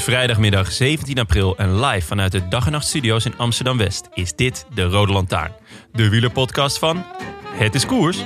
[0.00, 4.66] Vrijdagmiddag 17 april en live vanuit de Dag en Nacht Studio's in Amsterdam-West is dit
[4.74, 5.52] de Rode Lantaarn.
[5.92, 7.04] De wielerpodcast van
[7.46, 8.18] Het is Koers.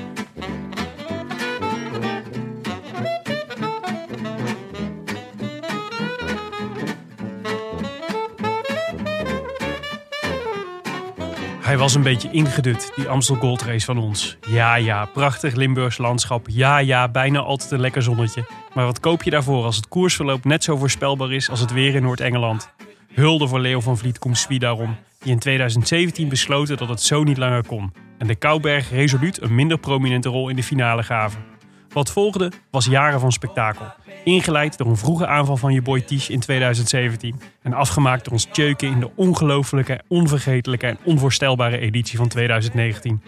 [11.72, 14.36] Hij was een beetje ingedut, die Amstel Gold Race van ons.
[14.48, 16.46] Ja, ja, prachtig Limburgs landschap.
[16.48, 18.44] Ja, ja, bijna altijd een lekker zonnetje.
[18.74, 21.94] Maar wat koop je daarvoor als het koersverloop net zo voorspelbaar is als het weer
[21.94, 22.70] in Noord-Engeland?
[23.14, 27.38] Hulde voor Leo van Vliet Koemswie daarom, die in 2017 besloten dat het zo niet
[27.38, 27.92] langer kon.
[28.18, 31.52] En de Kouberg resoluut een minder prominente rol in de finale gaven.
[31.92, 33.86] Wat volgde was jaren van spektakel.
[34.24, 37.40] Ingeleid door een vroege aanval van je boy Tisch in 2017.
[37.62, 43.22] En afgemaakt door ons Tjeuken in de ongelofelijke, onvergetelijke en onvoorstelbare editie van 2019.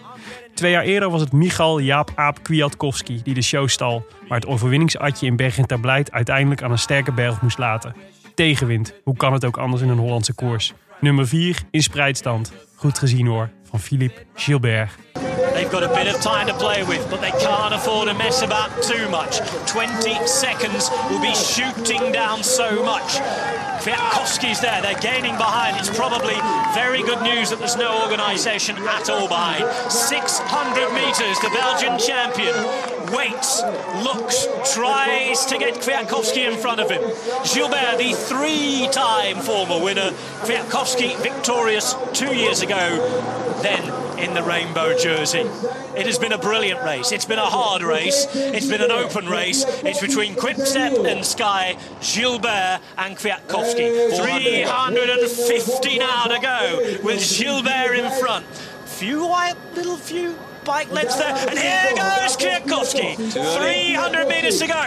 [0.55, 4.07] Twee jaar eerder was het Michal Jaap Aap Kwiatkowski die de show stal.
[4.29, 7.95] Maar het overwinningsatje in Bergen ter Blijt uiteindelijk aan een sterke berg moest laten.
[8.35, 10.73] Tegenwind, hoe kan het ook anders in een Hollandse koers?
[11.01, 12.53] Nummer 4 in spreidstand.
[12.77, 15.04] Goed gezien hoor, van Philippe Gilbert.
[15.15, 18.43] They've got a bit of time to play with, but they can't afford to mess
[18.43, 19.39] about too much.
[19.71, 23.21] 20 seconds will be shooting down so much.
[23.85, 25.77] Kwiatkowski's there, they're gaining behind.
[25.79, 26.35] It's probably
[26.75, 29.65] very good news that there's no organisation at all behind.
[29.93, 32.55] 600 metres, the Belgian champion
[33.15, 33.63] waits,
[34.03, 37.03] looks, tries to get Kwiatkowski in front of him.
[37.53, 40.11] Gilbert, the three-time former winner.
[40.43, 42.99] Kwiatkowski victorious two years ago,
[43.63, 45.41] then in the rainbow jersey.
[45.95, 47.13] It has been a brilliant race.
[47.13, 48.27] It's been a hard race.
[48.35, 49.67] It's been an open race.
[49.85, 54.17] It's between Quickstep and Sky, Gilbert and Kwiatkowski.
[54.17, 58.47] 350 now to go with Gilbert in front.
[58.87, 61.35] Few white little few bike lengths there.
[61.49, 63.17] And here goes Kwiatkowski.
[63.17, 64.85] 300 metres to go.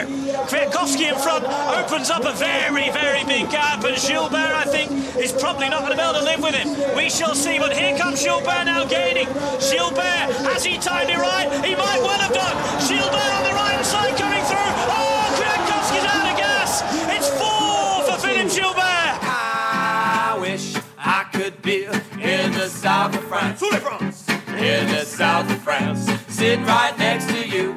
[0.50, 3.84] Kwiatkowski in front opens up a very, very big gap.
[3.84, 6.96] And Gilbert, I think, is probably not going to be able to live with him.
[6.96, 7.60] We shall see.
[7.60, 9.28] But here comes Gilbert now gaining.
[9.60, 11.48] Gilbert, has he timed it right?
[11.64, 12.56] He might well have done.
[12.88, 14.72] Gilbert on the right side coming through.
[14.90, 16.82] Oh, Kwiatkowski's out of gas.
[17.16, 18.82] It's four for Philippe Gilbert.
[18.82, 24.27] I wish I could be in the south of France.
[24.58, 27.74] In the south of France, sitting right next to you.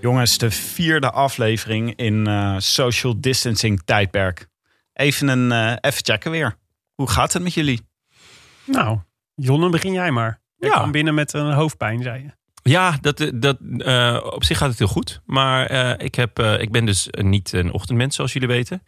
[0.00, 4.46] Jongens, de vierde aflevering in eh, social distancing tijdperk.
[4.92, 6.56] Even een eh, even checken weer.
[6.94, 7.80] Hoe gaat het met jullie?
[8.64, 8.98] Nou,
[9.34, 10.40] Jonne, begin jij maar.
[10.56, 10.70] Ja.
[10.70, 12.37] kwam binnen met een hoofdpijn, zei je.
[12.68, 15.20] Ja, dat, dat, eh, op zich gaat het heel goed.
[15.26, 18.82] Maar eh, ik, heb, eh, ik ben dus niet een ochtendmens, zoals jullie weten.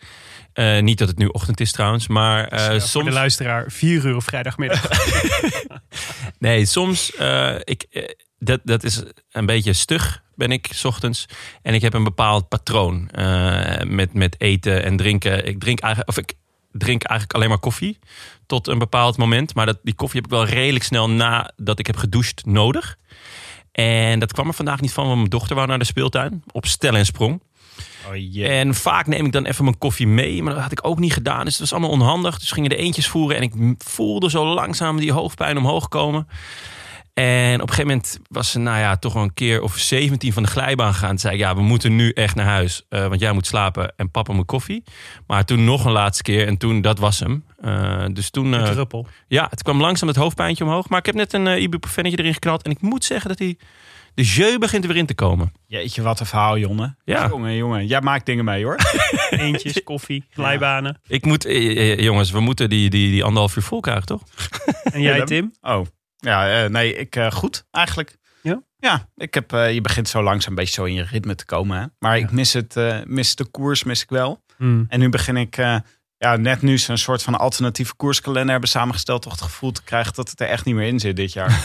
[0.53, 3.05] Eh, niet dat het nu ochtend is trouwens, maar eh, Ja, Voor soms...
[3.05, 4.89] de luisteraar, 4 uur op vrijdagmiddag.
[6.39, 8.05] Nee, soms, eh, ik, eh,
[8.39, 11.27] dat, dat is een beetje stug ben ik 's ochtends.
[11.63, 15.47] En ik heb een bepaald patroon eh, met, met eten en drinken.
[15.47, 16.35] Ik drink eigenlijk, of ik
[16.73, 17.99] drink eigenlijk alleen maar koffie
[18.47, 19.55] tot een bepaald moment.
[19.55, 22.97] Maar dat, die koffie heb ik wel redelijk snel nadat ik heb gedoucht nodig.
[23.73, 26.67] En dat kwam er vandaag niet van, want mijn dochter wou naar de speeltuin op
[26.67, 27.41] stel en sprong.
[28.09, 28.45] Oh.
[28.47, 31.13] En vaak neem ik dan even mijn koffie mee, maar dat had ik ook niet
[31.13, 31.45] gedaan.
[31.45, 32.39] Dus het was allemaal onhandig.
[32.39, 36.27] Dus gingen de eentjes voeren en ik voelde zo langzaam die hoofdpijn omhoog komen.
[37.15, 40.33] En op een gegeven moment was ze, nou ja, toch wel een keer of 17
[40.33, 41.09] van de glijbaan gegaan.
[41.09, 42.85] Toen zei ik, ja, we moeten nu echt naar huis.
[42.89, 44.85] eh, want jij moet slapen en papa moet koffie.
[45.27, 47.45] Maar toen nog een laatste keer en toen, dat was hem.
[47.61, 49.07] Eh, dus toen, eh, druppel.
[49.29, 50.89] ja, het kwam langzaam het hoofdpijntje omhoog.
[50.89, 52.63] Maar ik heb net een uh, ibuprofennetje erin geknald.
[52.63, 53.59] En ik moet zeggen dat hij,
[54.15, 55.53] de jeu begint er weer in te komen.
[55.67, 56.97] Jeetje, wat een verhaal, Jonne.
[57.05, 57.29] Ja.
[57.29, 57.87] Jongen, jongen.
[57.87, 58.77] Jij maakt dingen mee, hoor.
[59.31, 61.01] Eentjes, koffie, glijbanen.
[61.07, 64.23] Ik moet, eh, eh, jongens, we moeten die, die, die anderhalf uur vol krijgen, toch?
[64.93, 65.55] En jij, Tim?
[65.61, 65.87] Oh,
[66.17, 68.19] ja, eh, nee, ik eh, goed eigenlijk.
[68.43, 68.63] Ja?
[68.79, 71.45] Ja, ik heb, eh, je begint zo langzaam een beetje zo in je ritme te
[71.45, 71.79] komen.
[71.81, 71.87] Hè?
[71.99, 74.43] Maar ik mis, het, eh, mis de koers, mis ik wel.
[74.57, 74.85] Hmm.
[74.89, 75.77] En nu begin ik, eh,
[76.25, 79.23] ja, net nu ze een soort van alternatieve koerskalender hebben samengesteld.
[79.23, 81.61] Toch het gevoel te krijgen dat het er echt niet meer in zit dit jaar.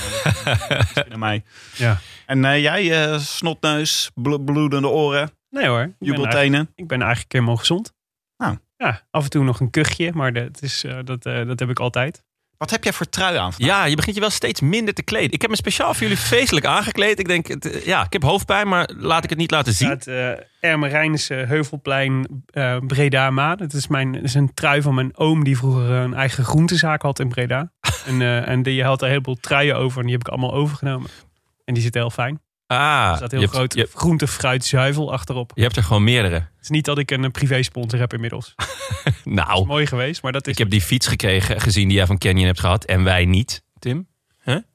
[1.17, 1.43] Mij.
[1.75, 1.99] Ja.
[2.25, 6.71] En eh, jij, eh, snotneus, blo- bloedende oren, Nee hoor, ik ben, eigenlijk, jubeltenen.
[6.75, 7.93] ik ben eigenlijk helemaal gezond.
[8.37, 8.57] Nou.
[8.77, 11.79] Ja, af en toe nog een kuchje, maar dat, is, eh, dat, dat heb ik
[11.79, 12.23] altijd.
[12.57, 13.53] Wat heb jij voor trui aan?
[13.53, 13.69] vandaag?
[13.69, 15.31] Ja, je begint je wel steeds minder te kleden.
[15.31, 17.19] Ik heb me speciaal voor jullie feestelijk aangekleed.
[17.19, 19.89] Ik denk, het, eh, ja, ik heb hoofdpijn, maar laat ik het niet laten zien.
[19.89, 23.59] Het uh, Ermerijnse Heuvelplein eh, Breda Maan.
[23.59, 27.19] Het is, mijn, is een trui van mijn oom die vroeger een eigen groentezaak had
[27.19, 27.71] in Breda.
[28.05, 31.09] en, eh, en die had een heleboel truien over en die heb ik allemaal overgenomen.
[31.65, 32.39] En die zitten heel fijn.
[32.67, 35.51] Ah, Er staat heel je, hebt, groot je, groente, fruit, zuivel achterop.
[35.55, 36.35] je hebt er gewoon meerdere.
[36.35, 38.55] Het is niet dat ik een eh, privé-sponsor heb inmiddels.
[39.23, 40.51] Nou, Mooi geweest, maar dat is...
[40.53, 42.83] ik heb die fiets gekregen, gezien die jij van Canyon hebt gehad.
[42.85, 44.07] En wij niet, Tim.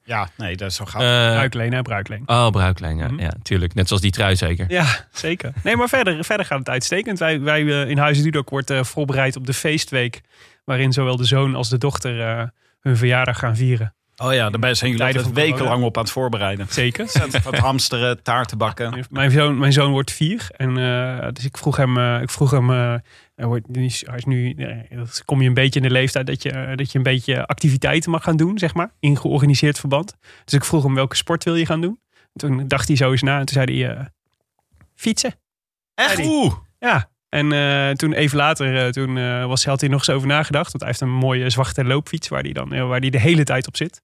[0.03, 1.01] Ja, nee, dat is zo gaaf.
[1.01, 2.23] Eh, Bruikleen, hè, bruikleen.
[2.25, 3.19] oh, bruiklijn, ja, Mhm.
[3.21, 3.73] ja, tuurlijk.
[3.73, 4.65] Net zoals die trui zeker.
[4.71, 5.53] Ja, zeker.
[5.63, 7.19] Nee, maar verder, verder gaat het uitstekend.
[7.19, 10.21] Wij, wij eh, in Huizen Dudok wordt eh, voorbereid op de feestweek...
[10.65, 12.43] waarin zowel de zoon als de dochter eh,
[12.79, 13.95] hun verjaardag gaan vieren.
[14.23, 16.67] Oh ja, daarbij zijn jullie wekenlang op aan het voorbereiden.
[16.69, 17.11] Zeker.
[17.43, 19.05] Wat hamsteren, taarten bakken.
[19.09, 20.47] Mijn zoon, mijn zoon wordt vier.
[20.57, 22.95] En, eh, dus ik vroeg hem, eh, ik vroeg hem eh,
[23.35, 24.55] hij, is- hij is nu,
[25.25, 28.23] kom je een beetje in de leeftijd dat je, dat je een beetje activiteiten mag
[28.23, 30.15] gaan doen, zeg maar, in georganiseerd verband.
[30.45, 31.99] Dus ik vroeg hem welke sport wil je gaan doen.
[32.33, 34.09] Toen dacht hij zo eens na en toen zei hij
[34.95, 35.33] fietsen.
[35.95, 36.25] Echt?
[36.25, 37.09] Oeh, Ja.
[37.31, 40.71] En eh, toen even later, eh, toen eh, was, had hij nog eens over nagedacht.
[40.71, 43.67] Want hij heeft een mooie zwarte loopfiets waar hij dan waar hij de hele tijd
[43.67, 44.01] op zit.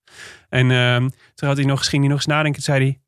[0.49, 2.63] En ehm, toen had hij nog, ging hij nog eens nadenken.
[2.63, 2.99] Toen zei hij,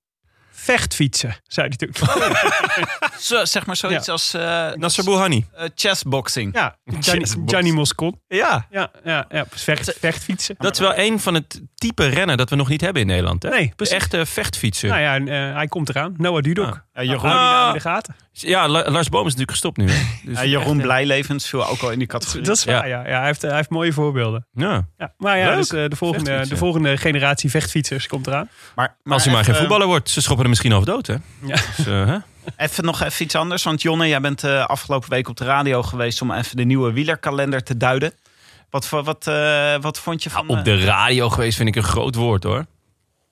[0.59, 1.93] vechtfietsen, zei hij toen.
[3.19, 5.45] Zo, zeg maar zoiets als eh Nasser Bouhanni.
[5.53, 6.53] eh, chessboxing.
[6.55, 7.25] Ja, Gianni.
[7.45, 8.21] Gianni Moscon.
[8.27, 10.55] Ja, Ja, ja, ja vecht, vechtfietsen.
[10.57, 13.43] dat is wel een van het type rennen dat we nog niet hebben in Nederland.
[13.43, 13.49] Hè?
[13.49, 13.95] Nee, precies.
[13.95, 14.89] echte vechtfietsen.
[14.89, 16.13] Nou ja, en, eh, hij komt eraan.
[16.17, 16.65] Noah Dudok.
[16.67, 16.77] Ah.
[16.93, 17.67] Ja, Jeroen, naam Ah.
[17.67, 18.15] in de gaten.
[18.31, 19.89] Ja, La- Lars Boom is natuurlijk gestopt nu.
[19.89, 20.01] Hè?
[20.29, 22.43] Dus ja, Jeroen echt, Blijlevens viel ook al in die categorie.
[22.43, 23.05] Dat is waar, ja.
[23.07, 23.17] ja.
[23.17, 24.47] hij, heeft, hij heeft mooie voorbeelden.
[24.53, 24.87] Ja.
[24.97, 25.55] Ja, maar ja, Leuk.
[25.57, 28.49] dus, de, volgende, de volgende generatie vechtfietsers komt eraan.
[28.75, 31.15] Maar, maar Als hij maar geen voetballer wordt, ze schoppen misschien over dood, hè?
[31.43, 31.55] Ja.
[31.75, 32.17] Dus, eh, hè?
[32.57, 33.63] Even nog even iets anders.
[33.63, 36.91] Want Jonne, jij bent eh, afgelopen week op de radio geweest om even de nieuwe
[36.91, 38.13] wielerkalender te duiden.
[38.69, 40.47] Wat, voor- wat, eh, wat vond je van...
[40.47, 42.65] op eh, de radio geweest vind ik een groot woord, hoor.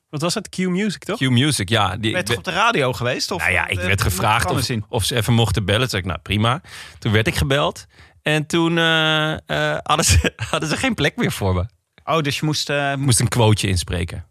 [0.10, 0.50] Wat was het?
[0.50, 1.18] Q-Music, toch?
[1.18, 1.98] Q-Music, ja.
[1.98, 3.32] Die, ben je toch op de radio geweest?
[3.32, 5.82] Of, Nou ja, ik werd gevraagd of, of ze even mochten bellen.
[5.82, 6.62] Toen zei ik, nou prima.
[7.00, 7.86] Toen werd ik gebeld.
[8.22, 11.66] En toen eh, eh, hadden, ze, hadden ze geen plek meer voor me.
[12.04, 12.72] Oh, dus je moest...
[12.98, 14.26] moest een quoteje inspreken.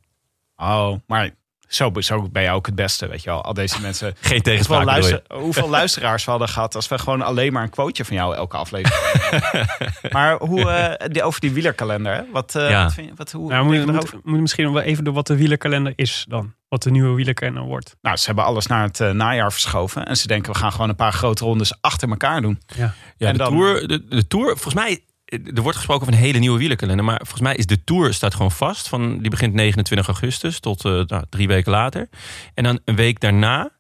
[0.57, 1.31] oh, maar
[1.69, 3.45] zo, zo ben je ook het beste, weet je wel.
[3.45, 4.07] Al deze mensen...
[4.07, 7.71] Geen Hoeveel, tegenspraak luister, hoeveel luisteraars we hadden gehad als we gewoon alleen maar een
[7.71, 8.95] quoteje van jou elke aflevering
[10.13, 12.23] Maar hoe, eh, die, over die wielerkalender, hè?
[12.33, 12.83] Wat, eh, Ja.
[12.83, 14.19] wat vind je, wat, hoe, Nou, erover?
[14.23, 16.55] moet misschien nog wel even door wat de wielerkalender is dan.
[16.69, 17.97] Wat de nieuwe wielerkalender wordt.
[18.01, 20.07] Nou, ze hebben alles naar het eh, najaar verschoven.
[20.07, 22.61] En ze denken, we gaan gewoon een paar grote rondes achter elkaar doen.
[22.77, 22.95] Ja.
[23.17, 26.25] Ja, En de, dan- tour, de, de Tour, volgens mij, er wordt gesproken over een
[26.25, 27.05] hele nieuwe wielerkalender.
[27.05, 28.89] Maar volgens mij is de Tour staat gewoon vast.
[28.89, 32.09] Van, die begint 29 augustus tot eh, nou, drie weken later.
[32.55, 33.71] En dan een week daarna,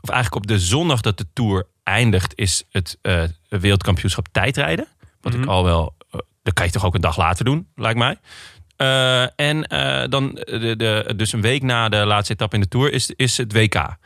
[0.00, 4.86] of eigenlijk op de zondag dat de Tour eindigt, is het eh, wereldkampioenschap tijdrijden.
[5.20, 5.48] Wat ik Mhm.
[5.48, 8.16] al wel, eh, dat kan je toch ook een dag later doen, lijkt mij.
[9.36, 9.60] En
[10.10, 13.36] dan, de, de, dus een week na de laatste etappe in de Tour, is, is
[13.36, 13.96] het WK.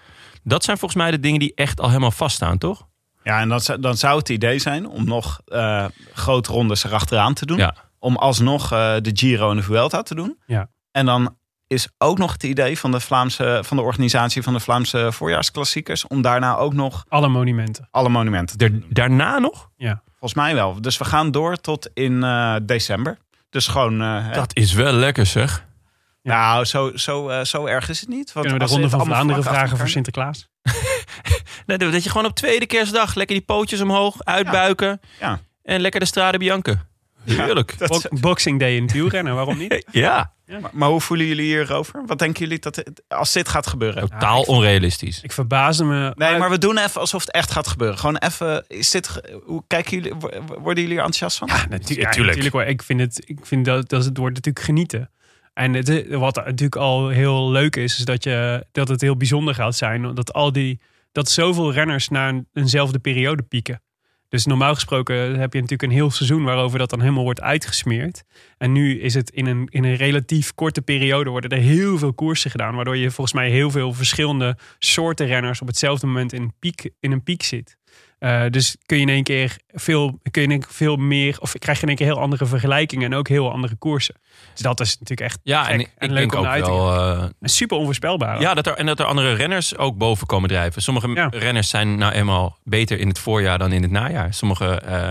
[0.43, 2.86] Dat zijn volgens mij de dingen die echt al helemaal vaststaan, toch?
[3.27, 7.35] Ja, en dan, zou- dan zou het idee zijn om nog eh, grote rondes erachteraan
[7.35, 7.57] te doen.
[7.57, 7.75] Ja.
[7.99, 10.39] Om alsnog eh, de Giro en de Vuelta te doen.
[10.47, 10.69] Ja.
[10.91, 11.37] En dan
[11.67, 16.07] is ook nog het idee van de, Vlaamse, van de organisatie van de Vlaamse voorjaarsklassiekers...
[16.07, 17.89] om daarna ook nog Alle monumenten.
[17.91, 19.69] alle monumenten Er, daarna nog?
[20.09, 20.81] Volgens mij wel.
[20.81, 23.19] Dus we gaan door tot in eh, december.
[23.51, 24.01] Dus gewoon...
[24.03, 24.33] eh.
[24.33, 25.65] Dat is wel lekker zeg.
[26.23, 28.33] Nou, zo, zo, eh, zo erg is het niet.
[28.33, 30.49] Want Kunnen we de Ronde van Vlaanderen vragen voor Sinterklaas?
[31.67, 35.01] Nee, dat je gewoon op tweede kerstdag lekker die pootjes omhoog, uitbuiken.
[35.21, 35.41] Ja.
[35.63, 36.87] En lekker de strade Bianca.
[37.25, 37.79] Heerlijk.
[37.79, 39.85] Dat- Bo- Boxing Day in het wielrennen, waarom niet?
[39.91, 42.03] Ja, maar, maar hoe voelen jullie hierover?
[42.07, 44.09] Wat denken jullie dat het- als dit gaat gebeuren?
[44.09, 45.21] totaal onrealistisch.
[45.23, 46.13] Ik verbaasde me.
[46.17, 47.99] Nee, maar we doen even alsof het echt gaat gebeuren.
[47.99, 51.49] Gewoon even, is dit, hoe kijken jullie, wo- worden jullie er enthousiast van?
[51.49, 52.17] Ja, natu- ja, tuurlijk.
[52.37, 52.53] natuurlijk.
[52.55, 52.65] hoor.
[52.65, 55.11] Ik vind, het, ik vind dat, dat het wordt natuurlijk genieten.
[55.55, 59.55] En het, wat natuurlijk al heel leuk is, is dat, je, dat het heel bijzonder
[59.55, 60.15] gaat zijn.
[60.15, 60.81] Dat, al die,
[61.17, 63.83] dat zoveel renners naar een, eenzelfde periode pieken.
[64.29, 68.25] Dus normaal gesproken heb je natuurlijk een heel seizoen waarover dat dan helemaal wordt uitgesmeerd.
[68.59, 72.13] En nu is het in een, in een relatief korte periode worden er heel veel
[72.13, 72.75] koersen gedaan.
[72.75, 77.13] Waardoor je volgens mij heel veel verschillende soorten renners op hetzelfde moment in piek, in
[77.13, 77.77] een piek zit.
[78.19, 81.37] Eh, dus kun je in één keer veel, kun je in één keer veel meer,
[81.41, 84.15] of krijg je in één keer heel andere vergelijkingen en ook heel andere koersen.
[84.53, 87.23] Dus dat is natuurlijk echt Ja, gek en ik, ik leuk denk om uit eh,
[87.41, 88.41] En super onvoorspelbaar.
[88.41, 90.83] ja, dat er, en dat er andere renners ook boven komen drijven.
[90.83, 91.29] Sommige Ja.
[91.31, 94.35] renners zijn nou eenmaal beter in het voorjaar dan in het najaar.
[94.35, 95.09] Sommige, eh,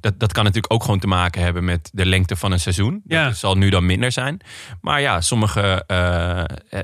[0.00, 3.02] dat, dat kan natuurlijk ook gewoon te maken hebben met de lengte van een seizoen.
[3.06, 3.24] Ja.
[3.24, 4.40] Dat zal nu dan minder zijn.
[4.80, 5.84] Maar ja, sommige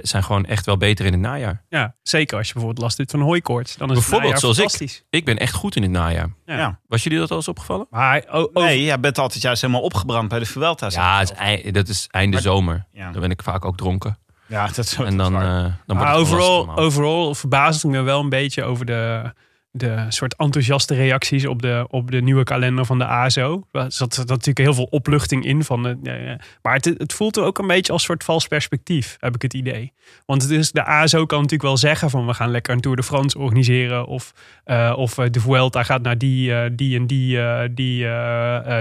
[0.02, 1.62] zijn gewoon echt wel beter in het najaar.
[1.68, 3.76] Ja, zeker als je bijvoorbeeld last hebt van hooikoorts.
[3.76, 5.02] Dan is Bijvoorbeeld het zoals ik.
[5.10, 6.28] Ik ben echt goed in het najaar.
[6.46, 6.56] Ja.
[6.56, 6.78] Ja.
[6.88, 7.86] Was jullie dat al eens opgevallen?
[7.90, 10.86] Maar oh, oh, Nee, jij bent altijd juist helemaal opgebrand bij de Vuelta.
[10.90, 12.86] Ja, het is ei- dat is einde zomer.
[12.92, 13.10] Ja.
[13.12, 14.18] Dan ben ik vaak ook dronken.
[14.46, 15.02] Ja, dat is zo.
[15.02, 19.32] En dan, eh, dan maar overal, overal verbaas ik me wel een beetje over de,
[19.76, 23.66] de soort enthousiaste reacties op de, op de nieuwe kalender van de ASO.
[23.72, 25.64] Er zat, natuurlijk heel veel opluchting in.
[25.64, 29.34] Van de, maar het, het voelt ook een beetje als een soort vals perspectief, heb
[29.34, 29.92] ik het idee.
[30.26, 32.96] Want het is, de ASO kan natuurlijk wel zeggen van we gaan lekker een Tour
[32.96, 34.06] de France organiseren.
[34.06, 34.32] Of,
[34.64, 37.38] eh, of eh, de Vuelta gaat naar die, eh, die en die,
[37.74, 38.06] die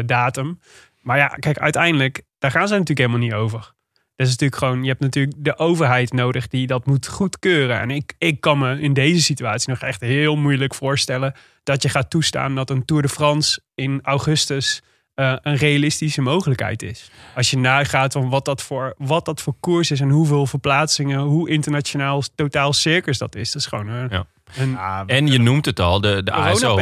[0.05, 0.59] datum.
[1.01, 3.73] Maar ja, kijk, uiteindelijk, daar gaan ze natuurlijk helemaal niet over.
[4.23, 7.79] Dat is natuurlijk gewoon, je hebt natuurlijk de overheid nodig die dat moet goedkeuren.
[7.79, 11.89] En ik, ik kan me in deze situatie nog echt heel moeilijk voorstellen dat je
[11.89, 14.81] gaat toestaan dat een Tour de France in augustus
[15.13, 17.11] eh, een realistische mogelijkheid is.
[17.35, 21.19] Als je nagaat van wat dat, voor, wat dat voor koers is en hoeveel verplaatsingen,
[21.19, 23.51] hoe internationaal totaal circus dat is.
[23.51, 24.25] Dat is gewoon een, Ja.
[24.55, 26.75] een Ja, En je noemt het al, de, de ASO,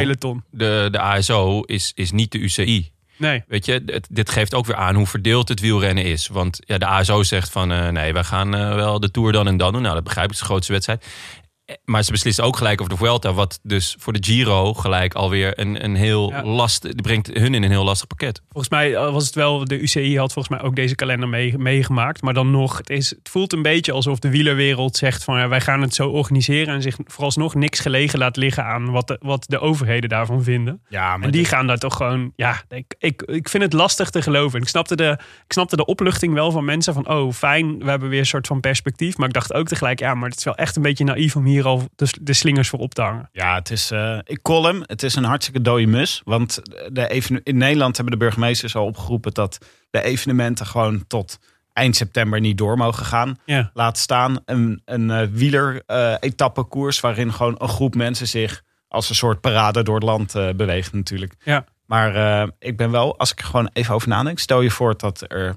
[0.51, 2.91] de, de ASO is, is niet de UCI.
[3.21, 3.43] Nee.
[3.47, 6.27] Weet je, dit geeft ook weer aan hoe verdeeld het wielrennen is.
[6.27, 9.47] Want ja, de ASO zegt van eh, nee, wij gaan eh, wel de Tour dan
[9.47, 9.81] en dan doen.
[9.81, 11.05] Nou, dat begrijp ik, het is de grootste wedstrijd.
[11.85, 13.33] Maar ze beslissen ook gelijk over de Vuelta.
[13.33, 16.43] Wat dus voor de Giro gelijk alweer een, een heel Ja.
[16.43, 16.81] last...
[16.81, 18.41] Die brengt hun in een heel lastig pakket.
[18.49, 21.57] Volgens mij eh, was het wel, de UCI had volgens mij ook deze kalender mee-
[21.57, 22.21] meegemaakt.
[22.21, 25.47] Maar dan nog, het, is, het voelt een beetje alsof de wielerwereld zegt van ja,
[25.47, 26.73] wij gaan het zo organiseren.
[26.73, 30.81] En zich vooralsnog niks gelegen laat liggen aan wat de, wat de overheden daarvan vinden.
[30.89, 34.09] ja, maar En die gaan daar toch gewoon, ja, ik, ik, ik vind het lastig
[34.09, 34.61] te geloven.
[34.61, 38.09] Ik snapte, de, ik snapte de opluchting wel van mensen van, oh fijn, we hebben
[38.09, 39.17] weer een soort van perspectief.
[39.17, 41.45] Maar ik dacht ook tegelijk, ja, maar het is wel echt een beetje naïef om
[41.61, 43.29] hier al de, de slingers voor op te hangen.
[43.31, 44.83] Ja, het is, eh, ik call hem.
[44.85, 46.21] Het is een hartstikke dode mus.
[46.23, 49.57] Want de even, in Nederland hebben de burgemeesters al opgeroepen dat
[49.89, 51.39] de evenementen gewoon tot
[51.73, 53.37] eind september niet door mogen gaan.
[53.45, 53.71] Ja.
[53.73, 59.41] Laat staan een, een uh, wieler-etappekoers waarin gewoon een groep mensen zich als een soort
[59.41, 61.35] parade door het land eh, beweegt natuurlijk.
[61.43, 61.65] Ja.
[61.85, 64.97] Maar eh, ik ben wel, als ik er gewoon even over nadenk, stel je voor
[64.97, 65.55] dat er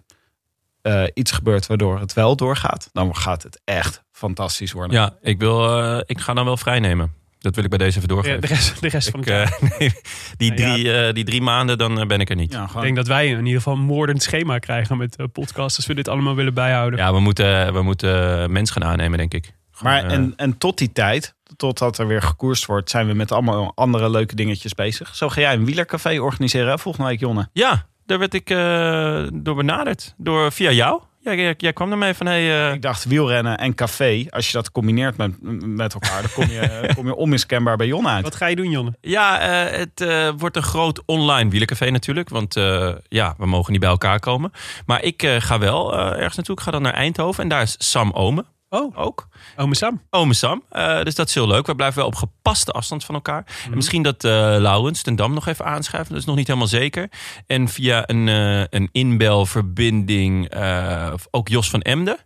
[0.82, 4.96] eh, iets gebeurt waardoor het wel doorgaat, dan gaat het echt fantastisch worden.
[4.96, 7.12] Ja, ik, wil, eh, ik ga dan wel vrijnemen.
[7.38, 8.40] Dat wil ik bij deze even De, doorgeven.
[8.40, 9.70] de rest, de rest van Ik, het jaar.
[9.70, 9.92] eh, nee,
[10.36, 10.72] die, Nou ja.
[10.74, 12.52] drie, eh, die drie maanden, dan ben ik er niet.
[12.52, 15.76] Ja, Ik denk dat wij in ieder geval een moordend schema krijgen met uh, podcasts.
[15.76, 16.98] Als we dit allemaal willen bijhouden.
[16.98, 19.52] Ja, we moeten, we moeten mens gaan aannemen, denk ik.
[19.72, 23.32] Gewoon, Maar en, en tot die tijd, totdat er weer gekoerst wordt, zijn we met
[23.32, 25.14] allemaal andere leuke dingetjes bezig.
[25.16, 27.48] Zo ga jij een wielercafé organiseren hè, volgende week, Jonne.
[27.52, 30.14] Ja, daar werd ik eh, door benaderd.
[30.16, 31.00] Door, via jou.
[31.24, 34.52] Ja, jij, jij kwam ermee van, hey, eh, Ik dacht wielrennen en café, als je
[34.52, 35.30] dat combineert met,
[35.66, 38.24] met elkaar, dan kom je, kom je onmiskenbaar bij Jonne uit.
[38.24, 38.92] Wat ga je doen, Jonne?
[39.00, 42.28] ja, eh, het eh, wordt een groot online wielercafé natuurlijk.
[42.28, 44.52] Want eh, ja, we mogen niet bij elkaar komen.
[44.86, 46.56] Maar ik eh, ga wel eh, ergens naartoe.
[46.56, 47.42] Ik ga dan naar Eindhoven.
[47.42, 49.28] En daar is Sam Omen Oh, ook.
[49.56, 50.02] ome Sam.
[50.10, 50.62] Ome Sam.
[50.70, 51.66] Eh, dus dat is heel leuk.
[51.66, 53.42] We blijven wel op gepaste afstand van elkaar.
[53.46, 53.70] Mhm.
[53.70, 56.12] En misschien dat eh Laurens ten Dam nog even aanschuiven.
[56.12, 57.08] Dat is nog niet helemaal zeker.
[57.46, 62.16] En via een, eh een inbelverbinding eh, ook Jos van Emden.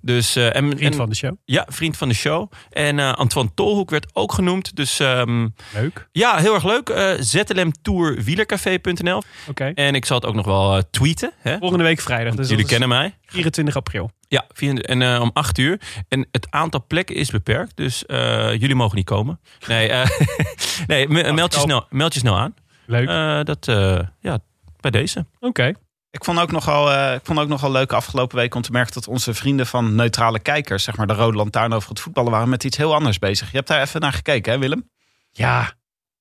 [0.00, 1.34] Dus, en, Vriend en- van de show.
[1.44, 2.52] Ja, vriend van de show.
[2.70, 4.76] En Antoine Tolhoek werd ook genoemd.
[4.76, 6.08] Dus ehm, Leuk.
[6.12, 6.88] ja, heel erg leuk.
[6.88, 9.64] Eh ZLMtourwielercafé.nl Oké.
[9.74, 11.32] En ik zal het ook nog wel tweeten.
[11.38, 11.58] Hè?
[11.58, 12.34] Volgende week vrijdag.
[12.34, 13.14] Dus Jullie kennen mij.
[13.26, 14.10] 24 april.
[14.34, 15.80] Ja, 24 en eh, om 8 uur.
[16.08, 17.76] En het aantal plekken is beperkt.
[17.76, 19.40] Dus eh, jullie mogen niet komen.
[19.66, 20.08] Nee, eh,
[20.86, 22.54] nee me- meld, je snel, meld je snel aan.
[22.86, 23.08] Leuk.
[23.08, 24.38] Eh, dat, eh, ja,
[24.80, 25.26] bij deze.
[25.40, 25.72] Oké.
[26.10, 28.94] Ik vond ook nogal, eh, ik vond ook nogal leuk afgelopen week om te merken
[28.94, 32.48] dat onze vrienden van neutrale kijkers, zeg maar de Rode Lantaarn over het voetballen, waren
[32.48, 33.50] met iets heel anders bezig.
[33.50, 34.90] Je hebt daar even naar gekeken, hè Willem?
[35.30, 35.72] Ja.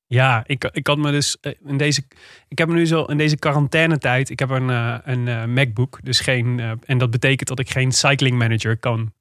[0.08, 2.04] Ja, ik, ik had me dus eh, in deze.
[2.48, 4.30] Ik heb me nu zo in deze quarantainetijd.
[4.30, 6.00] Ik heb een, eh, een eh, MacBook.
[6.04, 6.80] Dus geen.
[6.86, 9.14] en dat betekent dat ik geen cycling manager kan,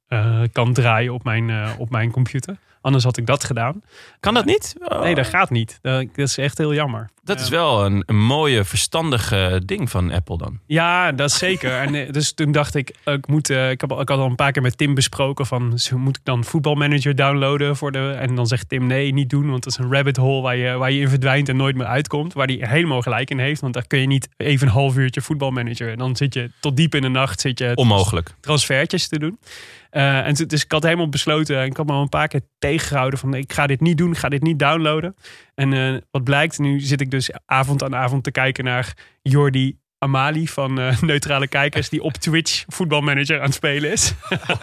[0.51, 2.57] kan draaien op mijn, op mijn computer.
[2.83, 3.81] Anders had ik dat gedaan.
[4.19, 4.75] Kan dat niet?
[4.79, 5.01] Oh.
[5.01, 5.79] Nee, dat gaat niet.
[5.81, 7.09] Dat, is echt heel jammer.
[7.23, 10.59] Dat is wel een, een mooie, verstandige ding van Apple dan.
[10.65, 11.71] Ja, dat is zeker.
[11.71, 14.35] En eh, dus toen dacht ik, ik, moet, eh, ik, heb, ik had al een
[14.35, 18.11] paar keer met Tim besproken van, moet ik dan voetbalmanager downloaden voor de.
[18.19, 20.77] En dan zegt Tim nee, niet doen, want dat is een rabbit hole waar je,
[20.77, 22.33] waar je in verdwijnt en nooit meer uitkomt.
[22.33, 25.21] Waar hij helemaal gelijk in heeft, want daar kun je niet even een half uurtje
[25.21, 25.91] voetbalmanager.
[25.91, 28.35] En dan zit je tot diep in de nacht zit je Onmogelijk.
[28.39, 29.37] transfertjes te doen.
[29.93, 32.41] Eh, en dus ik had helemaal besloten, en ik had me al een paar keer
[32.59, 35.15] tegengehouden van ik ga dit niet doen, ik ga dit niet downloaden.
[35.55, 39.77] En eh, wat blijkt, nu zit ik dus avond aan avond te kijken naar Jordi
[39.97, 44.13] Amali van eh, Neutrale Kijkers, die op Twitch voetbalmanager aan het spelen is.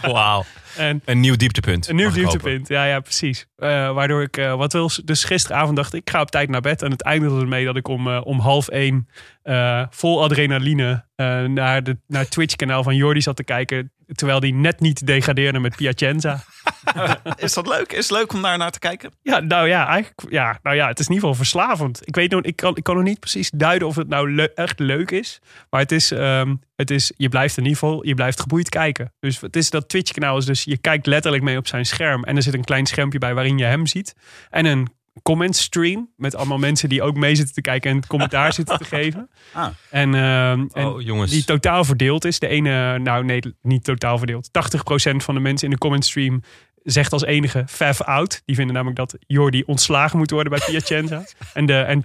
[0.03, 0.45] Wauw.
[0.77, 1.89] En Een nieuw dieptepunt.
[1.89, 2.69] een nieuw dieptepunt.
[2.69, 3.47] Ja, ja, precies.
[3.57, 6.61] Eh, waardoor ik, eh, wat wil, dus gisteravond dacht ik, ik ga op tijd naar
[6.61, 6.83] bed.
[6.83, 9.09] En het eindigde ermee dat ik om, eh, om half één
[9.43, 13.93] eh, vol adrenaline eh, naar, de, naar het Twitch-kanaal van Jordi zat te kijken.
[14.15, 16.41] Terwijl die net niet degradeerde met Piacenza.
[17.37, 17.93] Is dat leuk?
[17.93, 19.13] Is het leuk om daar naar te kijken?
[19.23, 22.01] Ja, nou ja, eigenlijk, ja, nou ja, het is in ieder geval verslavend.
[22.05, 24.51] Ik weet nog, ik kan, ik kan nog niet precies duiden of het nou le-
[24.55, 25.41] echt leuk is.
[25.71, 29.13] Maar het is, ehm, het is, je blijft in ieder geval, je blijft geboeid kijken.
[29.21, 32.25] Dus het is dat Twitch-kanaal is dus, je kijkt letterlijk mee op zijn scherm.
[32.25, 34.15] En er zit een klein schermpje bij waarin je hem ziet.
[34.51, 34.89] En een
[35.23, 38.79] comment stream met allemaal mensen die ook mee zitten te kijken en het commentaar zitten
[38.79, 39.29] te geven.
[39.53, 39.67] Ah.
[39.91, 41.31] En, ehm, en Oh, jongens.
[41.31, 42.39] die totaal verdeeld is.
[42.39, 44.49] De ene, nou nee, niet totaal verdeeld.
[44.53, 46.43] 80% van de mensen in de comment stream
[46.83, 48.43] zegt als enige Fav out.
[48.45, 51.25] Die vinden namelijk dat Jordi ontslagen moet worden bij Piacenza.
[51.55, 52.01] en, de, en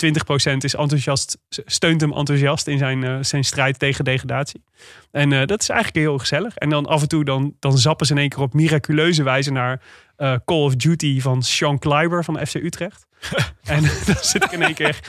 [0.54, 4.64] 20% is enthousiast, steunt hem enthousiast in zijn, eh, zijn strijd tegen degradatie.
[5.12, 6.56] En eh, dat is eigenlijk heel gezellig.
[6.56, 9.52] En dan af en toe dan, dan zappen ze in één keer op miraculeuze wijze
[9.52, 9.82] naar
[10.16, 13.06] eh, Call of Duty van Sean Kleiber van FC Utrecht.
[13.64, 15.00] en dan zit ik in één keer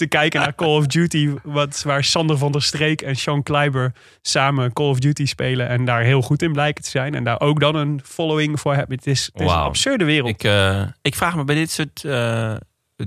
[0.00, 3.92] te kijken naar Call of Duty, wat, waar Sander van der Streek en Sean Kleiber
[4.22, 7.14] samen Call of Duty spelen en daar heel goed in blijken te zijn.
[7.14, 8.96] En daar ook dan een following voor hebben.
[8.96, 10.28] Het is, het is een absurde wereld.
[10.28, 12.54] Ik, eh, ik vraag me bij dit soort eh,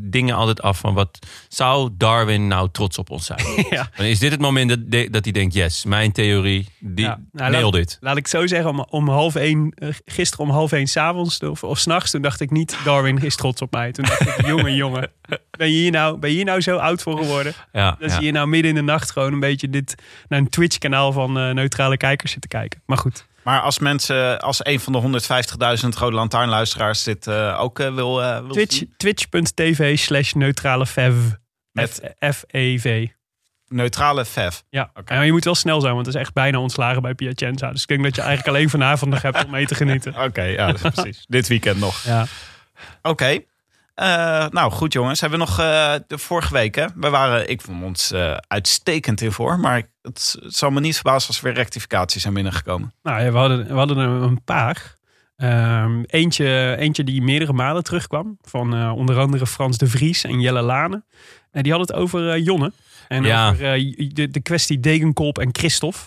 [0.01, 3.41] dingen altijd af van wat zou Darwin nou trots op ons zijn?
[3.69, 3.89] Ja.
[3.97, 7.19] Is dit het moment dat, de- dat hij denkt, yes, mijn theorie, die Ja.
[7.31, 7.97] Nou, laat- dit.
[8.01, 11.63] Laat ik zo zeggen, om, om half één, eh, gisteren om half één s'avonds of,
[11.63, 13.91] of s'nachts, toen dacht ik niet, Darwin is trots op mij.
[13.91, 15.11] Toen dacht ik, jongen, jongen,
[15.57, 17.53] ben je hier nou, ben je hier nou zo oud voor geworden?
[17.71, 18.15] Ja, Dat ja.
[18.15, 19.95] zie je nou midden in de nacht gewoon een beetje dit,
[20.27, 22.81] naar een Twitch-kanaal van eh, neutrale kijkers zitten kijken.
[22.85, 25.21] Maar goed, Maar als mensen, als een van de
[25.83, 31.13] 150.000 Rode Lantaarnluisteraars dit eh, ook eh, wil, eh, wil Twitch, twitch.tv slash neutrale fev.
[31.71, 33.07] Met- F-E-V.
[33.67, 34.59] neutrale FEV.
[34.69, 37.71] Ja, en je moet wel snel zijn, want het is echt bijna ontslagen bij Piacenza.
[37.71, 40.15] Dus ik denk dat je eigenlijk alleen vanavond nog hebt om mee te genieten.
[40.27, 41.25] Oké, ja, precies.
[41.27, 42.03] Dit weekend nog.
[42.03, 42.25] Ja.
[43.01, 43.39] Oké.
[43.93, 45.21] Eh, nou, goed jongens.
[45.21, 46.85] Hebben we nog eh, de vorige week, hè?
[46.95, 49.59] We waren, ik vond ons eh, uitstekend in voor.
[49.59, 52.93] Maar ik- het, het zal me niet verbazen als er weer rectificaties zijn binnengekomen.
[53.03, 54.95] Nou ja, we hadden, we hadden er een paar.
[55.35, 58.37] Ehm, eentje, eentje die meerdere malen terugkwam.
[58.41, 61.03] Van eh, onder andere Frans de Vries en Jelle Lane.
[61.51, 62.71] En die hadden het over Jonne.
[63.07, 63.49] En Ja.
[63.49, 65.97] over eh, de, de kwestie Degenkolb en Christophe.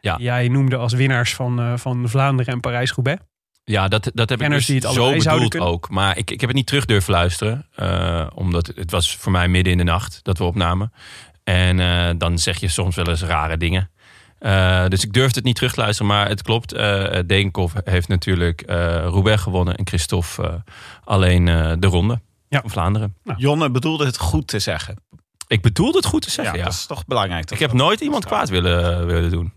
[0.00, 0.16] Ja.
[0.16, 3.20] Die jij noemde als winnaars van, eh, van Vlaanderen en Parijs-Roubaix.
[3.68, 5.68] Ja, dat, dat heb ik dus zo bedoeld kunnen.
[5.68, 5.90] ook.
[5.90, 7.66] Maar ik, ik heb het niet terug durven luisteren.
[7.74, 10.92] eh, omdat het was voor mij midden in de nacht dat we opnamen.
[11.44, 13.90] En eh, dan zeg je soms wel eens rare dingen.
[14.38, 16.12] Eh, dus ik durfde het niet terug te luisteren.
[16.12, 16.72] Maar het klopt.
[16.72, 18.76] eh Degenkov heeft natuurlijk eh
[19.06, 19.76] Roubaix gewonnen.
[19.76, 20.54] En Christophe eh,
[21.04, 22.60] alleen eh, de ronde Ja.
[22.60, 23.16] van Vlaanderen.
[23.36, 24.96] Jonne bedoelde het goed te zeggen.
[25.48, 26.58] Ik bedoelde het goed te zeggen.
[26.58, 27.42] Ja, dat is toch belangrijk.
[27.42, 27.58] Ik toch?
[27.58, 29.52] heb nooit iemand kwaad willen, willen doen.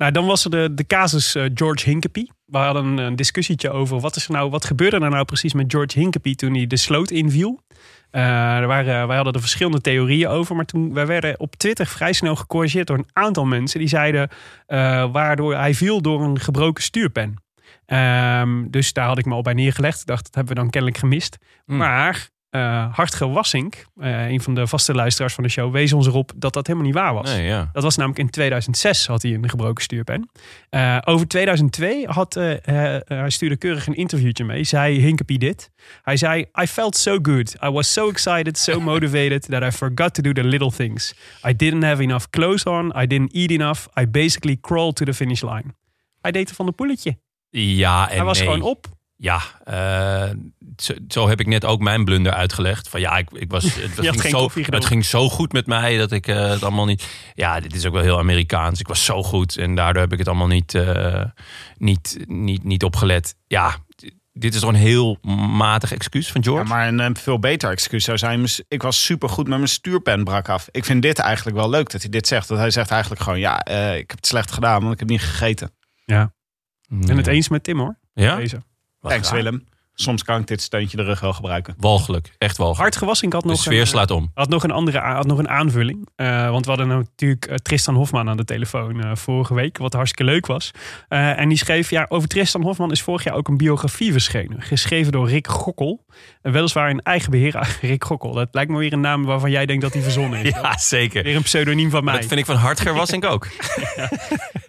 [0.00, 2.30] Nou, dan was er de, de casus eh, George Hinkepie.
[2.44, 5.52] We hadden een, een discussietje over wat, is er nou, wat gebeurde er nou precies
[5.52, 7.60] met George Hinkepie toen hij de sloot inviel.
[8.10, 10.56] Eh, er waren, wij hadden er verschillende theorieën over.
[10.56, 13.78] Maar toen, wij werden op Twitter vrij snel gecorrigeerd door een aantal mensen.
[13.78, 14.28] Die zeiden
[14.66, 17.34] eh, waardoor hij viel door een gebroken stuurpen.
[17.86, 20.00] Ehm, dus daar had ik me al bij neergelegd.
[20.00, 21.38] Ik dacht, dat hebben we dan kennelijk gemist.
[21.66, 21.76] Hmm.
[21.76, 26.06] Maar eh Hartge Wassink, eh, een van de vaste luisteraars van de show, wees ons
[26.06, 27.32] erop dat dat helemaal niet waar was.
[27.32, 27.70] Nee, ja.
[27.72, 30.30] Dat was namelijk in 2006 had hij een gebroken stuurpen.
[30.68, 34.64] Eh, over 2002 had hij stuurde keurig een interviewtje mee.
[34.64, 35.70] Zei Hinkepie dit.
[36.02, 37.56] Hij zei: I felt so good.
[37.64, 41.14] I was so excited, so motivated that I forgot to do the little things.
[41.46, 42.92] I didn't have enough clothes on.
[43.02, 43.86] I didn't eat enough.
[44.00, 45.64] I basically crawled to the finish line.
[46.20, 47.18] Hij deed er van de poeletje.
[47.50, 48.46] Ja, en hij was nee.
[48.46, 48.86] gewoon op.
[49.16, 50.30] Ja, eh,
[50.82, 52.88] zo, zo heb ik net ook mijn blunder uitgelegd.
[52.88, 56.12] Van ja, ik, ik was, het, ging zo, het ging zo goed met mij dat
[56.12, 57.08] ik eh, het allemaal niet.
[57.34, 58.80] Ja, dit is ook wel heel Amerikaans.
[58.80, 61.24] Ik was zo goed en daardoor heb ik het allemaal niet, eh,
[61.78, 63.34] niet, niet, niet opgelet.
[63.46, 63.76] Ja,
[64.32, 65.18] dit is toch een heel
[65.56, 66.62] matig excuus van George.
[66.62, 68.46] Ja, maar een, eh, veel beter excuus zou zijn.
[68.68, 70.68] Ik was supergoed met mijn stuurpen brak af.
[70.70, 72.48] Ik vind dit eigenlijk wel leuk dat hij dit zegt.
[72.48, 75.08] Dat hij zegt eigenlijk gewoon: ja, eh, ik heb het slecht gedaan, want ik heb
[75.08, 75.72] niet gegeten.
[76.04, 76.32] Ja.
[76.88, 77.98] Ik ben het eens met Tim hoor.
[78.12, 78.36] Ja?
[78.36, 78.62] Deze.
[79.00, 79.30] Thanks.
[79.30, 79.68] Willem.
[79.94, 81.74] Soms kan ik dit steuntje de rug wel gebruiken.
[81.78, 82.82] Walgelijk, echt walgelijk.
[82.82, 84.30] Hartgewassing had De nog sfeer een, slaat om.
[84.34, 86.08] had nog een andere had nog een aanvulling.
[86.16, 89.78] Eh, want we hadden natuurlijk eh, Tristan Hofman aan de telefoon eh, vorige week.
[89.78, 90.70] Wat hartstikke leuk was.
[91.08, 94.62] Eh, en die schreef, ja, over Tristan Hofman is vorig jaar ook een biografie verschenen.
[94.62, 96.04] Geschreven door Rick Gokkel.
[96.42, 97.78] En weliswaar in eigen beheer.
[97.80, 100.48] Rick Gokkel, dat lijkt me weer een naam waarvan jij denkt dat hij verzonnen is.
[100.60, 101.22] Ja, zeker.
[101.22, 102.14] Weer een pseudoniem van mij.
[102.16, 103.48] Dat vind ik van Hartger Wassink ook.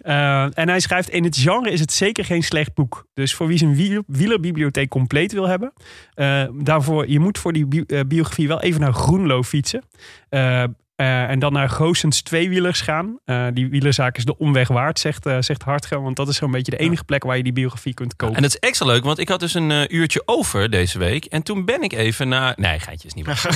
[0.02, 3.06] Eh, en hij schrijft: In het genre is het zeker geen slecht boek.
[3.14, 5.72] Dus voor wie zijn wiel- wielerbibliotheek compleet wil hebben,
[6.14, 9.82] eh, daarvoor, je moet voor die bi- eh, biografie wel even naar Groenlo fietsen.
[10.28, 10.62] Eh,
[10.96, 13.18] eh, en dan naar Goossens tweewielers gaan.
[13.24, 16.02] Eh, die wielerzaak is de omweg waard, zegt, eh zegt Hartger.
[16.02, 18.36] Want dat is zo'n beetje de enige plek waar je die biografie kunt kopen.
[18.36, 21.24] En dat is extra leuk, want ik had dus een uurtje over deze week.
[21.24, 22.52] En toen ben ik even naar...
[22.56, 23.46] Nee, geintje is niet waar.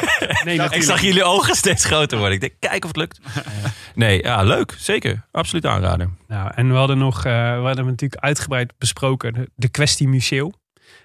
[0.44, 2.34] nee, ik zag jullie ogen steeds groter worden.
[2.34, 3.20] Ik denk, kijk of het lukt.
[3.94, 4.74] Nee, ja, leuk.
[4.78, 5.26] Zeker.
[5.30, 6.18] Absoluut aanraden.
[6.28, 10.52] Nou, en we hadden nog, eh, we hadden natuurlijk uitgebreid besproken de, de kwestie Museeuw.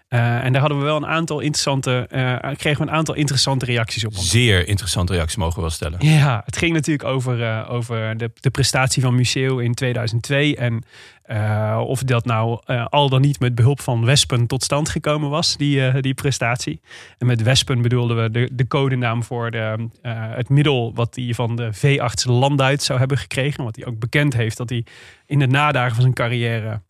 [0.07, 3.65] Eh, en daar hadden we wel een aantal interessante, eh, kregen we een aantal interessante
[3.65, 4.13] reacties op.
[4.13, 5.99] Zeer interessante reacties mogen we wel stellen.
[5.99, 10.55] Ja, het ging natuurlijk over, eh, over de, de prestatie van Museeuw in 2002.
[10.55, 10.83] En
[11.79, 16.01] of dat nou al dan niet met behulp van Wespen tot stand gekomen was, die,
[16.01, 16.81] die prestatie.
[17.17, 21.55] En met Wespen bedoelden we de, de codenaam voor de, het middel wat hij van
[21.55, 23.63] de veearts Landuit zou hebben gekregen.
[23.63, 24.85] Wat hij ook bekend heeft dat hij
[25.25, 26.81] in de nadagen van zijn carrière...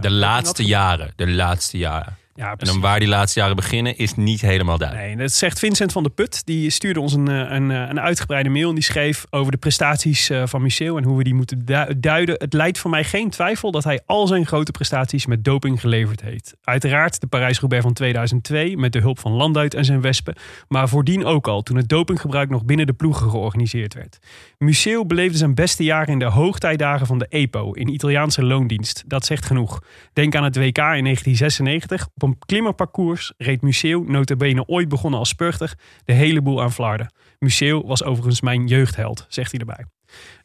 [0.00, 1.12] De laatste jaren.
[1.16, 2.16] De laatste jaren.
[2.34, 5.08] Ja, En dan waar die laatste jaren beginnen is niet helemaal duidelijk.
[5.08, 6.46] Nee, dat zegt Vincent van der Put.
[6.46, 8.68] Die stuurde ons een, eh, een, eh, een uitgebreide mail.
[8.68, 11.98] En die schreef over de prestaties eh, van Museeuw en hoe we die moeten du-
[12.00, 12.34] duiden.
[12.38, 16.20] Het leidt voor mij geen twijfel dat hij al zijn grote prestaties met doping geleverd
[16.20, 16.54] heeft.
[16.62, 20.34] Uiteraard de Parijs-Roubaix van 2002 met de hulp van Landuit en zijn wespen.
[20.68, 24.18] Maar voordien ook al, toen het dopinggebruik nog binnen de ploegen georganiseerd werd.
[24.58, 29.04] Museeuw beleefde zijn beste jaren in de hoogtijdagen van de EPO in Italiaanse loondienst.
[29.06, 29.82] Dat zegt genoeg.
[30.12, 32.08] Denk aan het WK in 1996.
[32.22, 37.12] Op een klimmerparcours reed Museeuw, notabene ooit begonnen als spurter, de hele boel aan Vlaarden.
[37.38, 39.84] Museeuw was overigens mijn jeugdheld, zegt hij erbij.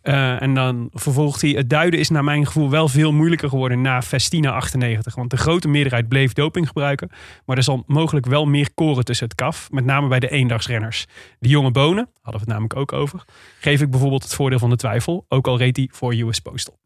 [0.01, 3.81] Eh, en dan vervolgt hij: Het duiden is naar mijn gevoel wel veel moeilijker geworden
[3.81, 5.15] na Festina 98.
[5.15, 7.09] Want de grote meerderheid bleef doping gebruiken.
[7.45, 9.71] Maar er zal mogelijk wel meer koren tussen het kaf.
[9.71, 11.05] Met name bij de eendagsrenners.
[11.39, 13.25] De jonge bonen, hadden we het namelijk ook over.
[13.59, 15.25] Geef ik bijvoorbeeld het voordeel van de twijfel.
[15.27, 16.77] Ook al reed hij voor US Postal.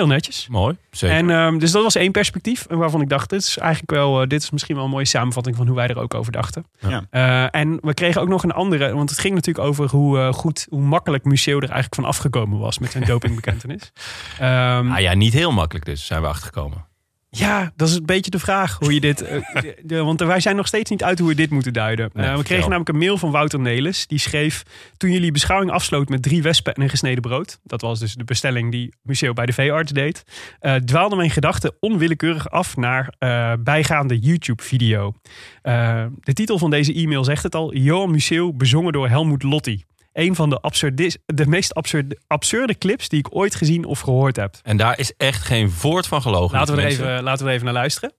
[0.00, 0.46] Heel netjes.
[0.50, 0.76] Mooi.
[0.90, 1.16] Zeker.
[1.16, 2.66] En, ehm, dus dat was één perspectief.
[2.66, 5.04] En waarvan ik dacht, dit is eigenlijk wel, eh, dit is misschien wel een mooie
[5.04, 6.66] samenvatting van hoe wij er ook over dachten.
[6.78, 7.06] Ja.
[7.10, 10.32] Eh, en we kregen ook nog een andere, want het ging natuurlijk over hoe eh,
[10.32, 13.92] goed, hoe makkelijk Museeuw er eigenlijk van afgekomen was met zijn dopingbekentenis.
[14.38, 16.88] Ehm, ah ja, niet heel makkelijk dus, zijn we achtergekomen.
[17.30, 19.22] Ja, dat is een beetje de vraag hoe je dit.
[19.22, 22.10] eh, de- de- want wij zijn nog steeds niet uit hoe we dit moeten duiden.
[22.14, 24.06] Eh, we kregen namelijk een mail van Wouter Nelis.
[24.06, 24.62] Die schreef.
[24.96, 27.58] Toen jullie beschouwing afsloot met drie wespen en een gesneden brood.
[27.64, 30.22] Dat was dus de bestelling die Museeuw bij de veearts deed.
[30.60, 33.14] eh, dwaalde mijn gedachten onwillekeurig af naar
[33.60, 35.14] bijgaande YouTube-video.
[36.20, 39.84] De titel van deze e-mail zegt het al: Johan Museeuw bezongen door Helmoet Lotti.
[40.20, 44.36] Een van de, absurdis, de meest absurde, absurde clips die ik ooit gezien of gehoord
[44.36, 44.54] heb.
[44.62, 46.58] En daar is echt geen woord van gelogen.
[46.58, 47.10] Laten we, er mensen.
[47.10, 48.12] even, laten we er even naar luisteren.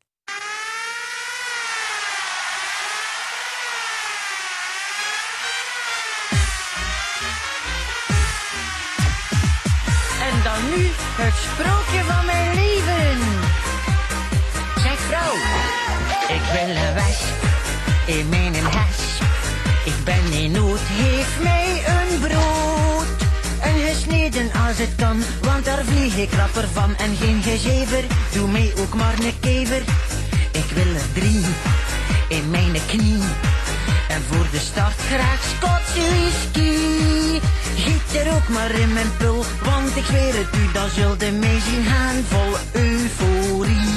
[10.22, 10.86] En dan nu
[11.22, 13.20] het sprookje van mijn leven.
[14.76, 15.36] Zeg vrouw,
[16.36, 17.50] ik wil een wesp
[18.06, 18.41] in mijn
[20.04, 23.08] ben in nood, geef mij een brood.
[23.62, 26.96] Een gesneden als het kan, want daar vlieg ik rapper van.
[26.96, 29.82] En geen gezever, doe mij ook maar een kever.
[30.52, 31.46] Ik wil er drie
[32.28, 33.24] in mijn knie.
[34.10, 37.40] En voor de start graag Schotse whisky.
[37.76, 41.32] Giet er ook maar in mijn pul, want ik zweer het u, dan zult de
[41.32, 43.91] mij zien gaan vol euforie.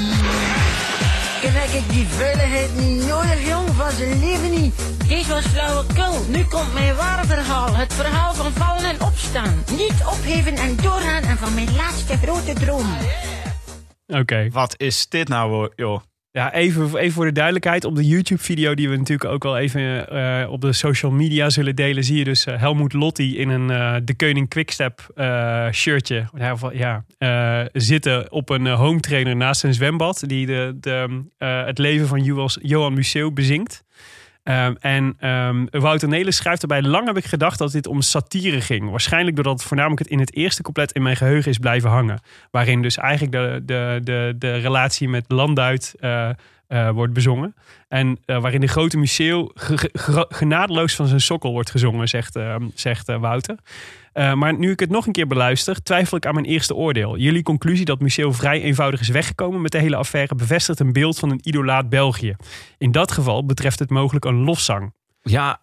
[1.51, 4.75] Krijg ik die veiligheid niet nodig, jong, van zijn leven niet.
[5.09, 7.77] Deze was flauwekul, nu komt mijn ware verhaal.
[7.77, 9.65] Het verhaal van vallen en opstaan.
[9.71, 12.87] Niet opgeven en doorgaan en van mijn laatste grote droom.
[14.07, 14.49] Oké.
[14.53, 16.01] Wat is dit nou, joh?
[16.37, 17.85] Ja, even, even voor de duidelijkheid.
[17.85, 21.77] Op de YouTube-video die we natuurlijk ook wel even eh, op de social media zullen
[21.77, 22.05] delen...
[22.05, 25.07] zie je dus eh, Helmoet Lotti in een eh, De Koning Quickstep
[25.73, 26.27] shirtje
[26.73, 27.05] ja,
[27.73, 30.23] zitten op een home trainer naast zijn zwembad...
[30.27, 32.23] die de, de, het leven van
[32.63, 33.84] Johan Museeuw bezingt.
[34.45, 36.83] Ehm, en ehm, Wouter Nelis schrijft erbij...
[36.83, 38.91] Lang heb ik gedacht dat dit om satire ging.
[38.91, 42.21] Waarschijnlijk doordat het voornamelijk het in het eerste couplet in mijn geheugen is blijven hangen.
[42.51, 45.95] Waarin dus eigenlijk de, de, de, de relatie met Landuit...
[46.01, 46.29] eh,
[46.67, 47.55] eh, wordt bezongen.
[47.89, 52.57] En eh, waarin de grote museum ge- genadeloos van zijn sokkel wordt gezongen, zegt, eh,
[52.75, 53.57] zegt eh, Wouter.
[54.35, 57.17] Maar nu ik het nog een keer beluister, twijfel ik aan mijn eerste oordeel.
[57.17, 61.19] Jullie conclusie dat Museeuw vrij eenvoudig is weggekomen met de hele affaire bevestigt een beeld
[61.19, 62.37] van een idolaat België.
[62.79, 64.93] In dat geval betreft het mogelijk een lofzang.
[65.23, 65.61] Ja,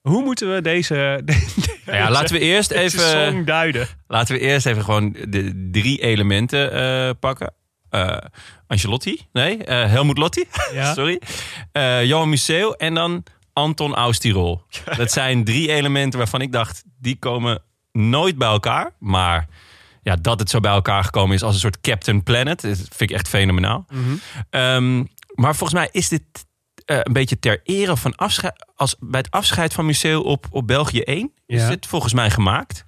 [0.00, 0.94] Hoe moeten we deze,
[1.86, 3.00] nou ja, laten we eerst even...
[3.00, 3.86] song duiden?
[4.06, 7.52] Laten we eerst even gewoon de drie elementen pakken.
[8.66, 10.94] Angelotti, nee, eh Helmut Lotti, Ja.
[10.94, 11.20] sorry.
[11.72, 13.22] Eh Johan Museo en dan
[13.52, 14.62] Anton Austirol.
[14.96, 18.90] Dat zijn drie elementen waarvan ik dacht, die komen nooit bij elkaar.
[18.98, 19.48] Maar
[20.02, 23.00] ja, dat het zo bij elkaar gekomen is als een soort Captain Planet, dat vind
[23.00, 23.86] ik echt fenomenaal.
[24.50, 24.98] Ehm,
[25.34, 26.22] maar volgens mij is dit
[26.90, 30.66] eh, een beetje ter ere van afscheid, als bij het afscheid van Museo op, op
[30.66, 31.68] België 1 is Ja.
[31.68, 32.84] dit volgens mij gemaakt.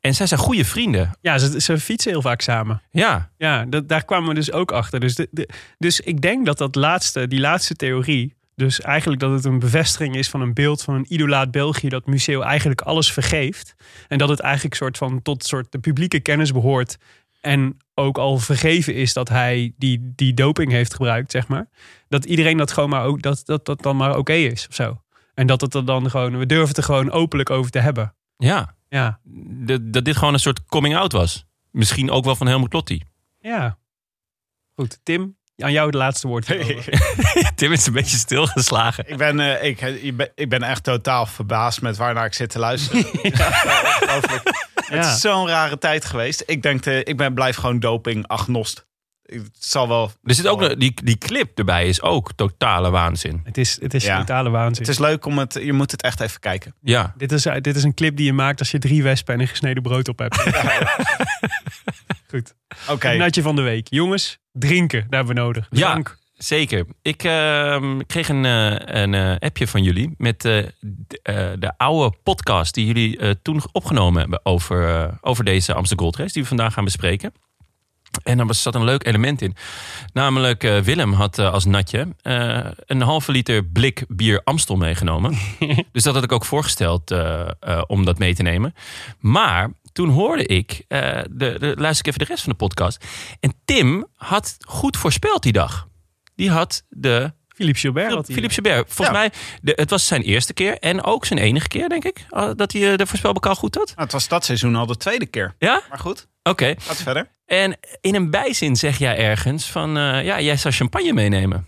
[0.00, 1.10] En zij zijn goede vrienden.
[1.20, 2.82] Ja, ze, ze fietsen heel vaak samen.
[2.90, 5.00] Ja, Ja, dat, daar kwamen we dus ook achter.
[5.00, 9.30] Dus, de, de- dus ik denk dat, dat laatste, die laatste theorie, dus eigenlijk dat
[9.32, 13.12] het een bevestiging is van een beeld van een idolaat België, dat Museo eigenlijk alles
[13.12, 13.74] vergeeft.
[14.08, 16.96] En dat het eigenlijk soort van tot soort de publieke kennis behoort.
[17.40, 21.68] En ook al vergeven is dat hij die, die doping heeft gebruikt, zeg maar.
[22.08, 25.02] Dat iedereen dat gewoon maar ook, dat dat, dat dan maar oké is of zo.
[25.34, 28.14] En dat het er dan gewoon, we durven het er gewoon openlijk over te hebben.
[28.36, 28.78] ja.
[28.88, 29.20] Ja,
[29.66, 31.44] Dat, dat dit gewoon een soort coming out was.
[31.70, 33.02] Misschien ook wel van Helmut Lotti.
[33.40, 33.78] ja.
[34.74, 36.46] Goed, Tim, aan jou het laatste woord.
[37.56, 39.08] Tim is een beetje stilgeslagen.
[39.08, 42.50] Ik ben, eh, ik, ik, ben, ik ben echt totaal verbaasd met waarnaar ik zit
[42.50, 43.04] te luisteren.
[44.86, 46.42] Het is zo'n rare tijd geweest.
[46.46, 48.88] Ik denk, eh, ik ben, blijf gewoon doping agnost.
[49.22, 50.10] Het zal wel.
[50.22, 53.40] Er zit ook die, die clip erbij is ook totale waanzin.
[53.44, 54.18] Het is, het is Ja.
[54.18, 54.82] totale waanzin.
[54.82, 55.54] Het is leuk om het.
[55.62, 56.74] Je moet het echt even kijken.
[56.80, 59.40] Ja, Dit is, dit is een clip die je maakt als je drie wespen en
[59.40, 60.36] een gesneden brood op hebt.
[62.30, 62.54] Goed.
[62.88, 63.16] Oké.
[63.16, 63.86] Natje van de week.
[63.90, 65.66] Jongens, drinken, daar hebben we nodig.
[65.70, 66.02] Ja.
[66.42, 66.86] Zeker.
[67.02, 70.64] Ik ehm, kreeg een, eh, een eh, appje van jullie met eh,
[71.58, 76.42] de oude podcast die jullie toen opgenomen hebben over, over deze Amsterdam Gold Race die
[76.42, 77.32] we vandaag gaan bespreken.
[78.22, 79.54] En daar was- zat een leuk element in.
[80.12, 82.08] Namelijk, Willem had als natje
[82.86, 85.38] een halve liter blik bier Amstel meegenomen.
[85.92, 87.14] dus dat had ik ook voorgesteld
[87.86, 88.74] om dat mee te nemen.
[89.18, 93.04] Maar toen hoorde ik, de, de, luister ik even de rest van de podcast.
[93.40, 95.88] En Tim had goed voorspeld die dag.
[96.40, 98.26] Die had de Philippe Gilbert.
[98.26, 98.92] Philippe Gilbert.
[98.92, 102.26] Volgens mij, de, het was zijn eerste keer en ook zijn enige keer, denk ik,
[102.56, 103.86] dat hij eh, de voorspelbokaal goed had.
[103.86, 105.54] Nou, het was dat seizoen al de tweede keer.
[105.58, 105.82] Ja?
[105.88, 106.74] Maar goed, Oké.
[106.78, 107.28] gaat verder.
[107.46, 111.66] En in een bijzin zeg jij ergens van, eh, ja, jij zou champagne meenemen.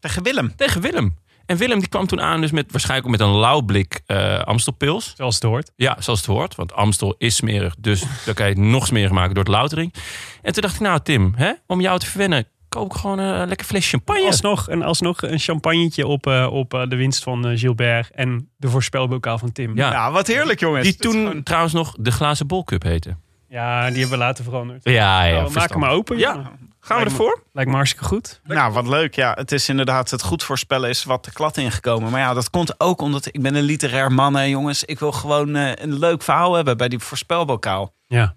[0.00, 0.56] Tegen Willem.
[0.56, 1.16] Tegen Willem.
[1.46, 5.12] En Willem die kwam toen aan dus met waarschijnlijk met een lauw blik eh Amstelpils.
[5.16, 5.72] Zoals het hoort.
[5.76, 6.54] Ja, zoals het hoort.
[6.54, 7.74] Want Amstel is smerig.
[7.78, 9.94] Dus dan kan je het nog smerig maken door het loutering.
[10.42, 13.48] En toen dacht ik, nou Tim, hè, om jou te verwennen, koop ik gewoon een
[13.48, 14.26] lekker flesje champagne.
[14.26, 18.48] Alsnog, en alsnog een champagnetje op, eh, op eh, de winst van eh, Gilbert en
[18.56, 19.76] de voorspelbokaal van Tim.
[19.76, 19.90] Ja.
[19.90, 20.84] Ja, wat heerlijk jongens.
[20.84, 23.16] Die toen gewoon- trouwens nog de glazen bolcup heette.
[23.48, 24.84] Ja, die hebben we later veranderd.
[24.84, 25.34] Ja, ja.
[25.34, 26.18] Nou, we maken hem maar open.
[26.18, 26.34] Ja.
[26.34, 26.50] Ja.
[26.80, 27.42] Gaan we ervoor?
[27.52, 28.40] Lijkt me hartstikke goed.
[28.44, 29.14] Nou, wat leuk.
[29.14, 32.10] Ja, het is inderdaad het goed voorspellen is wat de klad ingekomen.
[32.10, 34.84] Maar ja, dat komt ook omdat ik ben een literair man, hè, jongens.
[34.84, 37.94] Ik wil gewoon eh, een leuk verhaal hebben bij die voorspelbokaal.
[38.06, 38.34] Ja.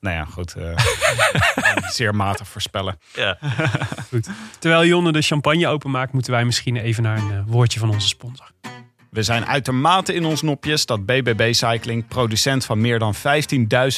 [0.00, 0.54] Nou ja, goed.
[0.54, 0.62] eh,
[1.88, 2.98] zeer matig voorspellen.
[3.14, 3.38] Ja.
[4.58, 8.08] Terwijl Jonne de champagne openmaakt, moeten wij misschien even naar een eh, woordje van onze
[8.08, 8.50] sponsor.
[9.10, 13.20] We zijn uitermate in ons nopjes dat BBB Cycling, producent van meer dan 15.000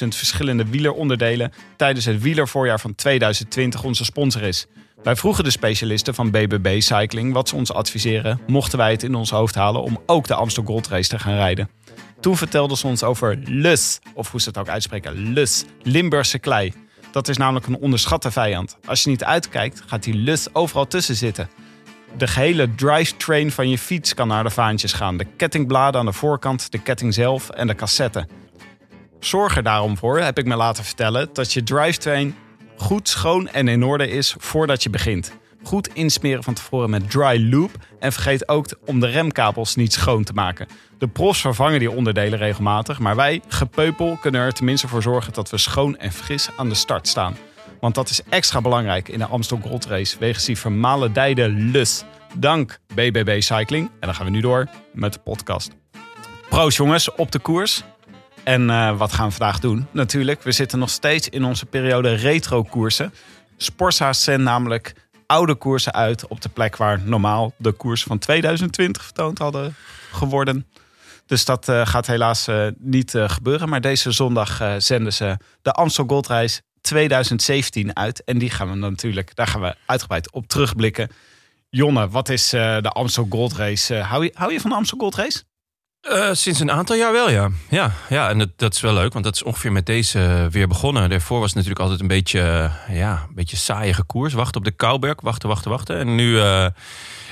[0.09, 4.67] verschillende wieleronderdelen, tijdens het wielervoorjaar van 2020 onze sponsor is.
[5.03, 9.15] Wij vroegen de specialisten van BBB Cycling wat ze ons adviseren, mochten wij het in
[9.15, 11.71] ons hoofd halen om ook de Amstel Gold Race te gaan rijden.
[12.21, 16.73] Toen vertelden ze ons over Lus, of hoe ze het ook uitspreken, Lus, Limburgse klei.
[17.12, 18.77] Dat is namelijk een onderschatte vijand.
[18.87, 21.48] Als je niet uitkijkt, gaat die Lus overal tussen zitten.
[22.16, 25.16] De gehele drivetrain van je fiets kan naar de vaantjes gaan.
[25.16, 28.29] De kettingbladen aan de voorkant, de ketting zelf en de cassette.
[29.20, 32.37] Zorg er daarom voor, heb ik me laten vertellen, dat je drivetrain
[32.77, 35.33] goed schoon en in orde is voordat je begint.
[35.62, 40.25] Goed insmeren van tevoren met dry loop en vergeet ook om de remkabels niet schoon
[40.25, 40.66] te maken.
[40.98, 45.51] De profs vervangen die onderdelen regelmatig, maar wij, gepeupel, kunnen er tenminste voor zorgen dat
[45.51, 47.37] we schoon en fris aan de start staan.
[47.81, 52.05] Want dat is extra belangrijk in de Amstel Gold Race wegens die vermalendijde lus.
[52.35, 53.87] Dank BBB Cycling.
[53.87, 55.70] En dan gaan we nu door met de podcast.
[56.48, 57.83] Proost jongens, op de koers.
[58.44, 59.87] En eh, wat gaan we vandaag doen?
[59.90, 63.12] Natuurlijk, we zitten nog steeds in onze periode retro koersen.
[64.11, 64.94] Zendt namelijk
[65.33, 69.75] oude koersen uit op de plek waar normaal de koers van 2020 vertoond hadden
[70.11, 70.66] geworden.
[71.27, 73.68] Dus dat eh, gaat helaas eh, niet eh, gebeuren.
[73.68, 78.25] Maar deze zondag zenden ze de Amstel Race 2017 uit.
[78.25, 81.09] En die gaan we natuurlijk, daar gaan we uitgebreid op terugblikken.
[81.71, 83.95] Jonne, wat is de Amstel Gold Race?
[83.95, 85.42] Hou, je, hou je van de Amstel Gold Race?
[86.03, 87.49] Eh, sinds een aantal jaar wel, ja.
[87.69, 90.69] Ja, ja en dat, dat is wel leuk, want dat is ongeveer met deze weer
[90.69, 91.11] begonnen.
[91.11, 94.33] Daarvoor was het natuurlijk altijd een beetje, eh, ja, een beetje saaiige koers.
[94.33, 95.99] Wachten op de Kouberg, wachten, wachten, wachten.
[95.99, 96.67] En nu, eh,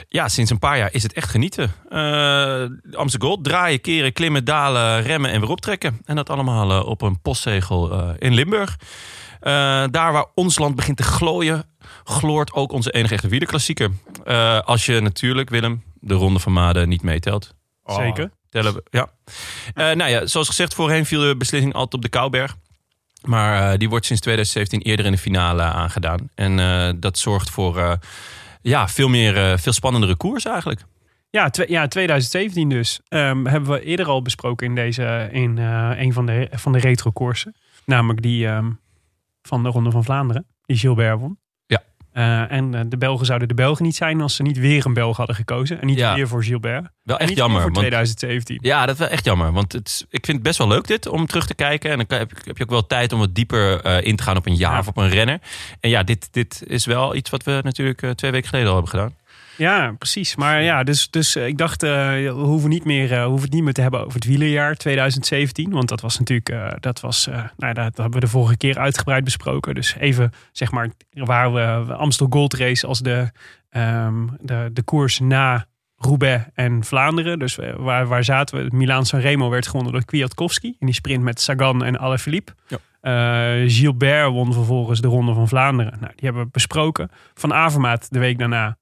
[0.08, 1.72] ja, sinds een paar jaar is het echt genieten.
[1.88, 6.00] Uh, Amsterdam Gold, draaien, keren, klimmen, dalen, remmen en weer optrekken.
[6.04, 8.76] En dat allemaal op een postzegel in Limburg.
[9.40, 11.64] Daar waar ons land begint te glooien,
[12.04, 13.90] gloort ook onze enige echte wielerklassieker.
[14.64, 17.54] Als je natuurlijk, Willem, de Ronde van Maden niet meetelt.
[17.84, 18.30] Zeker.
[18.50, 19.10] Tellen ja.
[19.74, 22.56] Eh, nou ja, zoals gezegd, voorheen viel de beslissing altijd op de Kouberg.
[23.24, 26.28] Maar eh, die wordt sinds 2017 eerder in de finale aangedaan.
[26.34, 27.98] En eh, dat zorgt voor
[28.62, 30.84] ja, veel, meer, veel spannendere koers eigenlijk.
[31.30, 33.00] Ja, ja 2017 dus.
[33.08, 37.54] Ehm, hebben we eerder al besproken in, deze, in een van de, van de retro-koersen.
[37.84, 38.70] Namelijk die ehm,
[39.42, 40.46] van de Ronde van Vlaanderen.
[40.66, 41.38] Die Gilbert won.
[42.12, 44.94] Eh, en eh, de Belgen zouden de Belgen niet zijn als ze niet weer een
[44.94, 45.80] Belg hadden gekozen.
[45.80, 46.14] En niet Ja.
[46.14, 46.88] weer voor Gilbert.
[47.02, 47.60] Wel echt jammer.
[47.60, 48.58] voor want- 2017.
[48.62, 49.52] Ja, dat is wel echt jammer.
[49.52, 51.90] Want het, is- ik vind het best wel leuk dit om terug te kijken.
[51.90, 54.36] En dan heb, heb je ook wel tijd om wat dieper eh, in te gaan
[54.36, 54.78] op een jaar Ja.
[54.78, 55.38] of op een renner.
[55.80, 58.90] En ja, dit, dit is wel iets wat we natuurlijk twee weken geleden al hebben
[58.92, 59.14] gedaan.
[59.60, 60.36] Ja, precies.
[60.36, 63.52] Maar ja, dus, dus eh, ik dacht, eh, we, hoeven niet meer, eh, hoeven het
[63.52, 65.70] niet meer te hebben over het wielerjaar 2017.
[65.70, 69.74] Want dat was natuurlijk, dat was, nou, dat hebben we de vorige keer uitgebreid besproken.
[69.74, 73.30] Dus even, zeg maar, waar we Amstel Gold Race als de,
[73.70, 77.38] ehm, de, de koers na Roubaix en Vlaanderen.
[77.38, 78.76] Dus waar, waar zaten we?
[78.76, 80.76] Milaan Sanremo werd gewonnen door Kwiatkowski.
[80.78, 82.52] In die sprint met Sagan en Alaphilippe.
[82.66, 83.68] Ja.
[83.68, 85.98] Gilbert won vervolgens de Ronde van Vlaanderen.
[86.00, 87.10] Nou, die hebben we besproken.
[87.34, 88.78] Van Avermaat de week daarna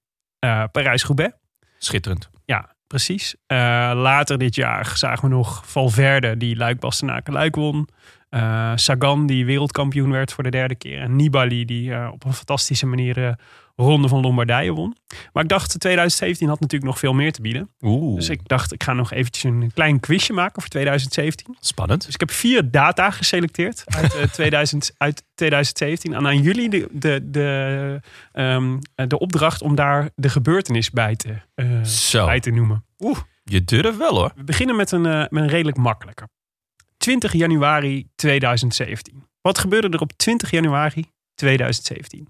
[0.73, 1.35] Parijs-Roubaix.
[1.79, 2.31] Schitterend.
[2.45, 3.37] Ja, precies.
[3.47, 3.57] Eh,
[3.95, 7.89] later dit jaar zagen we nog Valverde, die Luik Bastenaken Luik won.
[8.29, 11.01] Eh, Sagan, die wereldkampioen werd voor de derde keer.
[11.01, 13.33] En Nibali, die eh, op een fantastische manier eh
[13.81, 14.97] Ronde van Lombardije won.
[15.33, 17.71] Maar ik dacht, 2017 had natuurlijk nog veel meer te bieden.
[17.81, 21.57] Oeh, Dus ik dacht, ik ga nog eventjes een klein quizje maken voor 2017.
[21.61, 22.05] spannend.
[22.05, 26.15] Dus ik heb vier data geselecteerd uit, eh, 2000, uit 2017.
[26.15, 28.01] En aan jullie de, de, de,
[28.33, 32.85] ehm, de opdracht om daar de gebeurtenis bij te, eh, bij te noemen.
[33.45, 34.33] je durft wel hoor.
[34.37, 36.29] We beginnen met een, eh, met een redelijk makkelijke.
[36.97, 39.27] 20 januari 2017.
[39.41, 42.29] Wat gebeurde er op 20 januari 2017?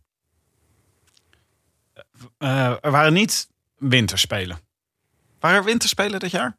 [2.38, 4.58] Eh, er waren niet winterspelen.
[5.40, 6.56] Waren er winterspelen dit jaar?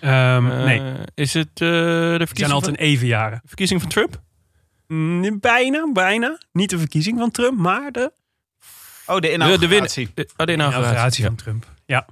[0.00, 0.82] Ehm, Eh, nee,
[1.14, 3.40] Is het eh, de het zijn verkiezing, altijd van, evenjaren.
[3.44, 4.20] verkiezing van Trump?
[4.86, 6.38] Mm, Bijna, bijna.
[6.52, 8.12] Niet de verkiezing van Trump, maar de
[9.06, 10.04] Oh, de De, de, inauguratie.
[10.14, 10.88] win, de, oh, de inauguratie.
[10.90, 11.28] inauguratie Ja.
[11.28, 11.66] van Trump.
[11.86, 12.06] Ja.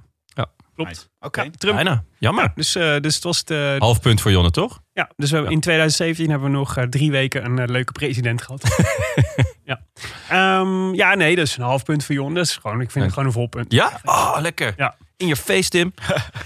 [0.75, 1.09] Klopt.
[1.19, 1.41] Oké.
[1.41, 1.75] Ja, Trump.
[1.75, 2.03] Bijna.
[2.19, 2.43] Jammer.
[2.43, 4.81] Ja, dus, eh, dus het was de, Half punt voor Jonne, toch?
[4.93, 8.41] Ja, dus we in 2017 hebben we nog eh, drie weken een eh, leuke president
[8.41, 8.63] gehad.
[9.63, 9.81] ja.
[10.29, 12.33] Ehm, ja, nee, dat is een half punt voor Jon.
[12.33, 13.71] Dat is gewoon, ik vind het gewoon een vol punt.
[13.71, 13.99] Ja?
[14.03, 14.73] Oh, lekker.
[14.77, 14.95] Ja.
[15.21, 15.93] In je face, Tim.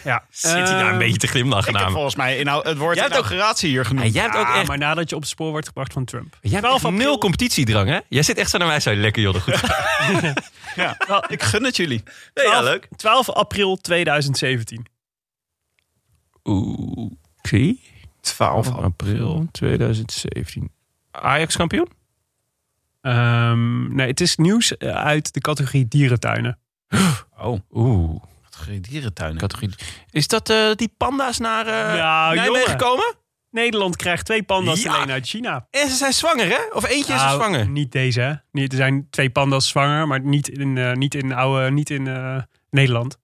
[0.03, 0.25] Ja.
[0.29, 2.95] Zit hij daar een Ehm, beetje te glimlachen Ik heb volgens mij inhou- het woord
[2.95, 4.13] Jij hebt ook- inauguratie hier Ja, genoemd.
[4.13, 6.37] jij hebt ook ja, echt, maar nadat je op het spoor wordt gebracht van Trump.
[6.41, 7.05] jij hebt 12 echt april.
[7.07, 7.99] nul competitiedrang, hè?
[8.09, 9.39] Jij zit echt zo naar mij zo lekker, Jonne.
[9.41, 9.61] Goed.
[10.75, 10.97] Ja.
[11.27, 12.03] Ik gun het jullie.
[12.33, 12.87] ja, 12 leuk.
[12.95, 14.85] 12 april 2017.
[16.43, 17.75] Oeh, oké.
[18.21, 20.71] 12 april 2017.
[21.11, 21.89] Ajax kampioen?
[23.01, 26.59] Ehm, nee, het is nieuws eh, uit de categorie dierentuinen.
[27.37, 28.23] Oh, Oeh,
[28.55, 29.37] categorie dierentuinen.
[29.37, 29.75] categorie.
[30.09, 32.77] Is dat eh, die panda's naar eh Nou, Nijmegen jongen.
[32.77, 33.15] komen?
[33.49, 34.95] Nederland krijgt twee panda's Ja.
[34.95, 35.67] alleen uit China.
[35.71, 36.59] En ze zijn zwanger, hè?
[36.73, 37.69] Of eentje is er Nou, zwanger?
[37.69, 38.33] Niet deze, hè?
[38.51, 42.07] Niet, er zijn twee panda's zwanger, maar niet in, eh, niet in, oude, niet in
[42.07, 42.37] eh,
[42.69, 43.17] Nederland.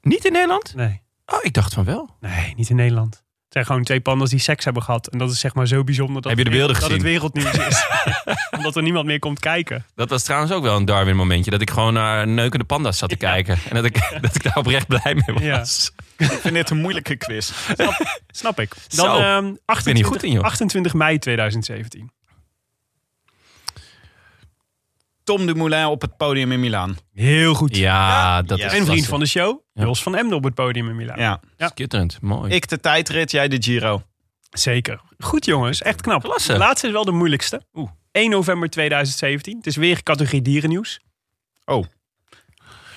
[0.00, 0.74] Niet in Nederland?
[0.74, 1.02] Nee.
[1.26, 2.16] Oh, ik dacht van wel.
[2.20, 3.23] Nee, niet in Nederland.
[3.54, 5.06] Het zijn gewoon twee panda's die seks hebben gehad.
[5.06, 6.92] En dat is zeg maar zo bijzonder dat, Heb je de beelden dat gezien?
[6.98, 7.86] het wereldnieuws is.
[8.56, 9.84] Omdat er niemand meer komt kijken.
[9.94, 11.50] Dat was trouwens ook wel een Darwin momentje.
[11.50, 13.58] Dat ik gewoon naar neukende panda's zat te kijken.
[13.68, 15.58] En dat ik, dat ik daar oprecht blij mee Ja.
[15.58, 15.92] was.
[16.16, 17.52] Ik vind dit een moeilijke quiz.
[18.30, 18.74] Snap ik.
[18.88, 19.16] Dan Zo.
[19.16, 20.42] ehm, ben hier 28, goed in, joh.
[20.44, 22.10] 28 mei 2017.
[25.24, 26.96] Tom Dumoulin op het podium in Milaan.
[27.12, 27.76] Heel goed.
[27.76, 28.66] Ja, dat Ja.
[28.66, 29.84] is En vriend van de show, Ja.
[29.84, 31.18] Jos van Emden op het podium in Milaan.
[31.18, 31.40] Ja.
[31.56, 31.68] Ja.
[31.68, 32.52] Skitterend, mooi.
[32.54, 34.02] Ik de tijdrit, jij de Giro.
[34.50, 35.00] Zeker.
[35.18, 36.22] Goed jongens, echt knap.
[36.22, 36.52] Klasse.
[36.52, 37.62] De laatste is wel de moeilijkste.
[37.74, 37.90] Oeh.
[38.12, 39.56] 1 november 2017.
[39.56, 41.00] Het is weer categorie dierennieuws.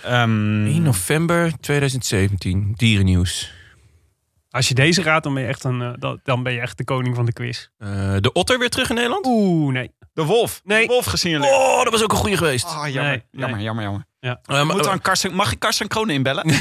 [0.03, 3.51] Ehm, 1 november 2017, dierennieuws.
[4.49, 6.77] Als je deze raadt, dan ben je echt, een, eh, dan- dan ben je echt
[6.77, 7.67] de koning van de quiz.
[7.77, 9.25] Eh, de otter weer terug in Nederland?
[9.25, 9.91] Oeh, nee.
[10.17, 10.61] De wolf.
[10.63, 10.81] Nee.
[10.87, 11.53] De wolf gesignaleerd.
[11.55, 12.65] Oh, dat was ook een goede geweest.
[12.65, 13.41] Ah, jammer, Nee, nee.
[13.41, 14.05] jammer, jammer, jammer.
[14.19, 14.39] Ja.
[14.45, 16.47] Eh, Moet dan Karsten, mag ik Karsten Kroon inbellen?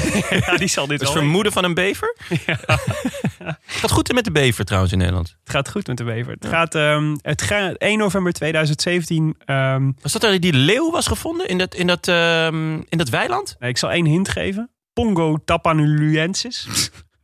[0.45, 1.17] ja, die zal dit het wel.
[1.21, 2.15] vermoeden van een bever?
[3.65, 5.27] Gaat goed met de bever trouwens in Nederland.
[5.43, 6.31] Het gaat goed met de Wever.
[6.39, 9.35] Het gaat ehm, het ga, 1 november 2017.
[9.45, 13.09] ehm, Was dat er die leeuw was gevonden in dat, in dat, ehm, in dat
[13.09, 13.55] weiland?
[13.59, 14.71] nee, ik zal één hint geven.
[14.93, 16.67] Pongo tapanulensis.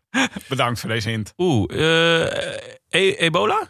[0.50, 1.34] Bedankt voor deze hint.
[1.38, 1.66] Oeh,
[2.22, 2.58] eh,
[2.90, 3.68] e- ebola?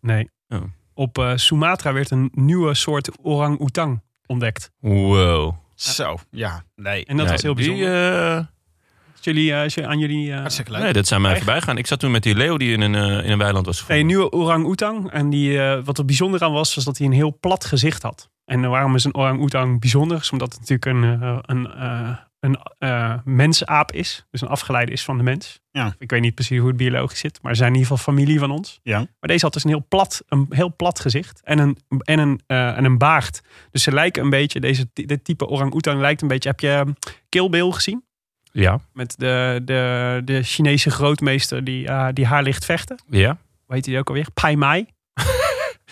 [0.00, 0.30] Nee.
[0.48, 0.62] Oh.
[1.02, 4.70] Op eh, Sumatra werd een nieuwe soort orang-oetang ontdekt.
[4.80, 5.54] Wow.
[5.74, 6.62] Zo, ja.
[6.76, 7.04] Nee.
[7.04, 8.28] En dat Nee, was heel die, bijzonder.
[8.30, 10.32] eh, Als jullie, eh, als je aan jullie...
[10.32, 10.82] eh, Hartstikke leuk.
[10.82, 11.78] nee, dat zijn mij voorbij gaan.
[11.78, 14.00] Ik zat toen met die leeuw die in een, in een weiland was Nee, gevonden.
[14.00, 15.10] een nieuwe orang-oetang.
[15.10, 18.30] En die, wat er bijzonder aan was, was dat hij een heel plat gezicht had.
[18.44, 20.18] En waarom is een orang-oetang bijzonder?
[20.18, 22.08] Is omdat het natuurlijk een, een, eh,
[22.42, 24.26] een eh, mensaap is.
[24.30, 25.60] Dus een afgeleide is van de mens.
[25.70, 25.94] Ja.
[25.98, 27.38] Ik weet niet precies hoe het biologisch zit.
[27.42, 28.80] Maar ze zijn in ieder geval familie van ons.
[28.82, 28.98] Ja.
[28.98, 31.40] Maar deze had dus een heel plat, een heel plat gezicht.
[31.44, 33.40] En een, en een, eh, en een baard.
[33.70, 36.48] Dus ze lijken een beetje, deze, dit type orang-oetang lijkt een beetje...
[36.48, 36.92] Heb je eh,
[37.28, 38.04] Kill Bill gezien?
[38.52, 43.02] Ja, Met de, de, de Chinese grootmeester die, eh, die haar ligt vechten.
[43.10, 43.38] ja.
[43.66, 44.26] Hoe heet hij ook alweer?
[44.34, 44.86] Pai Mai.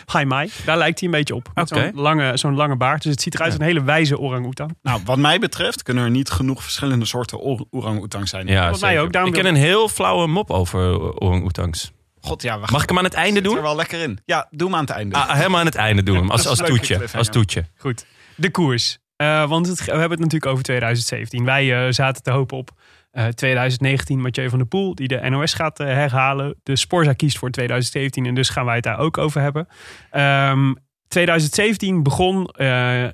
[0.05, 0.51] Pai Mai.
[0.65, 1.51] Daar lijkt hij een beetje op.
[1.55, 1.69] Met.
[1.69, 3.03] Zo'n lange, zo'n lange baard.
[3.03, 4.77] Dus het ziet eruit als een hele wijze orang-oetang.
[4.83, 8.47] Nou, wat mij betreft kunnen er niet genoeg verschillende soorten or- orang-oetang zijn.
[8.47, 11.91] ja Wat mij ook, daarom Ik ken een heel flauwe mop over orang-oetangs.
[12.21, 13.67] God, ja, Mag ik hem aan het einde zitten er doen?
[13.67, 14.19] wel lekker in.
[14.25, 15.17] Ja, doe hem aan het einde.
[15.17, 16.31] Ah, helemaal aan het einde doen hem.
[16.31, 17.01] Als, als toetje.
[17.17, 17.65] Als toetje.
[17.77, 18.07] Goed.
[18.35, 18.99] De koers.
[19.17, 21.45] Eh, want het, we hebben het natuurlijk over 2017.
[21.45, 22.71] Wij eh, zaten te hopen op
[23.11, 24.21] eh, 2019.
[24.21, 26.55] Mathieu van der Poel, die de NOS gaat eh, herhalen.
[26.63, 28.27] De Sporza kiest voor 2017.
[28.27, 29.69] En dus gaan wij het daar ook over hebben.
[30.11, 30.73] Ehm,
[31.09, 32.67] 2017 begon, eh,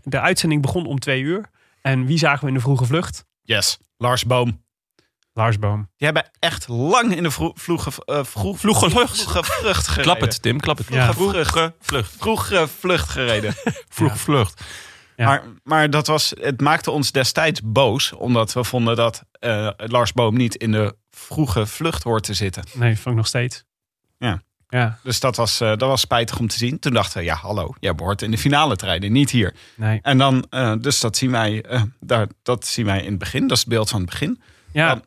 [0.02, 1.44] de uitzending begon om twee uur.
[1.82, 3.24] En wie zagen we in de vroege vlucht?
[3.42, 4.64] Yes, Lars Boom.
[5.32, 5.76] Lars Boom.
[5.96, 9.20] Die hebben echt lang in de vro- vroege, eh, vroeg, Vroege vlucht.
[9.88, 10.02] gereden.
[10.02, 10.60] Klap het, Tim.
[10.60, 10.86] Klap het.
[10.90, 11.12] Ja.
[11.12, 12.10] Vroege vlucht.
[12.18, 13.54] Vroege vlucht gereden.
[13.96, 14.64] Vroege vlucht.
[15.16, 15.26] Ja.
[15.26, 18.12] Maar, maar dat was, het maakte ons destijds boos.
[18.12, 22.62] Omdat we vonden dat eh, Lars Boom niet in de vroege vlucht hoort te zitten.
[22.74, 23.64] Nee, vond ik nog steeds.
[24.18, 24.42] Ja.
[24.68, 26.78] Ja, Dus dat was, eh, dat was spijtig om te zien.
[26.78, 29.54] Toen dachten we, ja hallo, jij behoort in de finale te rijden, niet hier.
[29.76, 29.98] nee.
[30.02, 31.64] En dan, eh, dus dat zien, wij,
[32.00, 33.40] daar, dat zien wij in het begin.
[33.42, 34.42] Dat is het beeld van het begin.
[34.72, 35.02] Ja, Dan-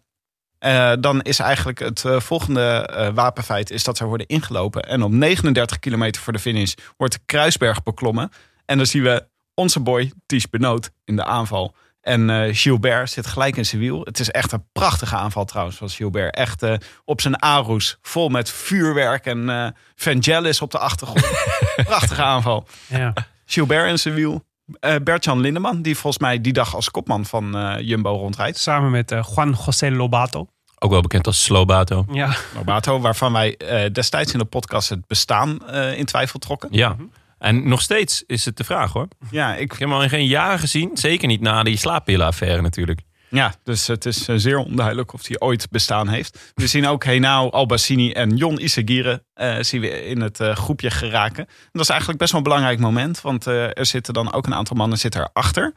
[1.02, 4.82] dan is eigenlijk het volgende wapenfeit is dat ze worden ingelopen.
[4.84, 8.32] En op 39 kilometer voor de finish wordt de Kruisberg beklommen.
[8.66, 9.28] En dan zien we
[9.60, 11.76] onze boy Ties Benoot in de aanval.
[12.02, 14.02] En eh, Gilbert zit gelijk in zijn wiel.
[14.04, 16.36] Het is echt een prachtige aanval trouwens van Gilbert.
[16.36, 16.74] Echt eh,
[17.06, 21.32] op zijn Aroes, vol met vuurwerk en eh Vangelis op de achtergrond.
[21.92, 22.68] prachtige aanval.
[22.88, 23.14] ja.
[23.46, 24.44] Gilbert in zijn wiel.
[24.80, 28.58] Eh Bert-Jan Lindeman, die volgens mij die dag als kopman van eh, Jumbo rondrijdt.
[28.58, 30.48] Samen met eh, Juan José Lobato.
[30.80, 32.06] Ook wel bekend als Slobato.
[32.12, 36.70] Ja, Lobato, waarvan wij eh, destijds in de podcast het bestaan eh, in twijfel trokken.
[36.72, 36.96] Ja.
[37.40, 39.08] En nog steeds is het de vraag hoor.
[39.32, 40.90] Ja, ik, Ik heb hem al in geen jaren gezien.
[40.94, 43.02] Zeker niet na die slaappillenaffaire natuurlijk.
[43.30, 46.52] ja dus het is eh, zeer onduidelijk of die ooit bestaan heeft.
[46.56, 50.92] We zien ook Henao Albassini en Jon Isagire eh, zien we in het eh, groepje
[50.92, 51.46] geraken.
[51.46, 54.46] En dat is eigenlijk best wel een belangrijk moment, want eh, er zitten dan ook
[54.46, 55.74] een aantal mannen zitten erachter.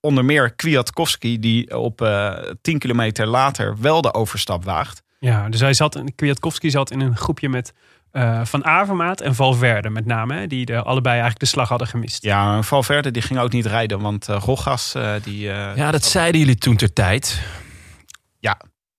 [0.00, 2.32] Onder meer Kwiatkowski, die op eh
[2.62, 5.02] 10 kilometer later wel de overstap waagt.
[5.18, 7.72] Ja, dus hij zat, Kwiatkowski zat in een groepje met
[8.16, 10.34] eh, Van Avermaat en Valverde met name.
[10.34, 12.22] Hè, die de, allebei eigenlijk de slag hadden gemist.
[12.22, 15.50] Ja, Valverde die ging ook niet rijden, want eh Rogas eh, die...
[15.50, 17.40] eh, Ja, dat zeiden jullie toen ter tijd.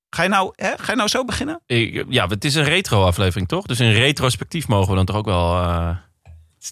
[0.09, 0.71] Ga, je nou, hè?
[0.77, 1.61] Ga je nou zo beginnen?
[1.65, 3.65] Ik, ja, het is een retro-aflevering toch?
[3.65, 5.55] Dus in retrospectief mogen we dan toch ook wel.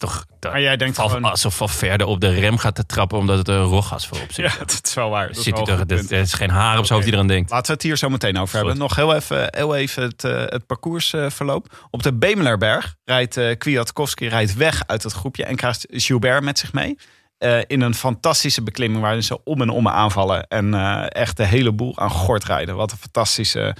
[0.01, 0.25] Is toch.
[0.51, 1.23] Maar jij denkt gewoon...
[1.23, 4.51] Alsof Valverde op de rem gaat te trappen omdat het een roggas voorop zit.
[4.51, 5.27] Ja, dat is wel waar.
[5.27, 7.49] Dat is Zit een er, er is geen haar op zijn hoofd die eraan denkt.
[7.49, 8.73] Laten we het hier zo meteen over hebben.
[8.73, 8.81] Goed.
[8.81, 11.87] Nog heel even, heel even het, eh, het parcoursverloop.
[11.91, 16.59] Op de Bemelerberg rijdt eh Kwiatkowski rijdt weg uit het groepje en krijgt Gilbert met
[16.59, 16.97] zich mee.
[17.37, 20.47] Eh, in een fantastische beklimming waarin ze om en om aanvallen.
[20.47, 22.75] En eh, echt de hele boel aan gort rijden.
[22.75, 23.75] Wat een fantastische,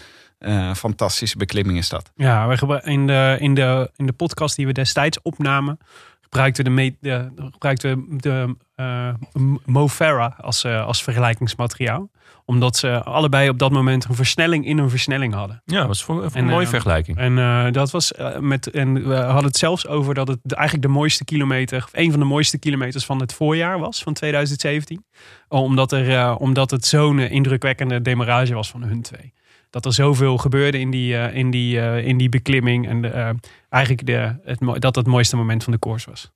[0.45, 2.11] eh, fantastische beklimming is dat.
[2.15, 5.77] Ja, we in, de, in, de, in de podcast die we destijds opnamen,
[6.21, 11.03] gebruikten we de, me- de, gebruikten we de eh, M- Mo Farah als, eh, als
[11.03, 12.09] vergelijkingsmateriaal.
[12.47, 15.61] Omdat ze allebei op dat moment een versnelling in een versnelling hadden.
[15.65, 17.17] Ja, dat was voor, voor En, een mooie eh, vergelijking.
[17.17, 18.69] En eh, dat was eh, met.
[18.71, 22.11] En we hadden het zelfs over dat het de- eigenlijk de mooiste kilometer, of een
[22.11, 25.05] van de mooiste kilometers van het voorjaar was van 2017.
[25.47, 29.33] Omdat, er, eh, omdat het zo'n eh, indrukwekkende demarrage was van hun twee.
[29.75, 32.87] Dat er zoveel gebeurde in die, eh, in die, eh, in die beklimming.
[32.87, 33.29] En de, eh,
[33.69, 36.31] eigenlijk de, het, dat het mooiste moment van de koers was.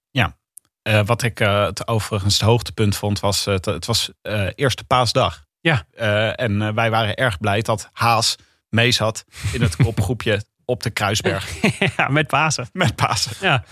[0.81, 4.11] Eh, wat ik het overigens het hoogtepunt vond, was het, het was
[4.55, 5.45] eerste paasdag.
[5.61, 5.85] Ja.
[6.35, 8.35] En wij waren erg blij dat Haas
[8.69, 11.49] mee zat in het kopgroepje op de Kruisberg
[11.97, 12.69] ja, met Pasen.
[12.73, 13.31] met Pasen.
[13.41, 13.63] Ja.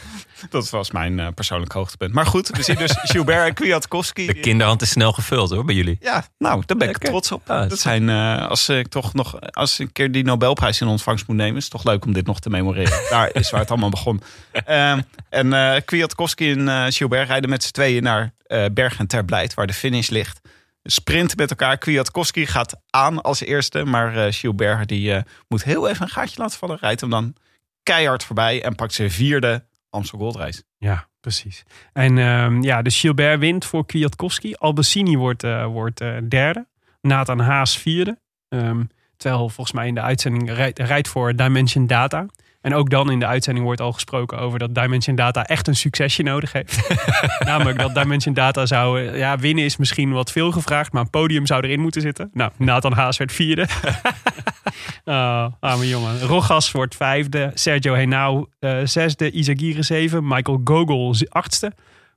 [0.50, 2.14] Dat was mijn eh, persoonlijk hoogtepunt.
[2.14, 4.26] Maar goed, we zien dus Gilbert en Kwiatkowski.
[4.26, 5.98] De kinderhand is snel gevuld hoor, bij jullie.
[6.00, 7.10] Ja, nou, daar ben ik Lekker.
[7.10, 7.42] trots op.
[7.48, 10.88] Ja, dat zijn, eh, als ik toch nog, als ik een keer die Nobelprijs in
[10.88, 13.00] ontvangst moet nemen, is het toch leuk om dit nog te memoreren.
[13.10, 14.22] Daar is waar het allemaal begon.
[14.52, 19.26] Ehm, en eh Kwiatkowski en eh, Gilbert rijden met z'n tweeën naar eh Bergen ter
[19.26, 20.40] Blijt, waar de finish ligt.
[20.90, 21.78] Sprint met elkaar.
[21.78, 26.42] Kwiatkowski gaat aan als eerste, maar eh, Gilbert die eh, moet heel even een gaatje
[26.42, 26.78] laten vallen.
[26.82, 27.36] Rijdt hem dan
[27.84, 30.64] keihard voorbij en pakt zijn vierde Amstel Gold Race.
[30.78, 31.64] Ja, precies.
[31.94, 34.54] En ehm, ja, de Gilbert wint voor Kwiatkowski.
[34.54, 36.68] Albacini wordt, eh, wordt derde.
[37.02, 38.20] Nathan Haas vierde.
[38.50, 38.84] Ehm,
[39.18, 42.26] terwijl volgens mij in de uitzending rijdt, rijdt voor Dimension Data.
[42.62, 45.76] En ook dan in de uitzending wordt al gesproken over dat Dimension Data echt een
[45.76, 46.90] succesje nodig heeft.
[47.46, 49.06] Namelijk dat Dimension Data zou...
[49.08, 52.30] eh, Ja, winnen is misschien wat veel gevraagd, maar een podium zou erin moeten zitten.
[52.34, 53.66] Nou, Nathan Haas werd vierde.
[55.04, 56.20] Oh, arme jongen.
[56.20, 57.52] Rogas wordt vijfde.
[57.54, 59.32] Sergio Henao eh, zesde.
[59.32, 60.28] Izagirre zeven.
[60.28, 61.72] Michael Gogol achtste.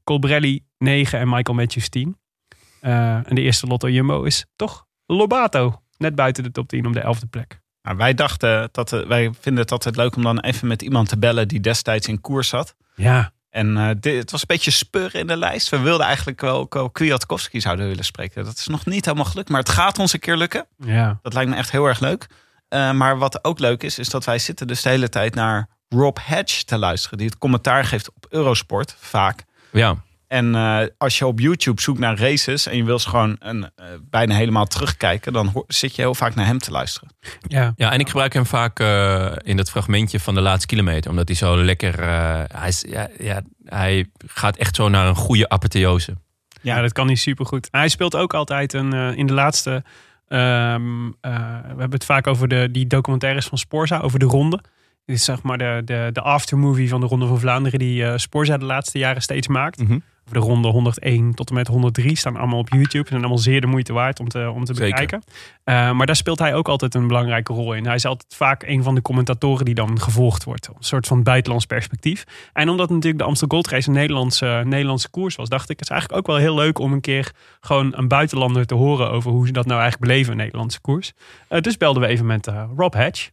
[0.05, 1.18] Colbrelli negen.
[1.18, 2.16] En Michael Matthews tien.
[2.80, 5.82] Eh, en de eerste Lotto Jumbo is toch Lobato.
[5.99, 7.59] Net buiten de top 10 om de elfde plek.
[7.82, 11.08] Nou, wij dachten dat eh, wij vinden het altijd leuk om dan even met iemand
[11.08, 12.74] te bellen die destijds in koers zat.
[12.94, 15.68] Ja, En eh, dit, het was een beetje spur in de lijst.
[15.68, 18.44] We wilden eigenlijk wel, wel Kwiatkowski zouden willen spreken.
[18.44, 20.66] Dat is nog niet helemaal gelukt, maar het gaat ons een keer lukken.
[20.76, 21.18] ja.
[21.22, 22.26] Dat lijkt me echt heel erg leuk.
[22.68, 25.68] Eh, maar wat ook leuk is, is dat wij zitten dus de hele tijd naar
[25.88, 27.18] Rob Hedge te luisteren.
[27.18, 29.44] Die het commentaar geeft op Eurosport, vaak.
[29.72, 29.96] Ja,
[30.30, 33.70] En eh, als je op YouTube zoekt naar races en je wil ze gewoon een,
[33.76, 37.08] eh, bijna helemaal terugkijken, dan zit je heel vaak naar hem te luisteren.
[37.48, 37.72] ja.
[37.76, 41.10] ja en ik gebruik hem vaak eh, in dat fragmentje van de laatste kilometer.
[41.10, 42.00] Omdat hij zo lekker...
[42.00, 46.14] eh, hij, is, ja, ja, hij gaat echt zo naar een goede apotheose.
[46.62, 47.68] Ja, dat kan hij supergoed.
[47.70, 49.82] Hij speelt ook altijd een, eh, in de laatste...
[50.28, 54.60] ehm, eh, we hebben het vaak over de, die documentaires van Sporza, over de ronde.
[55.04, 57.78] Dit is zeg maar de, de, de aftermovie van de Ronde van Vlaanderen...
[57.78, 59.82] die eh Sporza de laatste jaren steeds maakt.
[59.82, 59.98] Mhm.
[60.30, 63.08] Over de ronde 101 tot en met 103 staan allemaal op YouTube.
[63.08, 65.22] Zijn allemaal zeer de moeite waard om te, om te bekijken.
[65.64, 67.86] Eh, maar daar speelt hij ook altijd een belangrijke rol in.
[67.86, 70.68] Hij is altijd vaak een van de commentatoren die dan gevolgd wordt.
[70.68, 72.24] Een soort van buitenlands perspectief.
[72.52, 75.88] En omdat natuurlijk de Amstel Gold Race een Nederlandse, Nederlandse koers was, dacht ik, het
[75.88, 79.30] is eigenlijk ook wel heel leuk om een keer gewoon een buitenlander te horen over
[79.30, 81.12] hoe ze dat nou eigenlijk beleven, een Nederlandse koers.
[81.48, 83.30] Eh, dus belden we even met eh, Rob Hedge.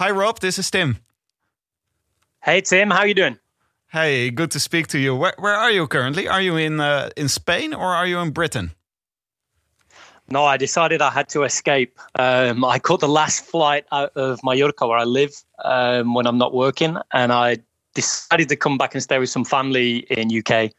[0.00, 0.98] Hi Rob, this is Tim.
[2.44, 3.36] Hey Tim, how you doing?
[3.88, 5.12] Hey, good to speak to you.
[5.16, 6.28] Where, where are you currently?
[6.28, 8.70] Are you in uh, in Spain or are you in Britain?
[10.30, 11.98] No, I decided I had to escape.
[12.16, 15.32] Um, I caught the last flight out of Mallorca, where I live,
[15.64, 17.56] um, when I'm not working, and I
[17.94, 20.70] decided to come back and stay with some family in UK.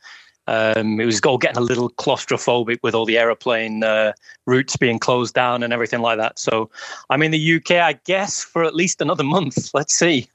[0.49, 4.13] Um, it was all getting a little claustrophobic with all the aeroplane uh,
[4.47, 6.39] routes being closed down and everything like that.
[6.39, 6.71] So
[7.11, 9.69] I'm in the UK, I guess, for at least another month.
[9.75, 10.27] Let's see.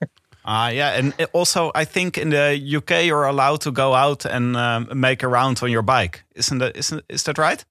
[0.45, 4.57] Ah, yeah, and also I think in the UK you're allowed to go out and
[4.57, 6.23] um, make a round on your bike.
[6.37, 7.65] Isn't that isn't is that right?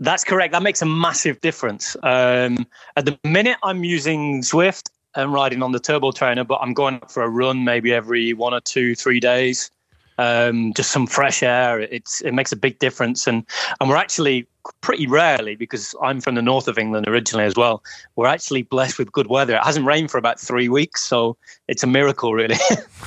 [0.00, 0.52] That's correct.
[0.52, 1.94] That makes a massive difference.
[2.02, 2.66] Um,
[2.96, 7.00] at the minute, I'm using Zwift and riding on the turbo trainer, but I'm going
[7.08, 9.70] for a run maybe every one or two, three days.
[10.18, 11.80] Um, just some fresh air.
[11.80, 13.44] It's it makes a big difference, and
[13.80, 14.46] and we're actually
[14.80, 17.82] pretty rarely because I'm from the north of England originally as well.
[18.16, 19.54] We're actually blessed with good weather.
[19.56, 21.36] It hasn't rained for about three weeks, so
[21.68, 22.56] it's a miracle, really.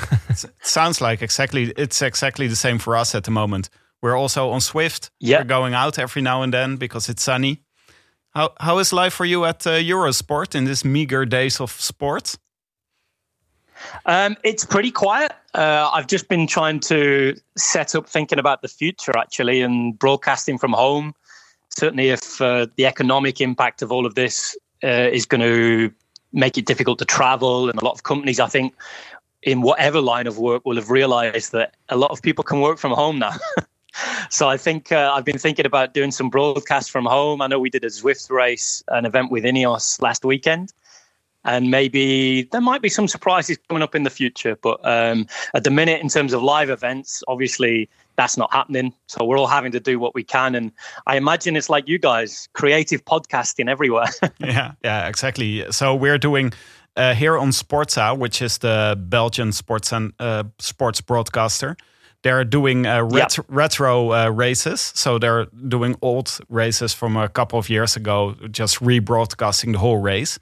[0.61, 3.69] Sounds like exactly it's exactly the same for us at the moment.
[4.01, 5.11] We're also on Swift.
[5.19, 5.39] Yeah.
[5.39, 7.61] We're going out every now and then because it's sunny.
[8.31, 12.35] How how is life for you at uh, Eurosport in this meager days of sport?
[14.05, 15.31] Um, it's pretty quiet.
[15.53, 20.57] Uh, I've just been trying to set up thinking about the future actually and broadcasting
[20.57, 21.13] from home.
[21.69, 25.91] Certainly, if uh, the economic impact of all of this uh, is going to
[26.31, 28.75] make it difficult to travel, and a lot of companies, I think,
[29.41, 32.77] in whatever line of work, will have realized that a lot of people can work
[32.77, 33.34] from home now.
[34.29, 37.41] so I think uh, I've been thinking about doing some broadcasts from home.
[37.41, 40.73] I know we did a Zwift race, an event with Ineos last weekend
[41.45, 44.57] and maybe there might be some surprises coming up in the future.
[44.61, 48.93] But um, at the minute, in terms of live events, obviously that's not happening.
[49.07, 50.71] So we're all having to do what we can, and
[51.07, 54.07] I imagine it's like you guys, creative podcasting everywhere.
[54.39, 55.65] yeah, yeah, exactly.
[55.71, 56.53] So we're doing
[56.95, 61.75] uh, here on Sportza, which is the Belgian sports and uh, sports broadcaster.
[62.21, 67.59] They're doing uh, ret- retro uh, races, so they're doing old races from a couple
[67.59, 70.39] of years ago, just rebroadcasting the whole race.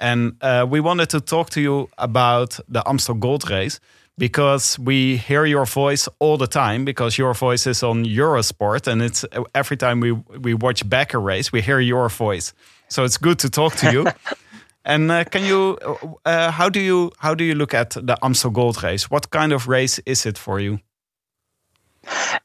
[0.00, 3.80] And uh, we wanted to talk to you about the Amstel Gold Race
[4.18, 9.00] because we hear your voice all the time because your voice is on Eurosport and
[9.00, 9.24] it's
[9.54, 12.52] every time we we watch back a race we hear your voice.
[12.88, 14.06] So it's good to talk to you.
[14.84, 15.78] and uh, can you
[16.24, 19.10] uh, how do you how do you look at the Amstel Gold Race?
[19.10, 20.80] What kind of race is it for you?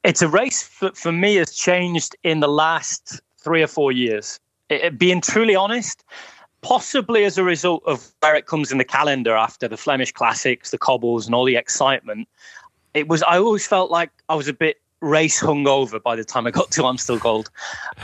[0.04, 4.38] It's a race for, for me has changed in the last three or four years.
[4.68, 6.04] It, being truly honest,
[6.64, 10.70] possibly as a result of where it comes in the calendar after the Flemish Classics,
[10.70, 12.26] the cobbles, and all the excitement.
[12.94, 13.22] It was.
[13.22, 16.70] I always felt like I was a bit race hungover by the time I got
[16.72, 17.50] to Amstel Gold,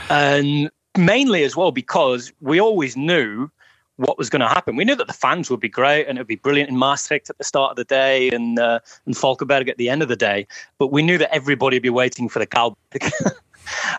[0.09, 3.49] and mainly as well because we always knew
[3.95, 4.75] what was going to happen.
[4.75, 7.29] We knew that the fans would be great and it would be brilliant in Maastricht
[7.29, 10.15] at the start of the day and uh, and Falkenberg at the end of the
[10.15, 10.45] day,
[10.77, 13.11] but we knew that everybody would be waiting for the Kaalberg.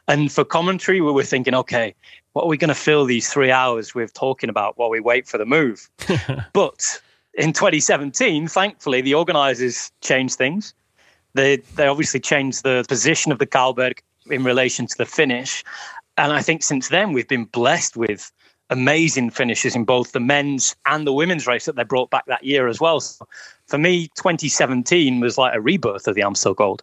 [0.09, 1.95] and for commentary, we were thinking, okay,
[2.33, 5.27] what are we going to fill these three hours with talking about while we wait
[5.27, 5.89] for the move?
[6.53, 7.01] but
[7.35, 10.75] in 2017, thankfully, the organisers changed things.
[11.35, 15.65] They they obviously changed the position of the Kaalberg in relation to the finish,
[16.19, 18.31] and I think since then we've been blessed with
[18.71, 22.45] amazing finishes in both the men's and the women's race that they brought back that
[22.45, 23.01] year as well.
[23.01, 23.27] So
[23.67, 26.83] for me, 2017 was like a rebirth of the Amstel Gold.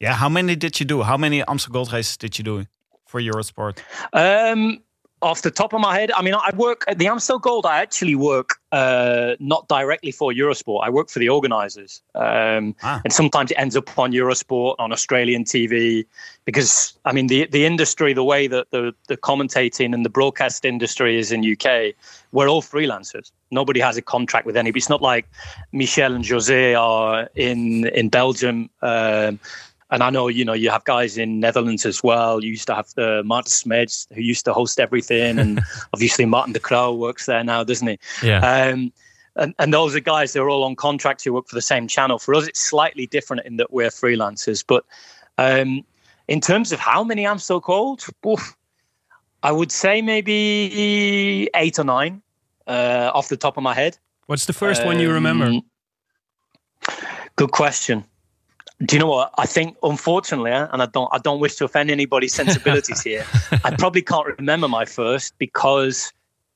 [0.00, 1.02] Yeah, how many did you do?
[1.02, 2.66] How many Amstel Gold races did you do
[3.06, 3.78] for Eurosport?
[4.12, 4.82] Um,
[5.22, 7.64] off the top of my head, I mean, I work at the Amstel Gold.
[7.64, 10.84] I actually work uh, not directly for Eurosport.
[10.84, 13.00] I work for the organisers, um, ah.
[13.02, 16.04] and sometimes it ends up on Eurosport on Australian TV
[16.44, 20.66] because I mean the the industry, the way that the the commentating and the broadcast
[20.66, 21.94] industry is in UK,
[22.32, 23.32] we're all freelancers.
[23.50, 24.80] Nobody has a contract with anybody.
[24.80, 25.26] It's not like
[25.72, 28.68] Michel and Jose are in in Belgium.
[28.82, 29.40] Um,
[29.90, 32.42] and I know, you know, you have guys in Netherlands as well.
[32.42, 35.60] You used to have the Martin Smeds who used to host everything, and
[35.94, 37.98] obviously Martin de Croo works there now, doesn't he?
[38.22, 38.40] Yeah.
[38.40, 38.92] Um,
[39.36, 41.86] and, and those are guys that are all on contracts who work for the same
[41.86, 42.18] channel.
[42.18, 44.64] For us, it's slightly different in that we're freelancers.
[44.66, 44.84] But
[45.38, 45.84] um,
[46.26, 48.56] in terms of how many Amstel Gold, oof,
[49.42, 52.22] I would say maybe eight or nine
[52.66, 53.98] uh, off the top of my head.
[54.26, 55.44] What's the first um, one you remember?
[55.44, 55.62] Um,
[57.36, 58.04] good question.
[58.84, 59.32] Do you know what?
[59.38, 63.24] I think, unfortunately, and I don't, I don't wish to offend anybody's sensibilities here.
[63.64, 66.12] I probably can't remember my first because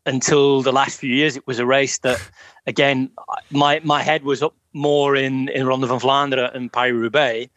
[0.07, 2.21] until the last few years, it was a race that,
[2.67, 3.11] again,
[3.51, 7.51] my my head was up more in in Ronde van Vlaanderen and Paris Roubaix,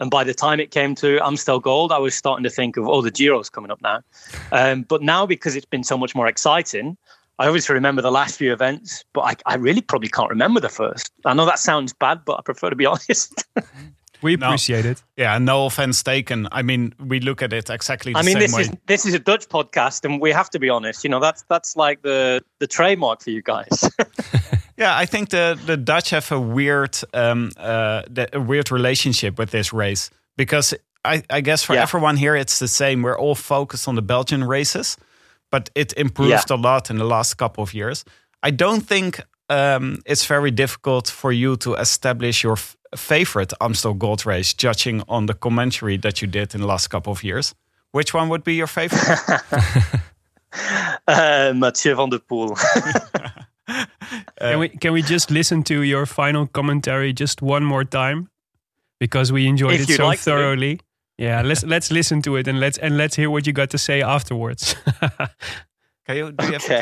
[0.00, 2.88] and by the time it came to Amstel Gold, I was starting to think of,
[2.88, 4.00] oh, the Giro's coming up now.
[4.50, 6.96] Um, but now, because it's been so much more exciting,
[7.40, 10.68] I obviously remember the last few events, but I, I, really probably can't remember the
[10.68, 11.10] first.
[11.24, 13.46] I know that sounds bad, but I prefer to be honest.
[14.20, 15.02] we appreciate no, it.
[15.16, 16.48] Yeah, no offense taken.
[16.52, 18.12] I mean, we look at it exactly.
[18.14, 18.62] I mean, this way.
[18.62, 21.02] is this is a Dutch podcast, and we have to be honest.
[21.02, 23.90] You know, that's that's like the the trademark for you guys.
[24.76, 29.38] yeah, I think the the Dutch have a weird um, uh, the, a weird relationship
[29.38, 30.74] with this race because
[31.06, 31.84] I, I guess for yeah.
[31.84, 33.00] everyone here it's the same.
[33.00, 34.98] We're all focused on the Belgian races
[35.50, 36.56] but it improved yeah.
[36.56, 38.04] a lot in the last couple of years.
[38.42, 42.56] I don't think um, it's very difficult for you to establish your
[42.96, 47.12] favorite Amstel Gold race, judging on the commentary that you did in the last couple
[47.12, 47.54] of years.
[47.92, 49.02] Which one would be your favorite?
[51.08, 52.56] uh, Mathieu van der Poel.
[53.68, 53.84] uh,
[54.40, 58.28] can we can we just listen to your final commentary just one more time
[59.00, 60.80] because we enjoyed it so like thoroughly.
[61.20, 63.78] Yeah, let's let's listen to it and let's and let's hear what you got to
[63.78, 64.72] say afterwards.
[66.08, 66.80] Can you, do you okay.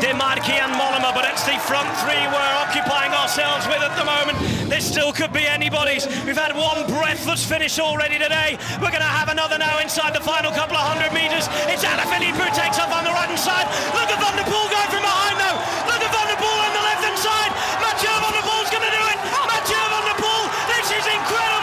[0.00, 4.40] Demarchi and Mollema, but it's the front three we're occupying ourselves with at the moment.
[4.72, 6.08] This still could be anybody's.
[6.24, 8.56] We've had one breathless finish already today.
[8.80, 11.44] We're going to have another now inside the final couple of hundred metres.
[11.68, 13.68] It's Alaphilippe who takes off on the right hand side.
[13.92, 15.58] Look at Van der Poel going from behind though.
[15.84, 17.52] Look at Van der Poel on the left hand side.
[17.84, 19.18] Mathieu Van der Poel's going to do it.
[19.44, 21.56] Mathieu Van der Poel, this is incredible.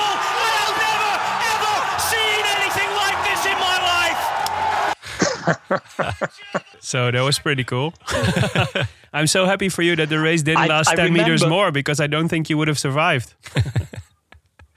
[6.80, 7.94] so that was pretty cool.
[9.14, 11.46] I'm so happy for you that the race didn't I, last I 10 remember, meters
[11.46, 13.34] more because I don't think you would have survived.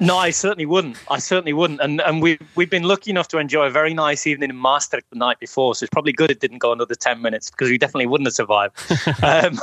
[0.01, 0.99] no, I certainly wouldn't.
[1.11, 1.81] I certainly wouldn't.
[1.81, 5.09] And and we we've been lucky enough to enjoy a very nice evening in Maastricht
[5.11, 7.79] the night before, so it's probably good it didn't go another 10 minutes because we
[7.79, 8.77] definitely wouldn't have survived.
[9.23, 9.59] um,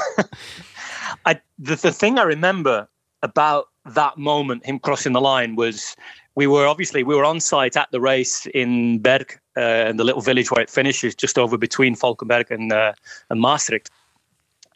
[1.26, 2.88] I, the, the thing I remember
[3.22, 5.96] about that moment, him crossing the line, was
[6.36, 10.04] we were obviously we were on site at the race in Berg, uh, in the
[10.04, 12.94] little village where it finishes, just over between Falkenberg and uh,
[13.30, 13.90] and Maastricht.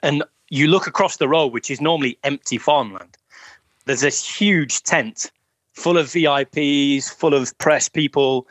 [0.03, 3.17] And you look across the road, which is normally empty farmland.
[3.85, 5.31] There's this huge tent
[5.73, 8.47] full of VIPs, full of press people,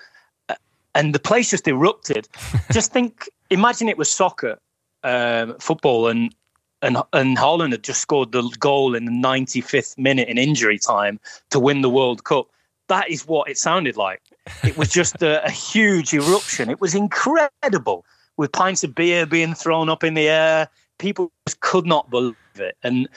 [0.48, 0.54] uh,
[0.94, 2.28] and the place just erupted.
[2.72, 4.58] just think, imagine it was soccer,
[5.04, 6.34] um, football, and
[6.82, 11.20] and and Holland had just scored the goal in the 95th minute in injury time
[11.50, 12.48] to win the World Cup.
[12.88, 14.22] That is what it sounded like.
[14.62, 16.70] It was just a, a huge eruption.
[16.70, 18.04] It was incredible,
[18.36, 20.68] with pints of beer being thrown up in the air.
[20.98, 23.08] People just could not believe it, and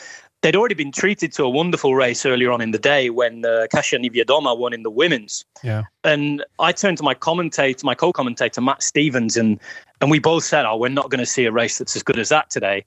[0.41, 3.67] they'd already been treated to a wonderful race earlier on in the day when uh,
[3.71, 5.45] Kasia Niewiadoma won in the women's.
[5.63, 5.83] Yeah.
[6.03, 9.59] And I turned to my commentator, my co-commentator Matt Stevens, and
[10.01, 12.19] and we both said, "Oh, we're not going to see a race that's as good
[12.19, 12.85] as that today."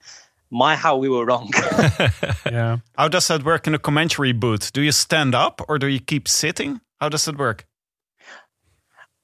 [0.54, 1.50] My, how we were wrong.
[2.46, 2.76] yeah.
[2.98, 4.70] How does that work in a commentary booth?
[4.70, 6.82] Do you stand up or do you keep sitting?
[7.00, 7.66] How does it work?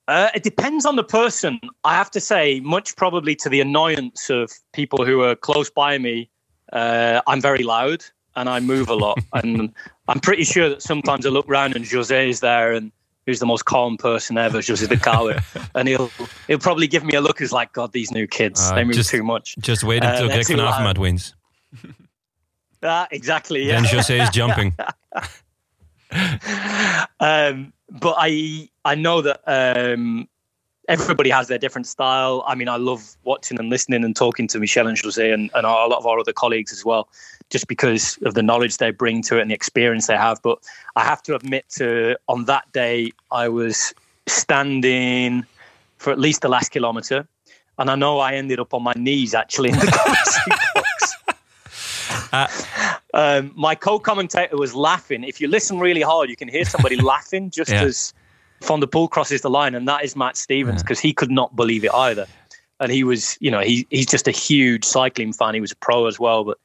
[0.08, 1.60] Uh, it depends on the person.
[1.84, 5.98] I have to say, much probably to the annoyance of people who are close by
[5.98, 6.30] me,
[6.72, 9.18] uh, I'm very loud and I move a lot.
[9.34, 9.74] and
[10.08, 12.90] I'm pretty sure that sometimes I look around and Jose is there and
[13.28, 15.36] who's the most calm person ever, Jose Cauer.
[15.74, 16.10] and he'll
[16.46, 18.94] he'll probably give me a look who's like, God, these new kids, Uh, they move
[18.96, 19.54] just- too much.
[19.58, 20.66] Just wait Uh, until they're Greg van.
[20.66, 21.34] Avermaet wins.
[22.80, 23.64] Ah, exactly.
[23.66, 23.80] Yeah.
[23.80, 24.72] Then Jose is jumping.
[27.18, 30.28] um, but I I know that um,
[30.88, 32.42] everybody has their different style.
[32.46, 35.66] I mean, I love watching and listening and talking to Michelle and Jose and, and
[35.66, 37.08] a lot of our other colleagues as well,
[37.50, 40.40] just because of the knowledge they bring to it and the experience they have.
[40.42, 40.58] But
[40.96, 43.92] I have to admit, to on that day, I was
[44.26, 45.44] standing
[45.98, 47.28] for at least the last kilometre,
[47.78, 49.86] and I know I ended up on my knees actually in the
[50.72, 51.14] box.
[53.14, 55.24] Um, my co-commentator was laughing.
[55.24, 57.84] If you listen really hard, you can hear somebody laughing just Yeah.
[57.84, 58.12] as
[58.62, 61.54] Van der Poel crosses the line, and that is Matt Stevens because he could not
[61.54, 62.26] believe it either.
[62.80, 65.54] And he was, you know, he he's just a huge cycling fan.
[65.54, 66.58] He was a pro as well, but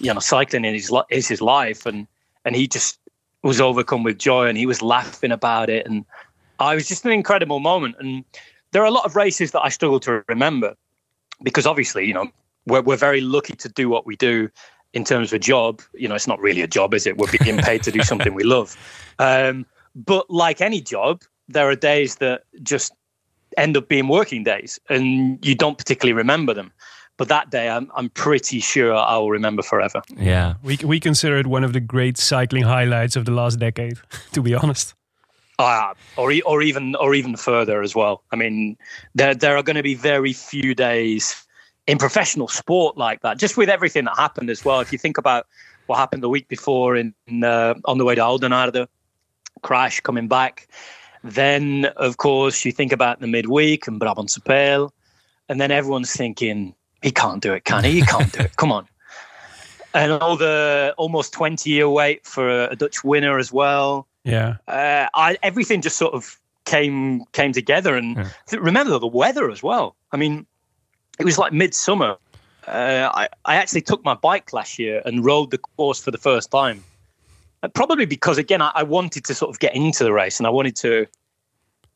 [0.00, 2.06] you know, cycling is his is his life, and
[2.44, 2.98] and he just
[3.42, 6.04] was overcome with joy, and he was laughing about it, and
[6.58, 7.96] I was just an incredible moment.
[7.98, 8.24] And
[8.72, 10.74] there are a lot of races that I struggle to remember
[11.42, 12.28] because obviously, you know,
[12.66, 14.48] we're, we're very lucky to do what we do
[14.92, 15.82] in terms of a job.
[15.94, 17.18] You know, it's not really a job, is it?
[17.18, 18.76] We're being paid to do something we love.
[19.18, 22.92] Um, but like any job, there are days that just
[23.56, 26.72] end up being working days and you don't particularly remember them.
[27.16, 30.02] But that day, I'm, I'm pretty sure I will remember forever.
[30.16, 30.54] Yeah.
[30.62, 33.98] We, we consider it one of the great cycling highlights of the last decade,
[34.32, 34.94] to be honest.
[35.58, 38.22] Uh, or e- or even or even further as well.
[38.30, 38.76] I mean,
[39.14, 41.46] there there are going to be very few days
[41.86, 43.38] in professional sport like that.
[43.38, 44.80] Just with everything that happened as well.
[44.80, 45.46] If you think about
[45.86, 48.86] what happened the week before in, in uh, on the way to Aldenarde,
[49.62, 50.68] crash coming back.
[51.26, 54.90] Then of course you think about the midweek and Brabantse Pijl,
[55.48, 57.90] and then everyone's thinking he can't do it, can he?
[58.00, 58.56] He can't do it.
[58.56, 58.86] Come on.
[59.94, 64.56] And all the almost twenty year wait for a, a Dutch winner as well Yeah.
[64.68, 67.96] uh, I, everything just sort of came came together.
[67.96, 68.16] And
[68.46, 69.96] th- remember the weather as well.
[70.12, 70.44] I mean,
[71.18, 72.18] it was like midsummer.
[72.66, 76.18] Uh, I I actually took my bike last year and rode the course for the
[76.18, 76.84] first time.
[77.62, 80.46] Uh, probably because again I, I wanted to sort of get into the race and
[80.46, 81.06] I wanted to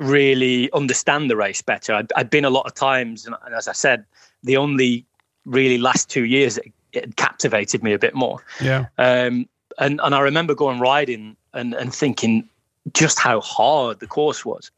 [0.00, 1.94] really understand the race better.
[1.94, 4.04] I'd, I'd been a lot of times, and, and as I said,
[4.42, 5.04] the only
[5.44, 8.42] really last two years it, it captivated me a bit more.
[8.61, 8.86] Yeah.
[8.98, 9.48] Um,
[9.78, 12.48] and and I remember going riding and and thinking
[12.92, 14.70] just how hard the course was.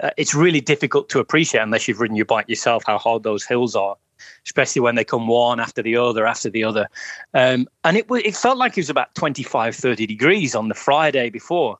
[0.00, 3.44] Uh, it's really difficult to appreciate unless you've ridden your bike yourself how hard those
[3.44, 3.96] hills are,
[4.44, 6.88] especially when they come one after the other after the other.
[7.34, 11.30] Um, and it it felt like it was about 25, 30 degrees on the Friday
[11.30, 11.78] before.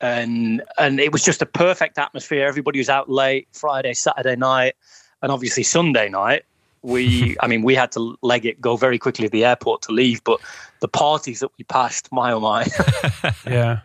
[0.00, 2.46] And and it was just a perfect atmosphere.
[2.46, 4.74] Everybody was out late Friday, Saturday night,
[5.22, 6.44] and obviously Sunday night
[6.82, 9.90] we i mean we had to leg it go very quickly to the airport to
[9.90, 10.38] leave but
[10.78, 12.64] the parties that we passed my oh my
[13.44, 13.80] yeah.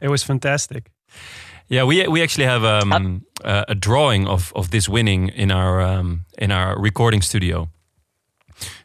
[0.00, 0.90] It was fantastic.
[1.68, 5.80] Yeah, we we actually have um, uh, a drawing of, of this winning in our
[5.80, 7.68] um, in our recording studio.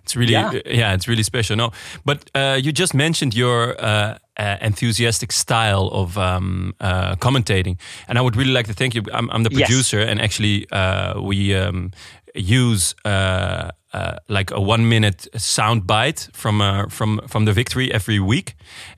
[0.03, 0.51] It's really Yeah.
[0.65, 1.55] yeah, it's really special.
[1.57, 1.71] No,
[2.05, 7.77] but uh, you just mentioned your uh, uh, enthusiastic style of um, uh, commentating,
[8.07, 9.03] and I would really like to thank you.
[9.13, 9.67] I'm, I'm the Yes.
[9.67, 11.91] producer, and actually uh, we um,
[12.33, 12.95] use.
[13.05, 18.19] Uh, uh, like a one minute sound bite from uh, from from the victory every
[18.19, 18.55] week,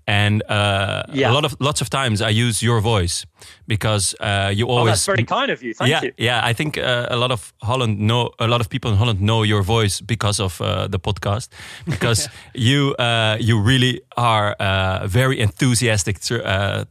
[0.07, 1.31] and uh, Yeah.
[1.31, 3.25] a lot of lots of times I use your voice
[3.67, 6.49] because uh, you oh always that's very kind of you thank yeah, you yeah.
[6.49, 9.43] I think uh, a lot of Holland know a lot of people in Holland know
[9.45, 11.49] your voice because of uh, the podcast,
[11.85, 16.83] because you uh, you really are uh, very enthusiastic, uh,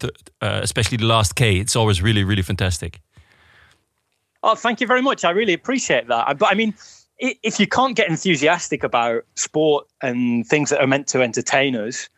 [0.42, 1.60] uh, especially the last K.
[1.60, 3.00] It's always really really fantastic.
[4.42, 6.72] oh thank you very much i really appreciate that but i mean
[7.20, 12.08] if you can't get enthusiastic about sport and things that are meant to entertain us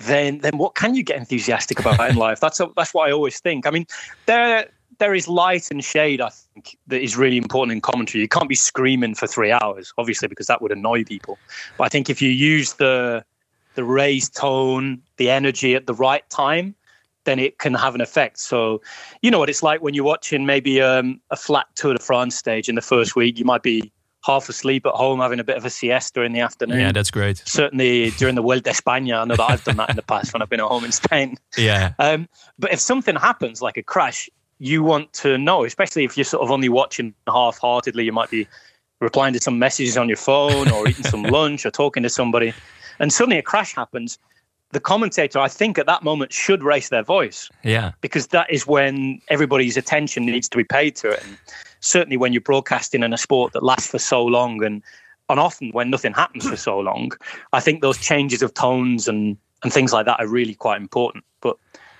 [0.00, 3.12] then then what can you get enthusiastic about in life that's a, that's what i
[3.12, 3.86] always think i mean
[4.26, 4.68] there
[4.98, 6.20] there is light and shade.
[6.20, 8.22] I think that is really important in commentary.
[8.22, 11.38] You can't be screaming for three hours, obviously, because that would annoy people.
[11.76, 13.24] But I think if you use the
[13.74, 16.76] the raised tone, the energy at the right time,
[17.24, 18.38] then it can have an effect.
[18.38, 18.80] So,
[19.20, 22.36] you know what it's like when you're watching maybe um, a flat Tour de France
[22.36, 23.38] stage in the first week.
[23.38, 23.90] You might be
[24.24, 26.80] half asleep at home, having a bit of a siesta in the afternoon.
[26.80, 27.42] Yeah, that's great.
[27.46, 30.40] Certainly during the World España, I know that I've done that in the past when
[30.40, 31.36] I've been at home in Spain.
[31.56, 31.92] Yeah.
[31.98, 36.24] Um, but if something happens, like a crash, you want to know, especially if you're
[36.24, 38.04] sort of only watching half-heartedly.
[38.04, 38.48] You might be
[39.00, 42.54] replying to some messages on your phone or eating some lunch or talking to somebody,
[42.98, 44.18] and suddenly a crash happens.
[44.74, 47.92] The commentator, I think, at that moment should raise their voice Yeah.
[48.00, 51.22] because that is when everybody's attention needs to be paid to it.
[51.24, 51.38] And
[51.78, 54.82] certainly when you're broadcasting in a sport that lasts for so long and
[55.30, 57.12] and often when nothing happens for so long,
[57.54, 61.24] I think those changes of tones and and things like that are really quite important.
[61.40, 61.56] But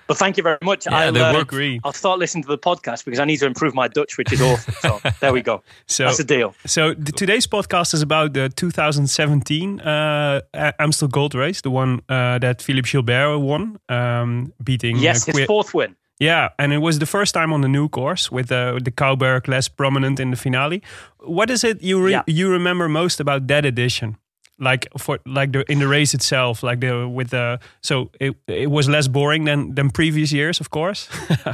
[0.07, 0.85] but thank you very much.
[0.85, 1.53] Yeah, I'll, uh, work-
[1.83, 4.41] I'll start listening to the podcast because I need to improve my Dutch, which is
[4.41, 4.73] awful.
[4.81, 5.63] So there we go.
[5.87, 6.53] So That's a deal.
[6.65, 10.41] So the, today's podcast is about the 2017 uh,
[10.79, 14.97] Amstel Gold Race, the one uh, that Philippe Gilbert won, um, beating.
[14.97, 15.95] Yes, uh, his fourth win.
[16.19, 19.47] Yeah, and it was the first time on the new course with uh, the Cowberg
[19.49, 20.81] less prominent in the finale.
[21.19, 22.23] What is it you re- Yeah.
[22.27, 24.15] you remember most about that edition?
[24.57, 28.71] Like for like the in the race itself, like the with the so it it
[28.71, 31.09] was less boring than than previous years, of course.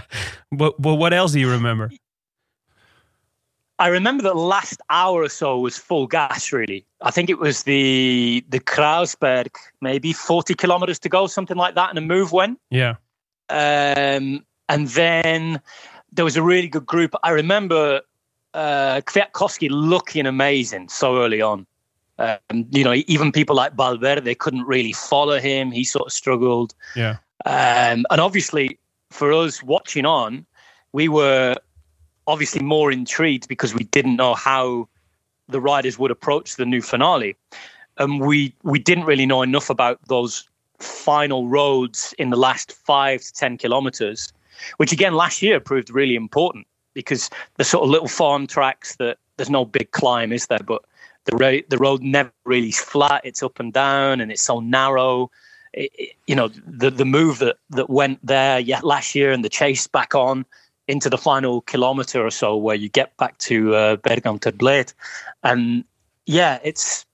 [0.52, 1.90] but but what else do you remember?
[3.80, 6.52] I remember the last hour or so was full gas.
[6.52, 11.74] Really, I think it was the the Krausberg, maybe forty kilometers to go, something like
[11.74, 12.60] that, and a move went.
[12.70, 12.98] Yeah,
[13.50, 15.60] Um, and then
[16.12, 17.16] there was a really good group.
[17.24, 18.02] I remember
[18.54, 21.66] uh, Kwiatkowski looking amazing so early on.
[22.22, 25.72] Um, you know, even people like Valverde they couldn't really follow him.
[25.72, 26.76] He sort of struggled.
[26.96, 28.78] yeah, Um, and obviously,
[29.10, 30.46] for us watching on,
[30.94, 31.56] we were
[32.28, 34.88] obviously more intrigued because we didn't know how
[35.48, 37.36] the riders would approach the new finale,
[37.98, 40.48] and we we didn't really know enough about those
[40.80, 44.32] final roads in the last five to ten kilometers,
[44.78, 49.18] which again last year proved really important because the sort of little farm tracks that
[49.38, 50.60] there's no big climb, is there?
[50.66, 50.84] But
[51.26, 54.60] the road the road never really is flat; it's up and down, and it's so
[54.60, 55.30] narrow.
[55.74, 59.44] It, it- you know the the move that that went there yet last year and
[59.44, 60.46] the chase back on
[60.88, 64.40] into the final kilometer or so where you get back to uh, Bergam
[65.44, 65.84] and
[66.26, 67.06] yeah it's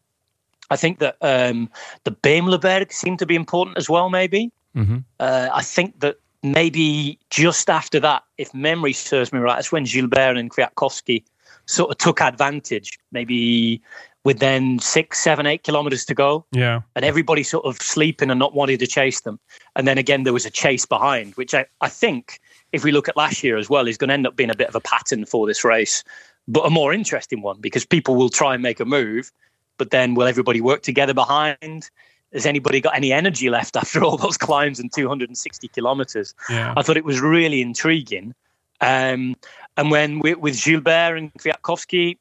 [0.69, 1.69] I think that um,
[2.03, 4.51] the Beemleberg seemed to be important as well maybe.
[4.73, 9.71] Hmm uh, I think that maybe just after that if memory serves me right that's
[9.71, 11.23] when Gilbert and Kwiatkowski
[11.67, 13.81] sort of took advantage maybe
[14.27, 18.37] with then six seven eight kilometers to go yeah, and everybody sort of sleeping and
[18.37, 19.39] not wanting to chase them.
[19.77, 22.41] And then again, there was a chase behind, which I, I think,
[22.73, 24.55] if we look at last year as well, is going to end up being a
[24.55, 26.03] bit of a pattern for this race,
[26.45, 29.31] but a more interesting one because people will try and make a move,
[29.77, 31.89] but then will everybody work together behind?
[32.33, 36.35] Has anybody got any energy left after all those climbs and 260 kilometers?
[36.49, 36.73] yeah.
[36.75, 38.35] I thought it was really intriguing.
[38.81, 39.35] Um,
[39.75, 42.17] and when we, with Gilbert and Kwiatkowski,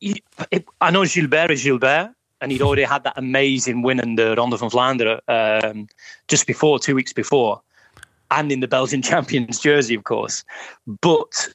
[0.00, 4.16] he- it, I know Gilbert is Gilbert, and he'd already had that amazing win in
[4.16, 5.88] the Ronde van Vlaanderen um,
[6.28, 7.60] just before, two weeks before,
[8.30, 10.44] and in the Belgian champions jersey, of course.
[11.00, 11.48] But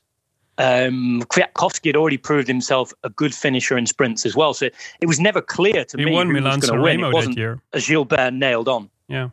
[0.57, 4.53] um, Kwiatkowski had already proved himself a good finisher in sprints as well.
[4.53, 4.69] So
[4.99, 7.03] it was never clear to He me won who was going to win.
[7.03, 7.59] It wasn't year.
[7.73, 8.89] a Gilbert nailed on.
[9.07, 9.29] Yeah,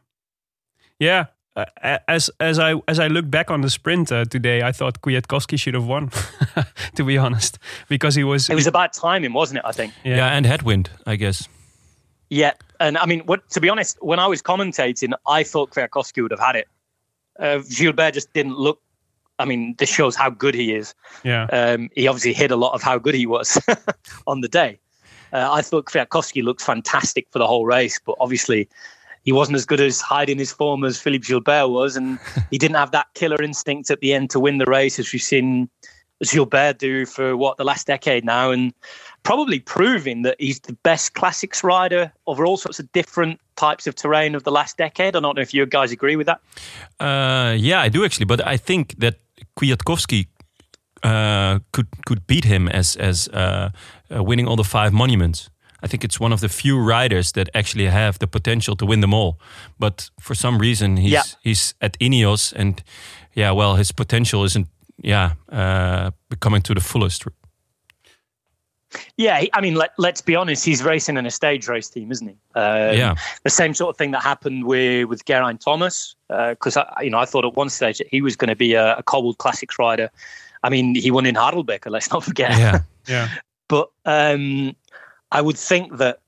[0.99, 1.27] yeah.
[1.83, 5.01] Uh, as as I as I look back on the sprint uh, today, I thought
[5.03, 6.11] Kwiatkowski should have won.
[6.95, 8.49] to be honest, because he was.
[8.49, 9.65] It was about timing, wasn't it?
[9.65, 9.93] I think.
[10.05, 10.17] Yeah.
[10.17, 10.37] Yeah.
[10.37, 11.49] and headwind, I guess.
[12.31, 16.23] Yeah, and I mean, what to be honest, when I was commentating, I thought Kwiatkowski
[16.23, 16.69] would have had it.
[17.39, 18.81] Uh, Gilbert just didn't look.
[19.39, 20.95] I mean, this shows how good he is.
[21.23, 21.45] yeah.
[21.53, 23.57] Um, he obviously hid a lot of how good he was
[24.27, 24.79] on the day.
[25.33, 28.69] Uh, I thought Kwiatkowski looked fantastic for the whole race, but obviously
[29.25, 32.19] he wasn't as good as hiding his form as Philippe Gilbert was, and
[32.51, 35.23] he didn't have that killer instinct at the end to win the race, as we've
[35.23, 35.69] seen
[36.23, 38.73] Gilbert do for what the last decade now, and
[39.23, 43.95] probably proving that he's the best classics rider over all sorts of different types of
[43.95, 45.15] terrain of the last decade.
[45.15, 46.41] I don't know if you guys agree with that.
[46.99, 49.17] Uh, yeah, I do actually, but I think that
[49.57, 50.27] Kwiatkowski
[51.03, 53.71] uh, could could beat him as as uh,
[54.15, 55.51] uh, winning all the five monuments.
[55.83, 59.01] I think it's one of the few riders that actually have the potential to win
[59.01, 59.39] them all.
[59.79, 61.23] But for some reason, he's Yeah.
[61.43, 62.83] he's at Ineos, and
[63.35, 64.67] yeah, well, his potential isn't
[65.05, 67.25] yeah uh, becoming to the fullest.
[69.19, 70.65] Yeah, I mean, let, let's be honest.
[70.65, 72.35] He's racing in a stage race team, isn't he?
[72.55, 73.15] Um, Yeah.
[73.45, 76.17] The same sort of thing that happened with with Geraint Thomas.
[76.29, 78.75] because I, you know I thought at one stage that he was going to be
[78.75, 80.11] a, a cobbled classics rider.
[80.65, 81.91] I mean, he won in Hardelbecker.
[81.91, 82.51] Let's not forget.
[82.59, 82.81] Yeah.
[83.09, 83.29] Yeah.
[83.69, 84.77] But um,
[85.31, 86.21] I would think that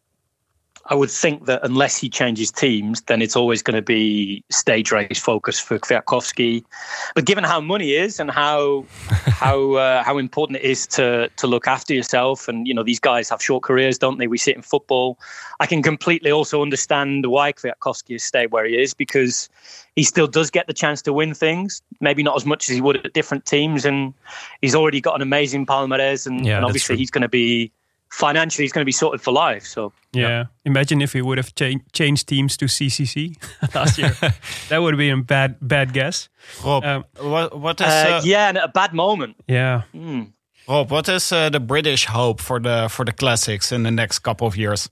[0.87, 4.91] I would think that unless he changes teams, then it's always going to be stage
[4.91, 6.65] race focus for Kwiatkowski.
[7.15, 8.87] But given how money is and how
[9.27, 12.99] how uh, how important it is to to look after yourself, and you know these
[12.99, 14.27] guys have short careers, don't they?
[14.27, 15.19] We see it in football.
[15.61, 19.49] I can completely also understand why Kwiatkowski has stayed where he is because
[19.95, 21.83] he still does get the chance to win things.
[22.01, 24.15] Maybe not as much as he would at different teams, and
[24.61, 27.71] he's already got an amazing palmarès, and, Yeah, and obviously he's going to be
[28.11, 29.65] financially he's going to be sorted for life.
[29.65, 30.47] So Yeah.
[30.65, 33.37] Imagine if he would have cha- changed teams to CCC
[33.75, 34.15] last year.
[34.69, 36.29] that would have been a bad bad guess.
[36.65, 39.37] Rob, Um, what, what is uh, uh, yeah, and a bad moment.
[39.49, 39.83] Yeah.
[39.93, 40.23] Hmm.
[40.69, 40.91] Rob?
[40.91, 44.47] What is uh, the British hope for the for the classics in the next couple
[44.47, 44.91] of years?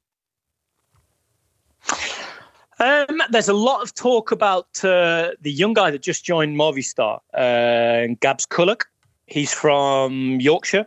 [2.81, 7.19] Um, there's a lot of talk about uh, the young guy that just joined Movistar,
[7.35, 8.83] uh, Gabs Kullock.
[9.27, 10.87] He's from Yorkshire,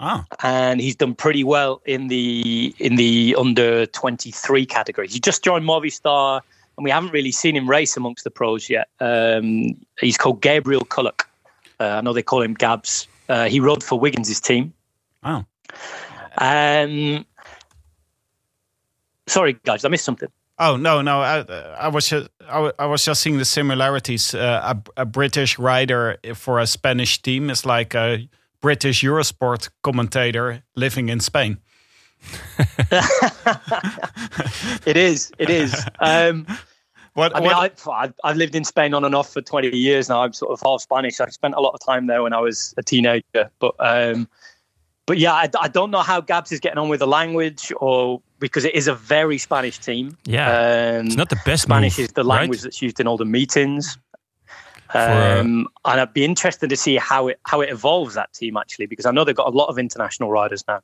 [0.00, 5.08] Ah, and he's done pretty well in the in the under 23 category.
[5.08, 6.40] He just joined Movistar,
[6.76, 8.88] and we haven't really seen him race amongst the pros yet.
[9.00, 11.22] Um, he's called Gabriel Kullock.
[11.78, 13.06] Uh, I know they call him Gabs.
[13.28, 14.72] Uh, he rode for Wiggins' team.
[15.22, 15.46] Wow.
[16.38, 17.24] Um,
[19.26, 20.28] sorry, guys, I missed something.
[20.58, 21.20] Oh no, no!
[21.20, 21.40] I,
[21.78, 24.34] I was just I, I was just seeing the similarities.
[24.34, 28.28] Uh, a, a British rider for a Spanish team is like a
[28.64, 31.58] British Eurosport commentator living in Spain.
[34.86, 35.30] It is.
[35.38, 35.74] It is.
[36.00, 36.46] Um,
[37.12, 37.36] What?
[37.36, 37.56] I mean, what
[37.86, 40.22] I, I've- I've lived in Spain on and off for 20 years now.
[40.22, 41.20] I'm sort of half Spanish.
[41.20, 43.50] I spent a lot of time there when I was a teenager.
[43.58, 44.28] But um,
[45.06, 48.22] but yeah, I, I don't know how Gabs is getting on with the language or
[48.40, 50.16] because it is a very Spanish team.
[50.24, 50.48] Yeah.
[51.00, 52.38] Um, It's not the best Spanish move, is the right?
[52.40, 53.98] language that's used in all the meetings.
[54.94, 58.56] Uh, Um, and I'd be interested to see how it how it evolves that team
[58.56, 60.80] actually, because I know they've got a lot of international riders now.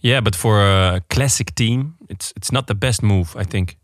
[0.00, 3.76] Yeah, but for a classic team, it's it's not the best move, I think.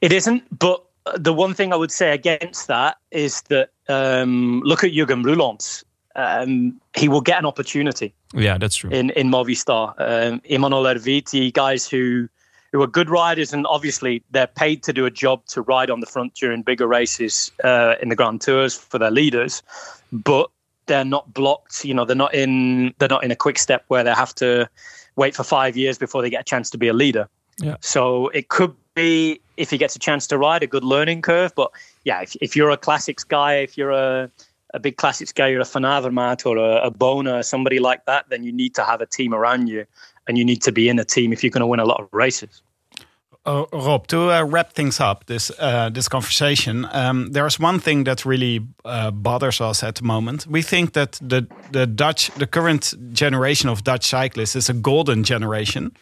[0.00, 0.84] It isn't, but
[1.16, 5.84] the one thing I would say against that is that um, look at Jurgen Roulants.
[6.16, 8.90] Um, he will get an opportunity Yeah, that's true.
[8.90, 9.94] in in Movistar.
[9.98, 12.28] Um, Imanol Erviti, guys who
[12.74, 16.00] who are good riders, and obviously they're paid to do a job to ride on
[16.00, 19.62] the front during bigger races uh, in the Grand Tours for their leaders,
[20.10, 20.50] but
[20.86, 21.84] they're not blocked.
[21.84, 24.68] You know, they're not in they're not in a quick step where they have to
[25.14, 27.28] wait for five years before they get a chance to be a leader.
[27.58, 27.76] Yeah.
[27.78, 31.54] So it could be if he gets a chance to ride a good learning curve.
[31.54, 31.70] But
[32.02, 34.28] yeah, if, if you're a classics guy, if you're a
[34.74, 38.28] a big classics guy, you're a Van Avermaet or a, a Bona, somebody like that,
[38.30, 39.86] then you need to have a team around you,
[40.26, 42.00] and you need to be in a team if you're going to win a lot
[42.00, 42.60] of races.
[43.46, 48.04] Uh, Rob, to uh, wrap things up, this uh, this conversation, um, there's one thing
[48.04, 50.46] that really uh, bothers us at the moment.
[50.46, 55.24] We think that the the Dutch, the current generation of Dutch cyclists is a golden
[55.24, 55.92] generation,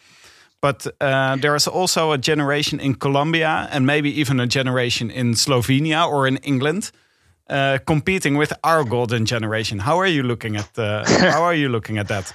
[0.61, 5.33] but uh, there is also a generation in Colombia and maybe even a generation in
[5.35, 6.91] Slovenia or in England.
[7.49, 9.79] Uh, competing with our golden generation.
[9.79, 12.33] How are you looking at how are you looking at that?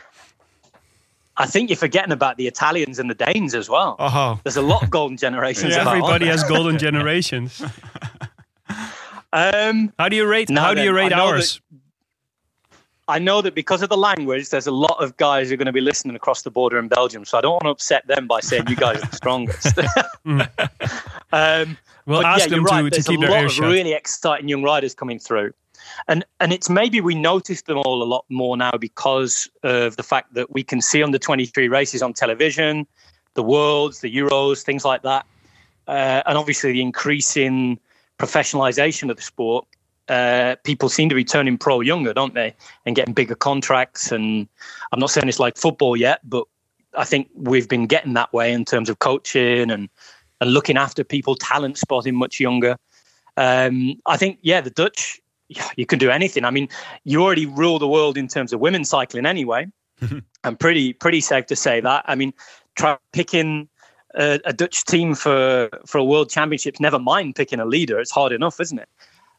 [1.39, 3.97] I think you're forgetting about the Italians and the Danes as well.
[3.99, 5.75] Oh, There's a lot of golden generations.
[5.75, 7.63] about, Everybody has golden generations.
[9.31, 10.49] Um, How do you rate?
[10.51, 11.61] How do you rate I ours?
[13.09, 15.67] I know that because of the language, there's a lot of guys who are going
[15.67, 17.27] to be listening across the border in Belgium.
[17.27, 19.79] So I don't want to upset them by saying you guys are the strongest.
[21.33, 21.77] um,
[22.07, 22.85] We'll ask yeah, them to, right.
[22.85, 25.53] to There's a lot of really exciting young riders coming through,
[26.07, 30.03] and and it's maybe we notice them all a lot more now because of the
[30.03, 32.87] fact that we can see under 23 races on television,
[33.35, 35.27] the worlds, the Euros, things like that,
[35.87, 37.79] uh, and obviously the increasing
[38.19, 39.67] professionalization of the sport.
[40.09, 42.55] Uh, people seem to be turning pro younger, don't they,
[42.87, 44.11] and getting bigger contracts.
[44.11, 44.49] And
[44.91, 46.45] I'm not saying it's like football yet, but
[46.97, 49.91] I think we've been getting that way in terms of coaching and
[50.41, 52.77] and looking after people, talent spotting much younger.
[53.37, 56.45] Um, I think, yeah, the Dutch, yeah, you can do anything.
[56.45, 56.69] I mean,
[57.05, 59.67] you already rule the world in terms of women's cycling anyway.
[60.45, 62.05] I'm pretty pretty safe to say that.
[62.07, 62.33] I mean,
[62.77, 63.69] try picking
[64.15, 66.81] a, a Dutch team for for a world championships.
[66.81, 68.89] Never mind picking a leader; it's hard enough, isn't it?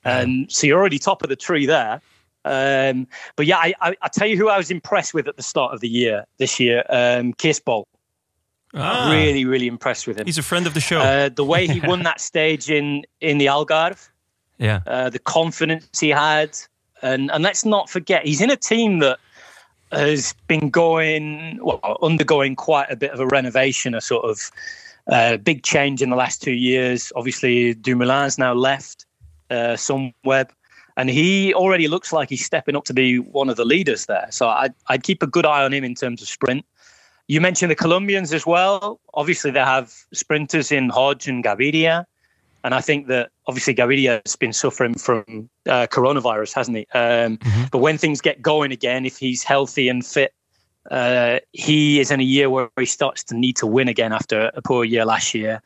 [0.05, 2.01] And so you're already top of the tree there.
[2.45, 3.05] Um,
[3.36, 5.74] but yeah, I, I, I tell you who I was impressed with at the start
[5.74, 7.84] of the year this year, um, Kirsbol.
[8.74, 10.26] Ah, Really, really impressed with him.
[10.26, 10.99] he's a friend of the show.
[10.99, 14.10] Uh, the way he won that stage in in the Algarve,
[14.60, 14.82] yeah.
[14.86, 16.51] uh, the confidence he had,
[17.01, 19.18] and and let's not forget he's in a team that
[19.91, 24.51] has been going well undergoing quite a bit of a renovation, a sort of
[25.10, 27.12] Uh, big change in the last two years.
[27.16, 29.07] Obviously, Dumoulin's now left
[29.49, 30.49] uh, Sunweb,
[30.97, 34.28] and he already looks like he's stepping up to be one of the leaders there.
[34.30, 36.64] So I'd, I'd keep a good eye on him in terms of sprint.
[37.28, 38.99] You mentioned the Colombians as well.
[39.14, 42.05] Obviously, they have sprinters in Hodge and Gaviria.
[42.64, 46.88] And I think that obviously Gaviria has been suffering from uh, coronavirus, hasn't he?
[46.93, 47.64] Um, Mm-hmm.
[47.72, 50.34] But when things get going again, if he's healthy and fit,
[50.91, 54.52] uh, he is in a year where he starts to need to win again after
[54.54, 55.62] a poor year last year.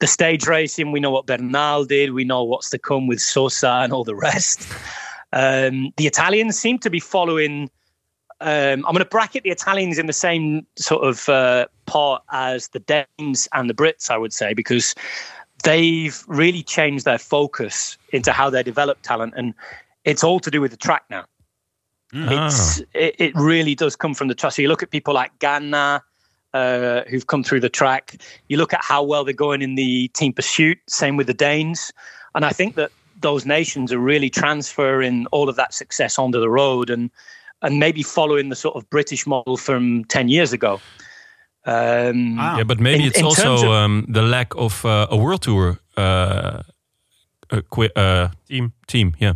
[0.00, 2.12] The stage racing, we know what Bernal did.
[2.12, 4.66] We know what's to come with Sosa and all the rest.
[5.32, 7.70] Um, the Italians seem to be following.
[8.40, 12.68] Um, I'm going to bracket the Italians in the same sort of uh, part as
[12.68, 14.94] the Danes and the Brits, I would say, because
[15.62, 19.54] they've really changed their focus into how they develop talent, and
[20.04, 21.24] it's all to do with the track now.
[22.14, 24.52] It's it, it really does come from the track.
[24.52, 26.02] So you look at people like Ganna,
[26.52, 28.16] uh, who've come through the track.
[28.48, 30.78] You look at how well they're going in the team pursuit.
[30.88, 31.92] Same with the Danes,
[32.34, 32.90] and I think that
[33.20, 37.10] those nations are really transferring all of that success onto the road and
[37.62, 40.80] and maybe following the sort of British model from ten years ago.
[41.64, 45.16] Um, Yeah, but maybe in- it's in also of- um, the lack of uh, a
[45.16, 46.62] world tour uh,
[47.50, 47.60] uh,
[47.96, 48.72] uh, team.
[48.86, 49.34] Team, yeah.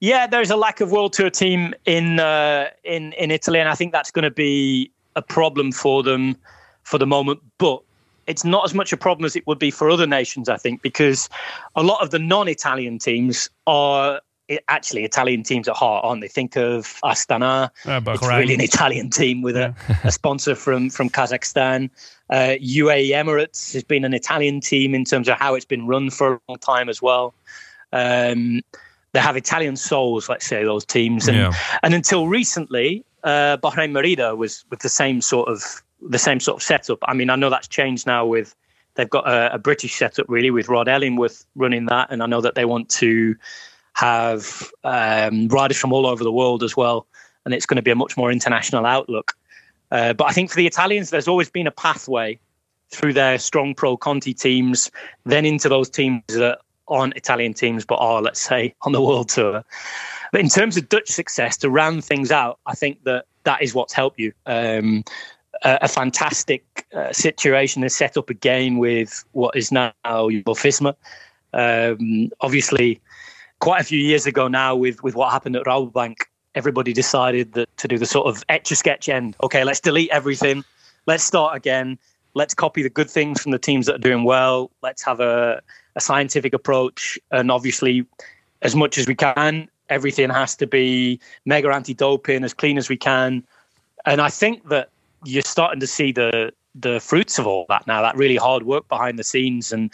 [0.00, 3.74] Yeah, there's a lack of world tour team in uh, in in Italy, and I
[3.74, 6.36] think that's going to be a problem for them
[6.82, 7.40] for the moment.
[7.58, 7.80] But
[8.26, 10.82] it's not as much a problem as it would be for other nations, I think,
[10.82, 11.28] because
[11.74, 14.20] a lot of the non-Italian teams are i-
[14.68, 16.28] actually Italian teams at heart, aren't they?
[16.28, 17.70] Think of Astana.
[17.86, 19.74] Uh, it's really an Italian team with a,
[20.04, 21.90] a sponsor from from Kazakhstan.
[22.28, 26.10] Uh, UAE Emirates has been an Italian team in terms of how it's been run
[26.10, 27.34] for a long time as well.
[27.92, 28.62] Um,
[29.12, 31.52] they have Italian souls, let's say those teams, and Yeah.
[31.82, 36.58] and until recently, uh, Bahrain Merida was with the same sort of the same sort
[36.58, 36.98] of setup.
[37.02, 38.54] I mean, I know that's changed now with
[38.94, 42.40] they've got a, a British setup really with Rod Ellingworth running that, and I know
[42.40, 43.34] that they want to
[43.94, 47.06] have um, riders from all over the world as well,
[47.44, 49.36] and it's going to be a much more international outlook.
[49.90, 52.38] Uh, but I think for the Italians, there's always been a pathway
[52.90, 54.90] through their strong pro Conti teams,
[55.24, 59.28] then into those teams that aren't Italian teams but are, let's say, on the world
[59.28, 59.64] tour.
[60.32, 63.74] But in terms of Dutch success, to round things out, I think that that is
[63.74, 64.32] what's helped you.
[64.46, 65.04] Um,
[65.62, 70.94] a, a fantastic uh, situation is set up again with what is now Jumbo-Visma.
[71.52, 73.00] Um, obviously,
[73.60, 76.16] quite a few years ago now, with with what happened at Rabobank,
[76.54, 79.36] everybody decided that to do the sort of etch a sketch end.
[79.42, 80.64] Okay, let's delete everything.
[81.06, 81.98] Let's start again.
[82.34, 84.70] Let's copy the good things from the teams that are doing well.
[84.82, 85.60] Let's have a,
[85.96, 88.06] a scientific approach, and obviously,
[88.62, 92.96] as much as we can, everything has to be mega anti-doping, as clean as we
[92.96, 93.44] can.
[94.06, 94.90] And I think that
[95.24, 98.00] you're starting to see the the fruits of all that now.
[98.00, 99.90] That really hard work behind the scenes, and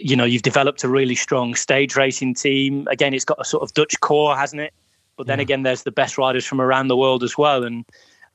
[0.00, 2.88] you know, you've developed a really strong stage racing team.
[2.90, 4.72] Again, it's got a sort of Dutch core, hasn't it?
[5.16, 7.84] But then again, there's the best riders from around the world as well, and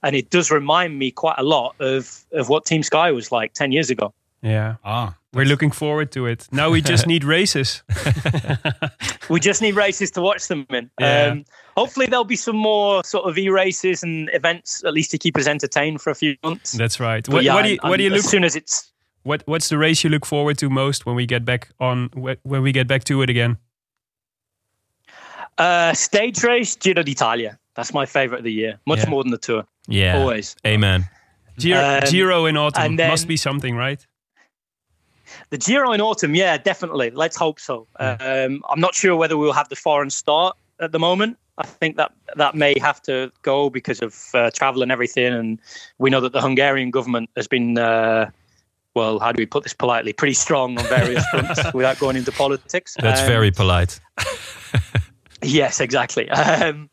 [0.03, 3.53] and it does remind me quite a lot of of what Team Sky was like
[3.53, 4.13] ten years ago.
[4.43, 4.76] Yeah.
[4.86, 6.47] Ah, We're looking forward to it.
[6.51, 7.82] Now we just need races.
[9.30, 10.91] we just need races to watch them in.
[10.99, 11.24] Yeah.
[11.32, 11.45] Um,
[11.76, 15.36] hopefully, there'll be some more sort of e races and events, at least to keep
[15.38, 16.74] us entertained for a few months.
[16.74, 17.26] That's right.
[17.26, 18.91] But What, yeah, what do you, what do you look as soon as it's
[19.26, 22.61] What What's the race you look forward to most when we get back on when
[22.61, 23.57] we get back to it again?
[25.57, 27.57] uh, stage race, Giro d'Italia.
[27.76, 29.09] That's my favorite of the year, much Yeah.
[29.09, 29.63] more than the tour.
[29.88, 30.17] Yeah.
[30.19, 30.55] Always.
[30.67, 31.05] Amen.
[31.57, 34.05] Giro, Um, Giro in autumn then- must be something, right?
[35.49, 37.09] The Giro in autumn, yeah, definitely.
[37.11, 37.88] Let's hope so.
[37.99, 41.38] Um, I'm not sure whether we'll have the foreign start at the moment.
[41.57, 45.34] I think that that may have to go because of uh, travel and everything.
[45.34, 45.59] And
[45.99, 48.30] we know that the Hungarian government has been, uh,
[48.96, 52.32] well, how do we put this politely, pretty strong on various fronts without going into
[52.32, 52.96] politics.
[53.00, 54.00] That's Um, very polite.
[55.41, 56.30] Yes, exactly.
[56.36, 56.89] Um,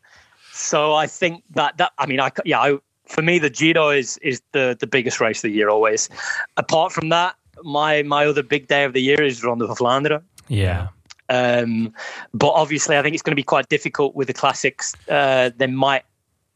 [0.51, 2.77] so I think that that I mean, I yeah, I,
[3.07, 6.09] for me the Giro is is the the biggest race of the year always.
[6.57, 10.21] Apart from that, my my other big day of the year is Ronde van Vlaanderen.
[10.47, 10.89] Yeah.
[11.29, 11.91] Um,
[12.33, 14.93] but obviously, I think it's going to be quite difficult with the classics.
[15.09, 16.03] Uh, they might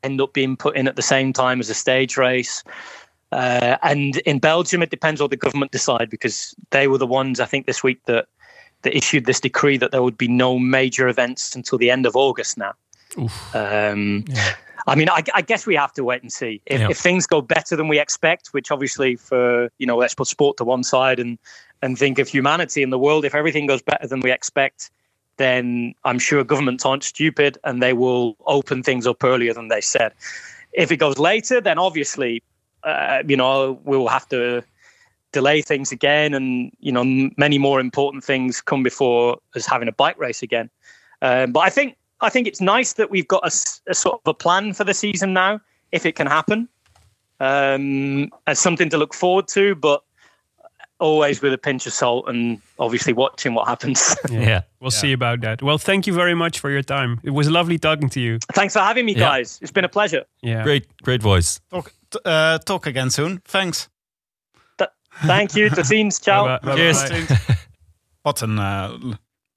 [0.03, 2.63] end up being put in at the same time as a stage race.
[3.31, 7.39] Uh, and in Belgium, it depends what the government decide because they were the ones
[7.39, 8.27] I think this week that
[8.83, 12.15] that issued this decree that there would be no major events until the end of
[12.15, 12.73] August now.
[13.53, 14.23] Um,
[14.85, 16.89] I mean, I, I guess we have to wait and see if, Yeah.
[16.89, 18.49] if things go better than we expect.
[18.49, 21.37] Which obviously, for you know, let's put sport to one side and
[21.81, 23.25] and think of humanity in the world.
[23.25, 24.89] If everything goes better than we expect,
[25.37, 29.81] then I'm sure governments aren't stupid and they will open things up earlier than they
[29.81, 30.13] said.
[30.73, 32.41] If it goes later, then obviously,
[32.83, 34.63] uh, you know, we will have to
[35.33, 39.87] delay things again, and you know m- many more important things come before us having
[39.87, 40.69] a bike race again.
[41.21, 43.51] Um, but I think I think it's nice that we've got a
[43.93, 45.59] sort of a plan for the season now,
[45.91, 46.67] if it can happen,
[47.39, 49.75] um, and something to look forward to.
[49.75, 50.03] But
[50.99, 54.15] always with a pinch of salt, and obviously watching what happens.
[54.31, 55.61] Yeah, We'll see about that.
[55.61, 57.19] Well, thank you very much for your time.
[57.23, 58.39] It was lovely talking to you.
[58.53, 59.19] Thanks for having me, Yeah.
[59.19, 59.59] guys.
[59.61, 60.23] It's been a pleasure.
[60.41, 60.63] Yeah.
[60.63, 61.59] Great, great voice.
[61.69, 63.39] Talk, eh, talk again soon.
[63.43, 63.89] Thanks.
[65.25, 65.69] Thank you.
[65.69, 66.19] Tot ziens.
[66.23, 66.45] Ciao.
[66.45, 66.75] Bye bye.
[66.75, 67.07] Cheers.
[67.07, 67.55] Bye bye.
[68.21, 68.91] Wat, een, eh,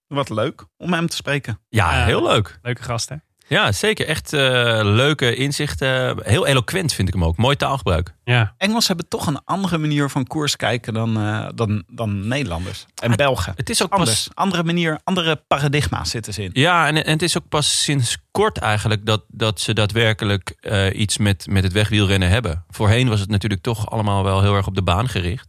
[0.07, 1.61] wat leuk om hem te spreken.
[1.69, 2.05] Ja, Ja.
[2.05, 2.59] heel leuk.
[2.63, 3.17] Leuke gast, hè?
[3.51, 4.07] Ja, zeker.
[4.07, 6.17] Echt eh, leuke inzichten.
[6.23, 7.37] Heel eloquent vind ik hem ook.
[7.37, 8.15] Mooi taalgebruik.
[8.25, 8.55] Ja.
[8.57, 12.87] Engels hebben toch een andere manier van koers kijken dan, eh, dan, dan Nederlanders.
[13.03, 13.53] En Belgen.
[13.57, 14.11] Het is ook Anders.
[14.11, 14.29] pas...
[14.35, 16.51] Andere manier, andere paradigma's zitten ze in.
[16.53, 21.01] Ja, en, en het is ook pas sinds kort eigenlijk dat, dat ze daadwerkelijk eh,
[21.01, 22.65] iets met, met het wegwielrennen hebben.
[22.69, 25.49] Voorheen was het natuurlijk toch allemaal wel heel erg op de baan gericht.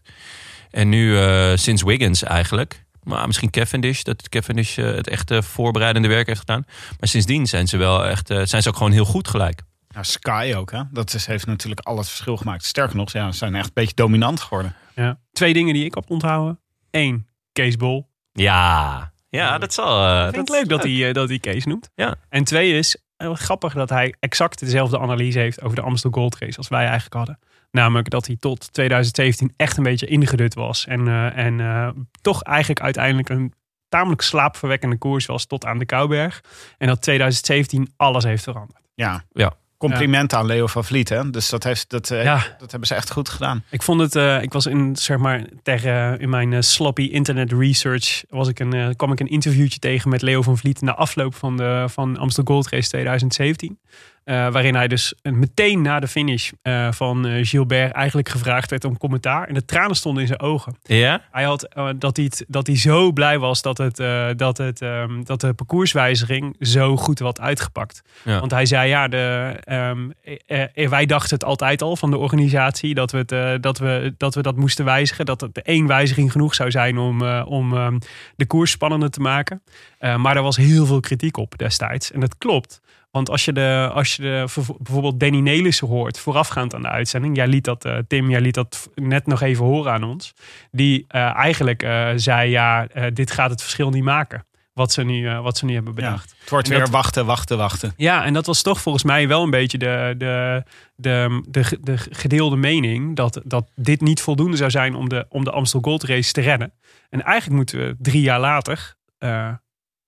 [0.72, 2.84] En nu eh, sinds Wiggins eigenlijk.
[3.03, 6.64] Maar misschien Cavendish, dat Cavendish eh, het echte voorbereidende werk heeft gedaan.
[6.99, 9.61] Maar sindsdien zijn ze wel echt, eh, zijn ze ook gewoon heel goed gelijk.
[9.88, 10.82] Ja, Sky ook, hè?
[10.91, 12.65] Dat is, heeft natuurlijk al het verschil gemaakt.
[12.65, 14.76] Sterker nog, ja, ze zijn echt een beetje dominant geworden.
[14.95, 15.19] ja.
[15.32, 16.60] Twee dingen die ik op onthouden.
[16.91, 18.10] Eén, Kees Bol.
[18.34, 20.06] Ja, ja dat zal.
[20.07, 21.90] eh, Ik vind dat het leuk dat hij, dat hij Kees noemt.
[21.95, 22.15] Ja.
[22.30, 26.38] En twee is, heel grappig dat hij exact dezelfde analyse heeft over de Amstel Gold
[26.38, 27.40] Race als wij eigenlijk hadden.
[27.72, 30.85] Namelijk dat hij tot 2017 echt een beetje ingedut was.
[30.85, 31.89] En, eh, en eh,
[32.22, 33.53] toch eigenlijk uiteindelijk een
[33.89, 36.41] tamelijk slaapverwekkende koers was tot aan de Kouberg.
[36.77, 38.80] En dat 2017 alles heeft veranderd.
[38.93, 39.23] Ja.
[39.31, 39.53] Ja.
[39.77, 41.30] Complimenten aan Leo van Vliet, hè?
[41.30, 42.56] Dus dat, heeft, dat, eh, Ja.
[42.60, 43.64] dat hebben ze echt goed gedaan.
[43.69, 48.23] Ik vond het, eh, ik was in, zeg maar, tegen, in mijn sloppy internet research,
[48.30, 51.57] was ik een, kwam ik een interviewtje tegen met Leo van Vliet na afloop van
[51.57, 53.80] de van Amstel Gold Race 2017.
[54.23, 58.85] Eh, waarin hij dus meteen na de finish eh, van eh, Gilbert eigenlijk gevraagd werd
[58.85, 59.48] om commentaar.
[59.48, 60.76] En de tranen stonden in zijn ogen.
[60.84, 61.22] Ja?
[61.31, 61.68] Hij had
[61.98, 63.95] dat, hij het- dat hij zo blij was dat, het,
[64.38, 68.02] dat, het, ehm, dat de parcourswijziging zo goed had uitgepakt.
[68.23, 68.39] Ja.
[68.39, 70.10] Want hij zei ja, de, ehm,
[70.45, 74.14] eh, eh, wij dachten het altijd al van de organisatie dat we, het, dat, we,
[74.18, 75.26] dat we dat moesten wijzigen.
[75.26, 77.98] Dat het één wijziging genoeg zou zijn om, om ehm,
[78.35, 79.61] de koers spannender te maken.
[79.99, 82.11] Maar er was heel veel kritiek op destijds.
[82.11, 82.81] En dat klopt.
[83.12, 84.46] Want als je, de, als je de,
[84.78, 87.36] bijvoorbeeld Danny Nelissen hoort, voorafgaand aan de uitzending.
[87.36, 90.34] Jij liet dat, eh, Tim, jij liet dat net nog even horen aan ons.
[90.72, 94.46] Die eh, eigenlijk eh, zei, ja, dit gaat het verschil niet maken.
[94.74, 96.00] Wat ze nu, wat ze nu hebben Ja.
[96.02, 96.36] bedacht.
[96.40, 97.94] Het wordt En weer dat- wachten, wachten, wachten.
[97.98, 100.64] Ja, en dat was toch volgens mij wel een beetje de, de,
[100.96, 103.16] de, de, de gedeelde mening.
[103.16, 106.42] Dat, dat dit niet voldoende zou zijn om de, om de Amstel Gold Race te
[106.42, 106.74] redden.
[107.10, 108.96] En eigenlijk moeten we drie jaar later,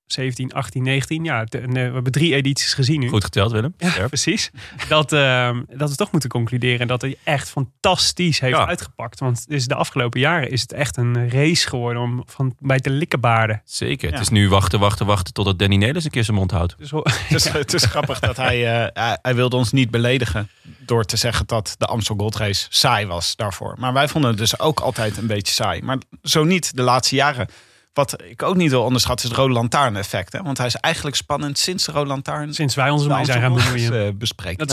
[0.06, 3.10] 17, 18, 19, ja, de- ne- we hebben drie edities gezien nu.
[3.10, 3.74] Goed geteld, Willem.
[3.78, 4.52] Ja, precies.
[4.88, 8.68] Dat, ehm, dat we toch moeten concluderen dat hij echt fantastisch heeft Ja.
[8.68, 9.20] uitgepakt.
[9.20, 12.90] Want dus de afgelopen jaren is het echt een race geworden om van bij te
[12.90, 13.62] likkenbaarden.
[13.66, 14.08] Zeker.
[14.08, 14.14] Ja.
[14.14, 16.76] Het is nu wachten, wachten, wachten totdat Danny Nelis een keer zijn mond houdt.
[16.78, 20.50] Dus, Het is, het is grappig dat hij, eh, hij, hij wilde ons niet beledigen
[20.86, 23.76] door te zeggen dat de Amstel Gold Race saai was daarvoor.
[23.80, 25.82] Maar wij vonden het dus ook altijd een beetje saai.
[25.82, 27.48] Maar zo niet de laatste jaren.
[27.94, 30.34] Wat ik ook niet wil onderschatten is het Rode Lantaarn effect.
[30.34, 30.41] Hè?
[30.41, 33.41] Want hij is eigenlijk spannend sinds de Rode Lantaarn sinds wij ons de ermee zijn
[33.41, 34.06] gaan bemoeien.
[34.06, 34.14] Eh,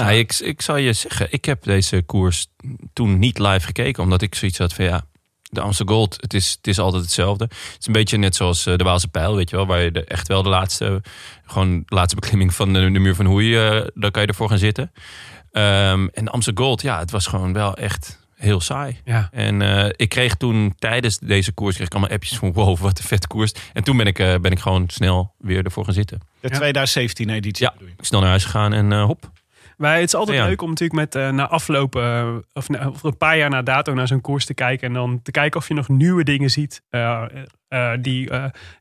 [0.04, 2.46] Nou, ik, ik zal je zeggen, ik heb deze koers
[2.92, 4.02] toen niet live gekeken.
[4.02, 5.04] Omdat ik zoiets had van ja,
[5.42, 7.44] de Amstel Gold, het is, het is altijd hetzelfde.
[7.44, 9.66] Het is een beetje net zoals eh, de Waalse Pijl, weet je wel.
[9.66, 11.02] Waar je de, echt wel de laatste,
[11.44, 14.48] gewoon de laatste beklimming van de, de muur van Hoei, eh daar kan je ervoor
[14.48, 14.92] gaan zitten.
[15.52, 18.98] Ehm, en de Amstel Gold, ja, het was gewoon wel echt heel saai.
[19.04, 19.28] Ja.
[19.32, 22.98] En eh, ik kreeg toen tijdens deze koers kreeg ik allemaal appjes van wow, wat
[22.98, 23.52] een vet koers.
[23.72, 26.18] En toen ben ik, eh, ben ik gewoon snel weer ervoor gaan zitten.
[26.40, 26.56] De Ja.
[26.56, 27.74] 2017 editie Ja.
[27.96, 29.30] Ik snel naar huis gegaan en eh, hop.
[29.80, 30.46] Wij, het is altijd Ja.
[30.46, 33.62] leuk om natuurlijk met eh, na aflopen, eh, of, na- of een paar jaar na
[33.62, 34.86] dato naar zo'n koers te kijken.
[34.88, 37.22] En dan te kijken of je nog nieuwe dingen ziet eh,
[38.00, 38.30] die,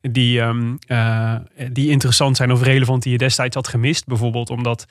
[0.02, 1.36] die, ehm, eh,
[1.72, 4.06] die interessant zijn of relevant die je destijds had gemist.
[4.06, 4.86] Bijvoorbeeld omdat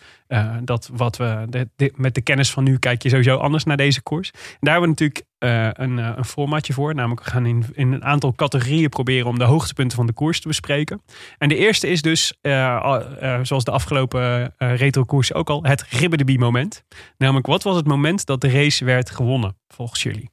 [0.63, 3.77] dat wat we de, de- met de kennis van nu kijk je sowieso anders naar
[3.77, 4.31] deze koers.
[4.31, 6.95] En daar hebben we natuurlijk eh, een, eh, een formatje voor.
[6.95, 10.41] Namelijk we gaan in, in een aantal categorieën proberen om de hoogtepunten van de koers
[10.41, 11.03] te bespreken.
[11.39, 13.03] En de eerste is dus, eh, al-
[13.43, 16.85] zoals de afgelopen retro-koers ook al, het ribbedebie moment.
[17.17, 20.31] Namelijk, wat was het moment dat de race werd gewonnen, volgens jullie?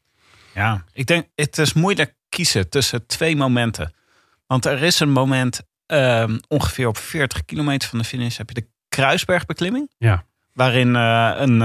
[0.53, 3.93] Ja, ik denk het is moeilijk kiezen tussen twee momenten.
[4.47, 8.53] Want er is een moment ehm, ongeveer op 40 kilometer van de finish heb je
[8.55, 9.91] de Kruisbergbeklimming.
[9.97, 10.23] Ja.
[10.53, 11.59] Waarin een,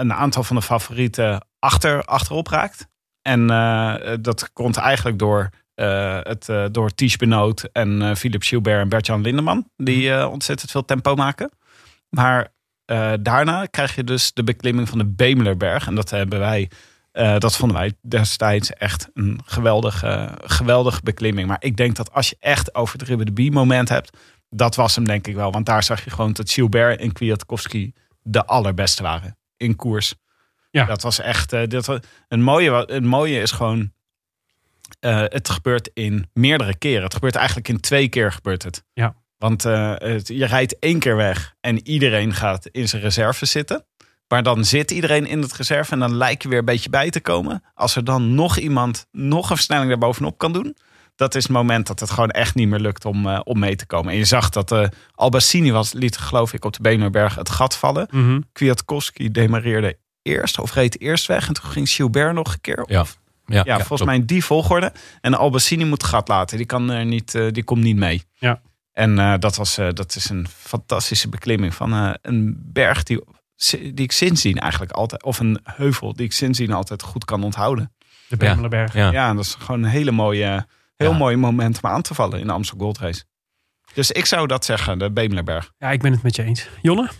[0.00, 2.86] een aantal van de favorieten achter, achterop raakt.
[3.22, 8.42] En eh, dat komt eigenlijk door, eh het, eh, door Ties Benoot en eh Philip
[8.42, 9.70] Gilbert en Bert-Jan Lindeman.
[9.76, 11.50] Die eh, ontzettend veel tempo maken.
[12.08, 12.48] Maar
[12.84, 15.86] eh, daarna krijg je dus de beklimming van de Bemelerberg.
[15.86, 16.68] En dat hebben wij
[17.16, 21.48] Eh, dat vonden wij destijds echt een geweldige, geweldige beklimming.
[21.48, 24.16] Maar ik denk dat als je echt over het Ribbe de B moment hebt,
[24.50, 25.52] dat was hem denk ik wel.
[25.52, 30.14] Want daar zag je gewoon dat Gilbert en Kwiatkowski de allerbeste waren in koers.
[30.76, 30.84] Ja.
[30.84, 31.52] Dat was echt.
[31.52, 33.92] eh dat een, mooie, een mooie is gewoon.
[35.00, 37.02] eh, het gebeurt in meerdere keren.
[37.02, 38.84] Het gebeurt eigenlijk in twee keer gebeurt het.
[38.92, 39.14] Ja.
[39.38, 43.84] Want eh, het, je rijdt één keer weg en iedereen gaat in zijn reserve zitten.
[44.28, 47.10] Maar dan zit iedereen in het reserve en dan lijkt je weer een beetje bij
[47.10, 47.62] te komen.
[47.74, 50.76] Als er dan nog iemand nog een versnelling daarbovenop kan doen.
[51.16, 53.86] Dat is het moment dat het gewoon echt niet meer lukt om, om mee te
[53.86, 54.12] komen.
[54.12, 57.76] En je zag dat eh Albassini was, liet geloof ik op de Beneberg het gat
[57.76, 58.08] vallen.
[58.10, 58.40] Mhm.
[58.52, 61.48] Kwiatkowski demareerde eerst of reed eerst weg.
[61.48, 62.84] En toen ging Gilbert nog een keer.
[62.86, 63.00] Ja.
[63.00, 64.92] Of- Ja, ja, volgens mij in die volgorde.
[65.20, 66.56] En Albassini moet het gat laten.
[66.56, 68.22] Die, kan er niet, eh, die komt niet mee.
[68.34, 68.60] Ja.
[68.92, 73.24] En eh, dat, was, eh, dat is een fantastische beklimming van eh, een berg die,
[73.70, 75.22] die ik sindsdien eigenlijk altijd...
[75.24, 77.92] Of een heuvel die ik sindsdien altijd goed kan onthouden.
[78.28, 78.94] De Bemelerberg.
[78.94, 79.12] Ja.
[79.12, 80.66] Ja, dat is gewoon een hele mooie,
[80.96, 81.16] heel Ja.
[81.16, 83.24] mooi moment om aan te vallen in de Amstel Gold Race.
[83.94, 85.72] Dus ik zou dat zeggen, de Bemelerberg.
[85.78, 86.68] Ja, ik ben het met je eens.
[86.82, 87.10] Jonne?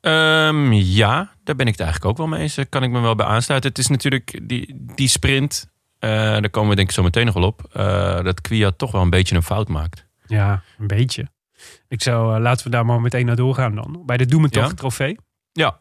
[0.00, 2.54] Ehm, ja, daar ben ik het eigenlijk ook wel mee eens.
[2.54, 3.68] Daar kan ik me wel bij aansluiten.
[3.70, 5.68] Het is natuurlijk die, die sprint.
[5.98, 7.62] eh, daar komen we denk ik zo meteen nog wel op.
[7.72, 10.06] eh, dat Kwiat toch wel een beetje een fout maakt.
[10.26, 11.26] Ja, een beetje.
[11.88, 14.02] Ik zou, eh, laten we daar maar meteen naar doorgaan dan.
[14.06, 14.74] Bij de Doementocht Ja.
[14.74, 15.16] trofee.
[15.52, 15.78] Ja.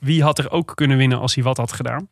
[0.00, 2.08] Wie had er ook kunnen winnen als hij wat had gedaan?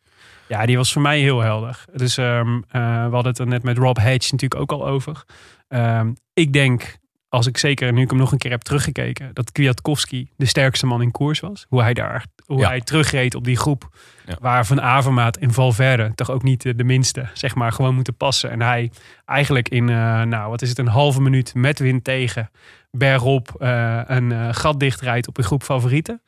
[0.47, 1.85] Ja, die was voor mij heel helder.
[1.93, 5.23] Dus ehm, eh, we hadden het er net met Rob Hedge natuurlijk ook al over.
[5.67, 6.97] Ehm, ik denk,
[7.33, 10.85] als ik zeker, nu ik hem nog een keer heb teruggekeken, dat Kwiatkowski de sterkste
[10.85, 11.65] man in koers was.
[11.69, 12.67] Hoe hij daar, hoe Ja.
[12.67, 13.89] hij terugreed op die groep.
[14.25, 14.37] Ja.
[14.41, 18.15] Waar Van Avermaat en Valverde toch ook niet de, de minste, zeg maar, gewoon moeten
[18.15, 18.49] passen.
[18.51, 18.91] En hij
[19.25, 22.49] eigenlijk in, eh, nou, wat is het, een halve minuut met wind tegen,
[22.91, 26.21] bergop, eh, een eh, gat dichtrijdt op een groep favorieten.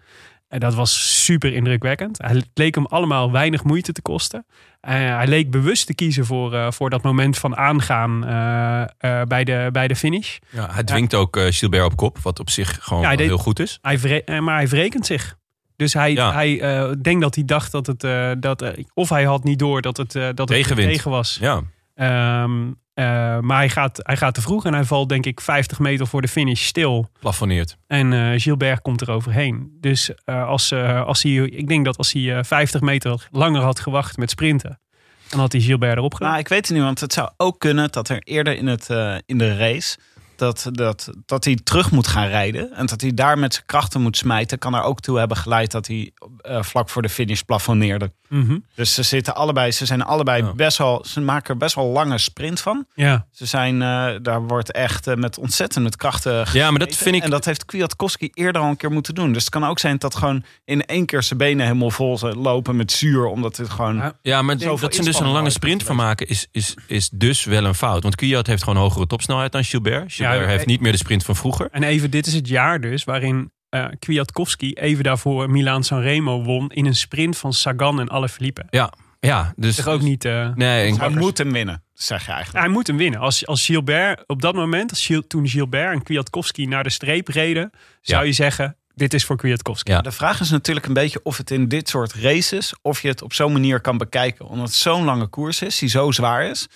[0.55, 2.17] En dat was super indrukwekkend.
[2.17, 4.45] Hij het leek hem allemaal weinig moeite te kosten.
[4.81, 9.43] Eh, hij leek bewust te kiezen voor, eh, voor dat moment van aangaan eh, bij,
[9.43, 10.37] de, bij de finish.
[10.49, 12.17] Ja, hij dwingt ook Gilbert op kop.
[12.19, 13.79] Wat op zich gewoon Ja, deed- heel goed is.
[13.81, 15.35] Hij maar hij wrekent zich.
[15.75, 16.33] Dus hij, Ja.
[16.33, 16.57] hij
[17.01, 17.99] denkt dat hij dacht dat het.
[18.41, 20.75] dat, of hij had niet door dat het, dat het tegen
[21.11, 21.37] was.
[21.41, 21.61] Ja,
[21.95, 25.79] Ehm, eh, maar hij gaat, hij gaat te vroeg en hij valt, denk ik, 50
[25.79, 27.09] meter voor de finish stil.
[27.19, 27.77] plafonneert.
[27.87, 29.77] En eh, Gilbert komt er overheen.
[29.81, 33.61] Dus eh, als, eh, als hij, ik denk dat als hij eh, 50 meter langer
[33.61, 34.79] had gewacht met sprinten,
[35.29, 36.29] dan had hij Gilbert erop gedaan.
[36.29, 38.89] Nou, ik weet het niet, want het zou ook kunnen dat er eerder in, het,
[38.89, 39.97] eh, in de race...
[40.35, 42.73] Dat, dat, dat hij terug moet gaan rijden.
[42.73, 44.57] En dat hij daar met zijn krachten moet smijten.
[44.59, 48.11] Kan er ook toe hebben geleid dat hij eh, vlak voor de finish plafonneerde.
[48.29, 48.57] Mhm.
[48.75, 52.17] Dus ze zitten allebei, ze zijn allebei best wel, ze maken er best wel lange
[52.17, 52.85] sprint van.
[52.93, 56.95] Ja, Ze zijn, eh, daar wordt echt eh, met ontzettend met krachten Ja, maar dat
[56.95, 59.33] vind ik- En dat heeft Kwiatkowski eerder al een keer moeten doen.
[59.33, 62.37] Dus het kan ook zijn dat gewoon in één keer zijn benen helemaal vol zijn
[62.37, 63.25] lopen met zuur.
[63.25, 63.95] Omdat het gewoon...
[63.95, 64.13] Ja.
[64.21, 67.65] Ja, maar dat ze dus een lange sprint van maken is, is, is dus wel
[67.65, 68.03] een fout.
[68.03, 70.13] Want Kwiat heeft gewoon hogere topsnelheid dan Gilbert.
[70.33, 71.67] Ja, heeft niet meer de sprint van vroeger.
[71.71, 76.69] en even, dit is het jaar dus waarin eh Kwiatkowski even daarvoor Milaan Sanremo won
[76.69, 78.63] in een sprint van Sagan en Alaphilippe.
[78.69, 79.75] Ja, ja dus...
[79.75, 80.25] Toch ook niet...
[80.25, 82.65] eh, Nee, hij en- moet hem winnen, zeg je eigenlijk.
[82.65, 83.19] hij moet hem winnen.
[83.19, 87.27] Als, als Gilbert op dat moment, als Gil- toen Gilbert en Kwiatkowski naar de streep
[87.27, 87.71] reden,
[88.01, 88.27] zou Ja.
[88.27, 89.91] je zeggen, dit is voor Kwiatkowski.
[89.91, 90.01] Ja.
[90.01, 93.21] De vraag is natuurlijk een beetje of het in dit soort races, of je het
[93.21, 94.45] op zo'n manier kan bekijken.
[94.47, 96.67] Omdat het zo'n lange koers is, die zo zwaar is.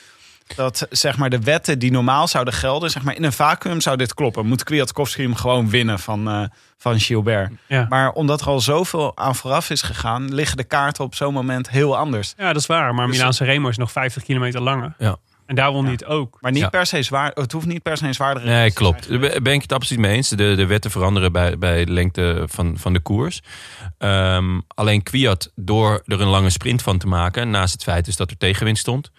[0.55, 3.97] Dat zeg maar de wetten die normaal zouden gelden, zeg maar in een vacuüm zou
[3.97, 4.45] dit kloppen.
[4.45, 6.43] Moet Kwiatkowski hem gewoon winnen van, eh,
[6.77, 7.51] van Gilbert.
[7.67, 7.85] Ja.
[7.89, 11.69] Maar omdat er al zoveel aan vooraf is gegaan, liggen de kaarten op zo'n moment
[11.69, 12.33] heel anders.
[12.37, 12.93] Ja, dat is waar.
[12.95, 14.93] Maar Dus- Milaan Sanremo is nog 50 kilometer langer.
[14.97, 15.15] Ja.
[15.45, 16.37] En daar won hij het ook.
[16.41, 16.69] Maar niet Ja.
[16.69, 17.31] per se zwaar.
[17.33, 19.05] Het hoeft niet per se een zwaardere Nee, klopt.
[19.05, 19.21] zijn.
[19.21, 20.29] Daar ben ik het absoluut mee eens.
[20.29, 23.41] De, de wetten veranderen bij, bij de lengte van, van de koers.
[23.97, 27.49] Ehm, alleen Kwiat, door er een lange sprint van te maken...
[27.49, 29.11] naast het feit dus dat er tegenwind stond...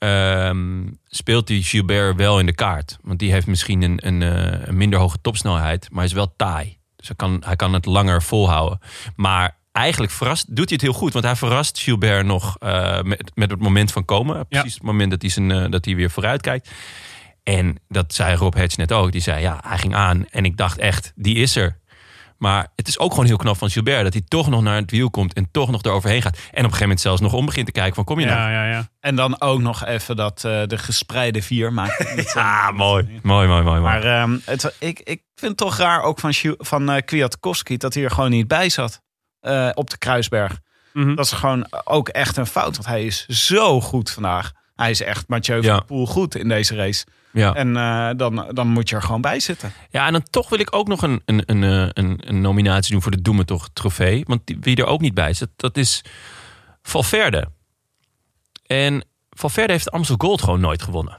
[0.00, 2.98] ehm, speelt die Gilbert wel in de kaart.
[3.02, 5.88] Want die heeft misschien een, een, eh, een minder hoge topsnelheid...
[5.90, 6.78] maar is wel taai.
[6.96, 8.80] Dus hij kan, hij kan het langer volhouden.
[9.16, 11.12] Maar eigenlijk verrast, doet hij het heel goed.
[11.12, 14.46] Want hij verrast Gilbert nog eh, met, met het moment van komen.
[14.46, 16.70] Precies het moment dat hij, zijn, eh, dat hij weer vooruit kijkt.
[17.42, 19.12] En dat zei Rob Hedge net ook.
[19.12, 20.26] Die zei, ja, hij ging aan.
[20.30, 21.78] En ik dacht echt, die is er.
[22.40, 24.02] Maar het is ook gewoon heel knap van Gilbert...
[24.02, 26.34] dat hij toch nog naar het wiel komt en toch nog eroverheen gaat.
[26.36, 28.04] En op een gegeven moment zelfs nog om begint te kijken van...
[28.04, 28.38] kom je nou?
[28.38, 28.88] Ja, ja, ja.
[29.00, 32.14] En dan ook nog even dat eh, de gespreide vier maakt.
[32.16, 33.20] niet zo- Ah, mooi.
[33.22, 33.62] Mooi, mooi, mooi.
[33.62, 33.80] mooi.
[33.80, 37.94] Maar ehm, het, ik, ik vind het toch raar ook van, van eh, Kwiatkowski dat
[37.94, 39.00] hij er gewoon niet bij zat
[39.40, 40.58] eh, op de Kruisberg.
[40.92, 41.14] Mhm.
[41.14, 44.52] Dat is gewoon ook echt een fout, want hij is zo goed vandaag.
[44.74, 45.76] Hij is echt Mathieu van Ja.
[45.76, 47.04] der Poel goed in deze race.
[47.32, 47.54] Ja.
[47.54, 49.72] En eh, dan, dan moet je er gewoon bij zitten.
[49.90, 52.92] ja, en dan toch wil ik ook nog een, een, een, eh, een, een nominatie
[52.92, 53.02] doen...
[53.02, 54.24] voor de Doementocht trofee.
[54.26, 56.04] Want die, wie er ook niet bij zit, dat is
[56.82, 57.48] Valverde.
[58.66, 61.18] En Valverde heeft de Amstel Gold gewoon nooit gewonnen.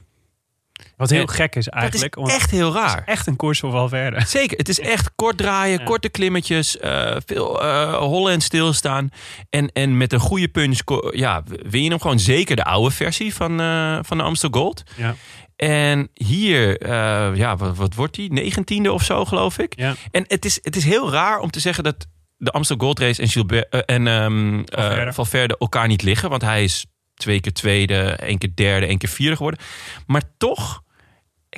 [0.96, 2.16] Wat heel En gek is Dat eigenlijk.
[2.16, 3.02] is echt heel het is raar.
[3.04, 4.26] echt een koers voor Valverde.
[4.26, 5.84] Zeker, het is echt kort draaien, Ja.
[5.84, 9.08] korte klimmetjes, eh, veel eh hollen en stilstaan.
[9.50, 10.80] En, en met een goede punch
[11.10, 14.82] ja, win je hem gewoon zeker de oude versie van, eh, van de Amstel Gold.
[14.96, 15.14] Ja.
[15.62, 18.32] En hier, eh, ja, wat, wat wordt die?
[18.32, 19.72] Negentiende of zo, geloof ik.
[19.76, 19.94] Ja.
[20.10, 22.06] En het is, het is heel raar om te zeggen dat
[22.36, 25.12] de Amstel Gold Race en, Gilbert, eh, en ehm, eh, Valverde.
[25.12, 26.30] Valverde elkaar niet liggen.
[26.30, 29.60] Want hij is twee keer tweede, één keer derde, één keer vierde geworden.
[30.06, 30.82] Maar toch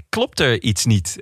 [0.08, 1.16] klopt er iets niet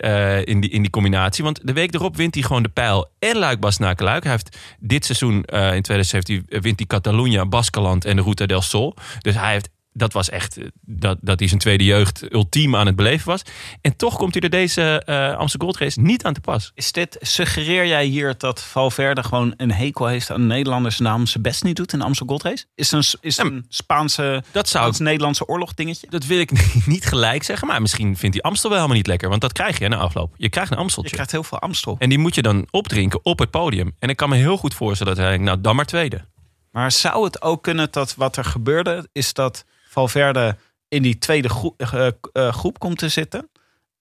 [0.45, 1.45] in, die, in die combinatie.
[1.45, 4.23] Want de week erop wint hij gewoon de pijl en Luik Basnaken Luik.
[4.23, 8.95] Hij heeft dit seizoen in 2017 wint hij Catalunya, Baskeland en de Ruta del Sol.
[9.21, 12.87] Dus hij heeft dat was echt eh, dat, dat hij zijn tweede jeugd ultiem aan
[12.87, 13.43] het beleven was.
[13.81, 16.73] En toch komt hij er deze eh Amsterdam Gold Race niet aan te pas.
[16.75, 21.43] Is dit, suggereer jij hier dat Valverde gewoon een hekel heeft aan Nederlanders naam zijn
[21.43, 22.65] best niet doet in de Amstel Gold Race?
[22.75, 26.07] Is het een, is het een Spaanse, Dat zou ik Spaans-Nederlandse oorlog dingetje?
[26.11, 26.51] Dat wil ik
[26.87, 29.29] niet gelijk zeggen, maar misschien vindt hij Amstel wel helemaal niet lekker.
[29.29, 30.35] Want dat krijg je na afloop.
[30.37, 31.13] Je krijgt een Je Amsteltje.
[31.13, 31.97] krijgt heel veel Amstel.
[31.99, 33.97] En die moet je dan opdrinken op het podium.
[33.99, 36.25] En ik kan me heel goed voorstellen dat hij nou dan maar tweede.
[36.71, 40.57] Maar zou het ook kunnen dat wat er gebeurde, is dat Valverde
[40.89, 43.51] in die tweede groep, eh, eh, groep komt te zitten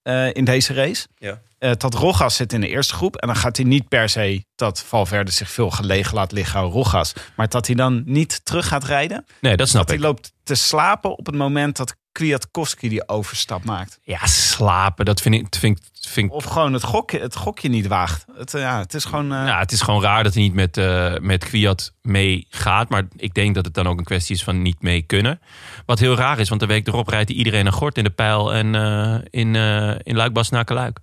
[0.01, 1.07] eh, in deze race?
[1.17, 1.41] Ja.
[1.57, 3.15] Eh, dat Rogas zit in de eerste groep.
[3.15, 6.65] En dan gaat hij niet per se dat Valverde zich veel gelegen laat liggen aan
[6.69, 7.13] Rogas.
[7.35, 9.25] Maar dat hij dan niet terug gaat rijden.
[9.41, 10.01] Nee, dat snap Dat ik.
[10.01, 13.99] hij loopt te slapen op het moment dat Kwiatkowski die overstap maakt.
[14.03, 15.45] Ja, slapen, dat vind ik...
[15.49, 18.25] Vind, vind Of gewoon het gokje, het gokje niet waagt.
[18.33, 19.33] Het, eh, ja, het is gewoon...
[19.33, 22.89] eh, ja, het is gewoon raar dat hij niet met, eh met Kwiat meegaat.
[22.89, 25.41] Maar ik denk dat het dan ook een kwestie is van niet mee kunnen.
[25.85, 28.53] Wat heel raar is, want de week erop rijdt iedereen een gort in de pijl
[28.53, 30.99] en eh, in, eh in Luik Luik.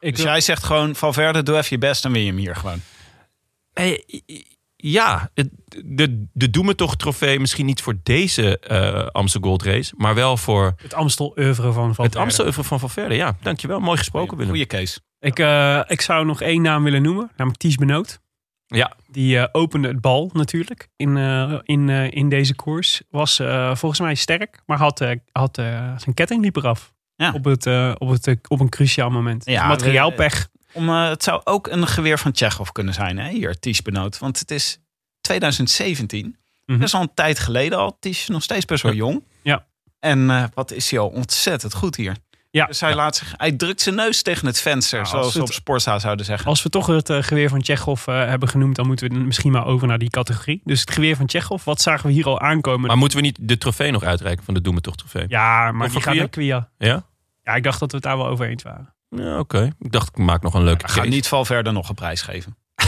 [0.00, 2.56] Ik dus jij zegt gewoon, Valverde, doe even je best, dan win je hem hier
[2.56, 2.80] gewoon.
[4.90, 5.30] Ja,
[5.84, 9.94] de, de Doe Me Toch trofee misschien niet voor deze eh Amsterdam Gold Race.
[9.96, 12.02] Maar wel voor het Amstel oeuvre van Valverde.
[12.02, 13.14] het Amsterdam van Valverde.
[13.14, 13.80] Ja, dankjewel.
[13.80, 14.52] Mooi gesproken Willem.
[14.52, 15.00] Goeie case.
[15.20, 18.20] Ik, eh, ik zou nog één naam willen noemen, namelijk Ties Benoot.
[18.66, 23.02] Ja, Die eh, opende het bal natuurlijk in, eh, in, eh, in deze koers.
[23.10, 24.98] Was eh, volgens mij sterk, maar had,
[25.32, 25.54] had
[25.96, 26.92] zijn ketting liep eraf.
[27.16, 27.32] Ja.
[27.32, 29.44] Op, het, eh, op, het, op een cruciaal moment.
[29.44, 30.48] Ja, Materiaalpech.
[30.74, 33.28] Om, eh, het zou ook een geweer van Tsjechov kunnen zijn, hè?
[33.30, 34.18] hier, Ties Benoot.
[34.18, 34.78] Want het is
[35.20, 36.36] 2017.
[36.66, 36.78] Mhm.
[36.78, 37.96] Dat is al een tijd geleden al.
[38.00, 39.24] Ties is nog steeds best wel jong.
[39.42, 39.66] Ja.
[40.00, 42.16] En eh, wat is hij al ontzettend goed hier.
[42.50, 42.66] Ja.
[42.66, 45.52] Dus hij, laat zich, hij drukt zijn neus tegen het venster, Nou, zoals het- op
[45.52, 46.46] Sportza zouden zeggen.
[46.48, 49.52] Als we toch het eh, geweer van Tsjechov eh, hebben genoemd, dan moeten we misschien
[49.52, 50.60] maar over naar die categorie.
[50.64, 52.86] Dus het geweer van Tsjechov, wat zagen we hier al aankomen?
[52.86, 55.24] maar moeten we niet de trofee nog uitreiken van de Doe Me Toch trofee?
[55.28, 56.68] ja, maar Of die gaat naar Quia.
[56.78, 57.06] Ja?
[57.42, 58.93] Ja, ik dacht dat we het daar wel over eens waren.
[59.16, 59.70] Ja, oké.
[59.78, 61.00] Ik dacht, ik maak nog een leuke case.
[61.00, 62.56] niet Valverde nog een prijs geven.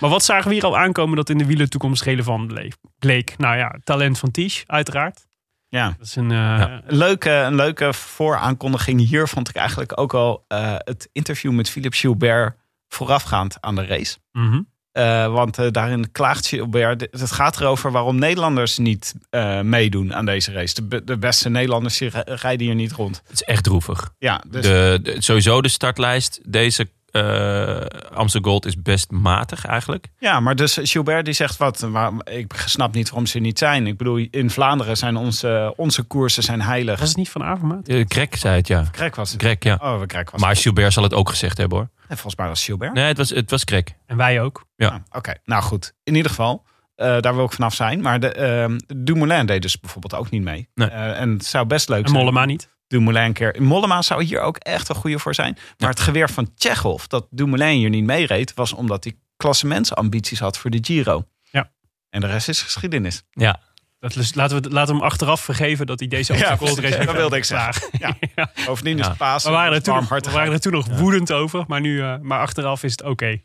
[0.00, 2.76] Maar wat zagen we hier al aankomen dat in de wielertoekomst relevant bleef?
[2.98, 3.34] bleek?
[3.38, 5.26] Nou ja, talent van Ties, uiteraard.
[5.68, 5.94] Ja.
[5.98, 10.74] Dat is een, eh, leuke, een leuke vooraankondiging hier vond ik eigenlijk ook al eh,
[10.78, 12.56] het interview met Philippe Gilbert
[12.88, 14.18] voorafgaand aan de race.
[14.32, 14.60] mhm.
[14.94, 17.00] Eh, want eh, daarin klaagt Gilbert.
[17.10, 20.74] Het gaat erover waarom Nederlanders niet eh, meedoen aan deze race.
[20.74, 23.22] De, be- de beste Nederlanders rijden hier niet rond.
[23.24, 24.10] Het is echt droevig.
[24.18, 26.40] Ja, dus De, de- sowieso de startlijst.
[26.44, 27.80] Deze eh
[28.12, 30.08] Amsterdam Gold is best matig eigenlijk.
[30.18, 31.80] ja, maar dus Gilbert die zegt wat.
[31.80, 33.86] Maar ik snap niet waarom ze niet zijn.
[33.86, 36.98] Ik bedoel, in Vlaanderen zijn onze, onze koersen zijn heilig.
[36.98, 37.88] Was het niet van Avermaat?
[37.88, 38.84] Uh, zei het, ja.
[38.90, 39.40] Krek was het.
[39.40, 39.78] Greg, ja.
[39.82, 40.58] Oh, we Krek was Maar het.
[40.58, 41.88] Gilbert zal het ook gezegd hebben hoor.
[42.08, 42.92] En volgens mij was Gilbert.
[42.92, 43.84] Nee, het was, het was Greg.
[44.06, 44.64] En wij ook.
[44.76, 44.88] Ja.
[44.88, 45.92] Ah, Oké, nou goed.
[46.04, 46.64] In ieder geval,
[46.94, 48.00] eh, daar wil ik vanaf zijn.
[48.00, 50.68] Maar de, ehm Dumoulin deed dus bijvoorbeeld ook niet mee.
[50.74, 50.88] Nee.
[50.88, 52.18] Eh, en het zou best leuk En zijn.
[52.20, 52.68] Mollema niet.
[52.94, 53.56] Dumoulin keer.
[53.58, 55.58] Mollema zou hier ook echt een goede voor zijn.
[55.78, 60.58] Maar het geweer van Tsjechov, dat Dumoulin hier niet meereed, was omdat hij klassementsambities had
[60.58, 61.24] voor de Giro.
[61.50, 61.70] Ja.
[62.10, 63.22] En de rest is geschiedenis.
[63.30, 63.60] Ja.
[64.00, 66.46] Dat, laten, we, laten we hem achteraf vergeven dat hij deze precies.
[66.46, 67.90] Race dat wilde ik zeggen.
[67.98, 68.16] Klaar.
[68.34, 68.50] Ja.
[68.66, 69.14] Bovendien is Ja.
[69.14, 69.50] Pasen.
[69.50, 72.14] We waren er toen, nog, we waren er toen nog woedend over, maar, nu, eh,
[72.20, 73.40] maar achteraf is het oké.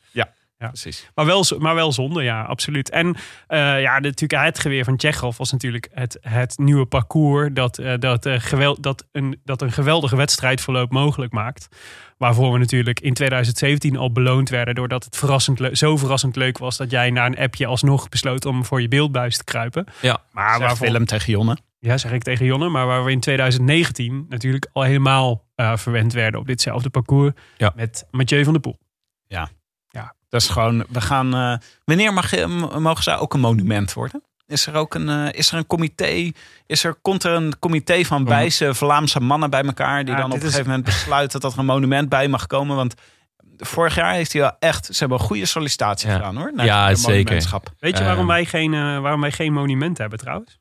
[0.68, 1.10] Precies.
[1.16, 2.90] Maar wel, maar wel zonde, ja, absoluut.
[2.90, 3.16] En
[3.48, 7.94] eh, ja, natuurlijk het geweer van Tsjechov was natuurlijk het, het nieuwe parcours dat, eh,
[8.00, 11.68] dat, eh, geweld, dat, een, dat een geweldige wedstrijdverloop mogelijk maakt.
[12.18, 16.78] Waarvoor we natuurlijk in 2017 al beloond werden doordat het verrassend zo verrassend leuk was
[16.78, 19.86] dat jij na een appje alsnog besloot om voor je beeldbuis te kruipen.
[20.02, 20.24] Ja.
[20.32, 21.58] Maar waarvoor, Willem tegen Jonne.
[21.80, 26.14] ja, zeg ik tegen Jonne, maar waar we in 2019 natuurlijk al helemaal eh, verwend
[26.14, 27.74] werden op ditzelfde parcours Ja.
[27.76, 28.78] met Mathieu van der Poel.
[30.30, 31.34] Dat is gewoon, we gaan.
[31.36, 34.24] eh, wanneer mag, m- mogen zij ook een monument worden?
[34.48, 36.32] Is er ook een, eh, is er een comité?
[36.66, 40.26] Is er, komt er een comité van wijze Vlaamse mannen bij elkaar die Ja, dan
[40.32, 42.76] op een is- gegeven moment besluiten dat er een monument bij mag komen?
[42.76, 42.94] Want
[43.58, 44.86] vorig jaar heeft hij wel echt...
[44.86, 46.16] Ze hebben een goede sollicitatie Ja.
[46.16, 46.52] gedaan hoor.
[46.56, 47.34] naar Ja, zeker.
[47.80, 50.60] Weet je Eh, waarom, wij geen, eh, waarom wij geen monument hebben trouwens?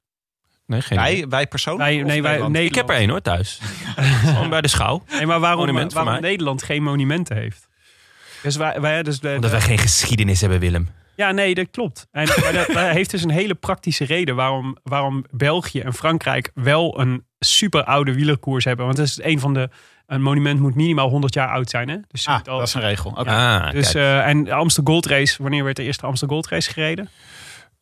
[0.67, 0.99] Nee, geen.
[0.99, 1.89] Wij, wij persoonlijk?
[1.91, 2.57] Wij, nee, wij, Nederland?
[2.57, 3.61] Ik heb er één hoor thuis.
[4.25, 5.03] Gewoon bij de schouw.
[5.11, 6.21] Nee, maar waarom, Monument waarom.
[6.21, 7.68] Nederland geen monumenten heeft?
[8.43, 10.89] Dus wij, wij dus de, Omdat wij geen geschiedenis hebben, Willem.
[11.17, 12.07] Ja, nee, dat klopt.
[12.11, 16.51] En maar dat, dat heeft dus een hele praktische reden waarom, waarom België en Frankrijk
[16.55, 18.87] wel een super oude wielerkoers hebben.
[18.87, 19.69] Want het is een van de.
[20.07, 21.89] Een monument moet minimaal 100 jaar oud zijn.
[21.89, 21.97] Hè?
[22.09, 23.11] Dus, Ah, al- dat is een regel.
[23.11, 23.31] Oké.
[23.31, 24.05] Ah, dus, kijk.
[24.05, 27.09] eh, en de Amsterdam Gold Race, wanneer werd de eerste Amsterdam Gold Race gereden?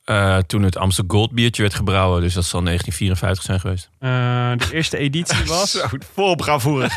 [0.06, 2.20] Eh, toen het Amsterdam Gold biertje werd gebrouwen.
[2.20, 3.88] Dus dat zal 1954 zijn geweest.
[3.98, 5.70] Eh, de eerste editie was.
[5.70, 6.88] Zo, vol bravoure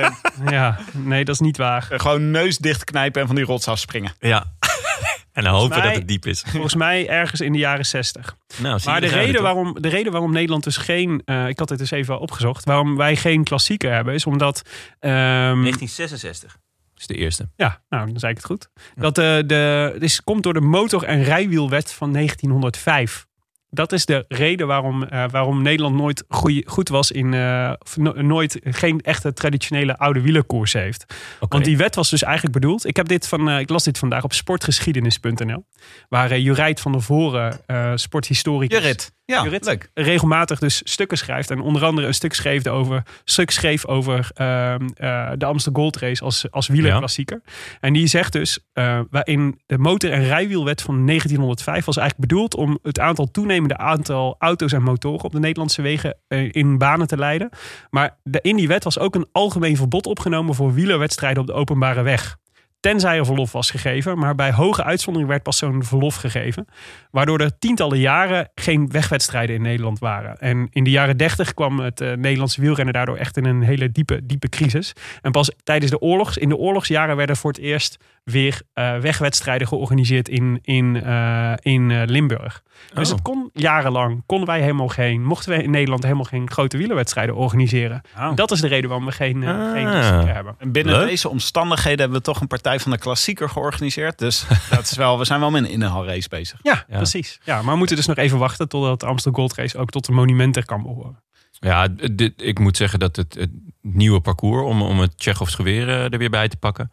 [0.50, 1.86] ja, nee, dat is niet waar.
[1.90, 4.12] Gewoon neus dichtknijpen en van die rots afspringen.
[4.18, 4.44] Ja.
[5.32, 6.44] en dan hopen mij- dat het diep is.
[6.46, 8.36] Volgens mij ergens in de jaren 60.
[8.56, 11.22] Nou, zie Maar de reden, waarom, de reden waarom Nederland dus geen.
[11.24, 12.64] eh, ik had het dus even opgezocht.
[12.64, 14.62] Waarom wij geen klassieker hebben, is omdat.
[15.00, 16.56] ehm, 1966
[16.96, 17.48] is de eerste.
[17.56, 18.68] Ja, nou, dan zei ik het goed.
[18.94, 23.26] Dat de, de, is, komt door de motor- en rijwielwet van 1905.
[23.70, 27.34] Dat is de reden waarom, eh, waarom Nederland nooit goeie, goed was in.
[27.34, 31.04] eh, no- nooit geen echte traditionele oude wielerkoers heeft.
[31.48, 32.86] Want die wet was dus eigenlijk bedoeld.
[32.86, 35.66] Ik, heb dit van, ik las dit vandaag op sportgeschiedenis.nl.
[36.08, 37.60] Waar uh, Jurijt van der Voren,
[37.98, 38.78] sporthistoricus.
[38.78, 39.12] Jurit.
[39.26, 39.64] Ja, Jurit.
[39.64, 39.90] leuk.
[39.94, 41.50] regelmatig dus stukken schrijft.
[41.50, 45.96] En onder andere een stuk schreef over, stuk schreef over ehm, eh, de Amsterdam Gold
[45.96, 47.42] Race als, als wielerklassieker.
[47.80, 52.54] En die zegt dus, eh, waarin de motor- en rijwielwet van 1905 was eigenlijk bedoeld
[52.54, 57.06] om het aantal toenemende aantal auto's en motoren op de Nederlandse wegen eh, in banen
[57.06, 57.48] te leiden.
[57.90, 61.54] Maar de, in die wet was ook een algemeen verbod opgenomen voor wielerwedstrijden op de
[61.54, 62.36] openbare weg.
[62.80, 66.66] Tenzij er verlof was gegeven, maar bij hoge uitzondering werd pas zo'n verlof gegeven.
[67.10, 70.38] Waardoor er tientallen jaren geen wegwedstrijden in Nederland waren.
[70.38, 73.90] En in de jaren dertig kwam het eh, Nederlandse wielrennen daardoor echt in een hele
[73.90, 74.92] diepe, diepe crisis.
[75.22, 77.96] En pas tijdens de oorlogs, in de oorlogsjaren werden voor het eerst
[78.30, 82.62] weer eh, wegwedstrijden georganiseerd in, in, eh, in eh, Limburg.
[82.94, 83.14] Dus Oh.
[83.14, 87.34] het kon jarenlang, konden wij helemaal geen, mochten wij in Nederland helemaal geen grote wielerwedstrijden
[87.34, 88.00] organiseren.
[88.16, 88.34] Oh.
[88.34, 89.72] Dat is de reden waarom we geen, Ah.
[89.72, 90.54] geen klassieker hebben.
[90.58, 91.08] En binnen Leuk.
[91.08, 94.18] deze omstandigheden hebben we toch een partij van de klassieker georganiseerd.
[94.18, 96.58] Dus dat is wel, we zijn wel met een inhaalrace bezig.
[96.62, 97.40] Ja, precies.
[97.44, 100.06] Ja, maar we moeten dus nog even wachten totdat de Amsterdam Gold Race ook tot
[100.06, 101.22] de monumenten kan behoren.
[101.60, 103.50] Ja, dit, ik moet zeggen dat het, het
[103.82, 106.90] nieuwe parcours om, om het Tsjechovs geweer er weer bij te pakken,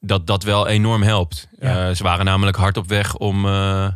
[0.00, 1.48] dat dat wel enorm helpt.
[1.58, 1.88] Ja.
[1.88, 3.88] Eh, ze waren namelijk hard op weg om eh,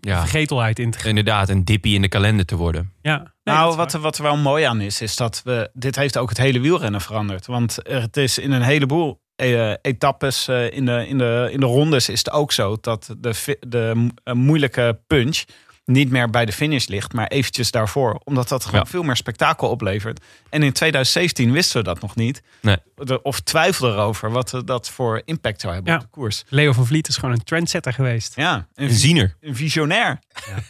[0.00, 1.08] ja, Vergetelheid in te gaan.
[1.08, 2.92] inderdaad een dippie in de kalender te worden.
[3.02, 4.02] Ja, nee, nou, wat, waar.
[4.02, 5.70] wat er wel mooi aan is, is dat we.
[5.72, 7.46] Dit heeft ook het hele wielrennen veranderd.
[7.46, 11.60] Want er- het is in een heleboel eh, etappes eh, in, de, in, de, in
[11.60, 15.44] de rondes is het ook zo dat de, de mo- moeilijke punch
[15.88, 18.20] niet meer bij de finish ligt, maar eventjes daarvoor.
[18.24, 18.86] Omdat dat gewoon Ja.
[18.90, 20.20] veel meer spektakel oplevert.
[20.50, 22.42] En in 2017 wisten we dat nog niet.
[22.60, 22.76] Nee.
[23.22, 25.98] Of twijfelden erover wat eh, dat voor impact zou hebben Ja.
[25.98, 26.44] op de koers.
[26.48, 28.32] Leo van Vliet is gewoon een trendsetter geweest.
[28.36, 29.34] Ja, Een ziener.
[29.40, 30.18] een visionair.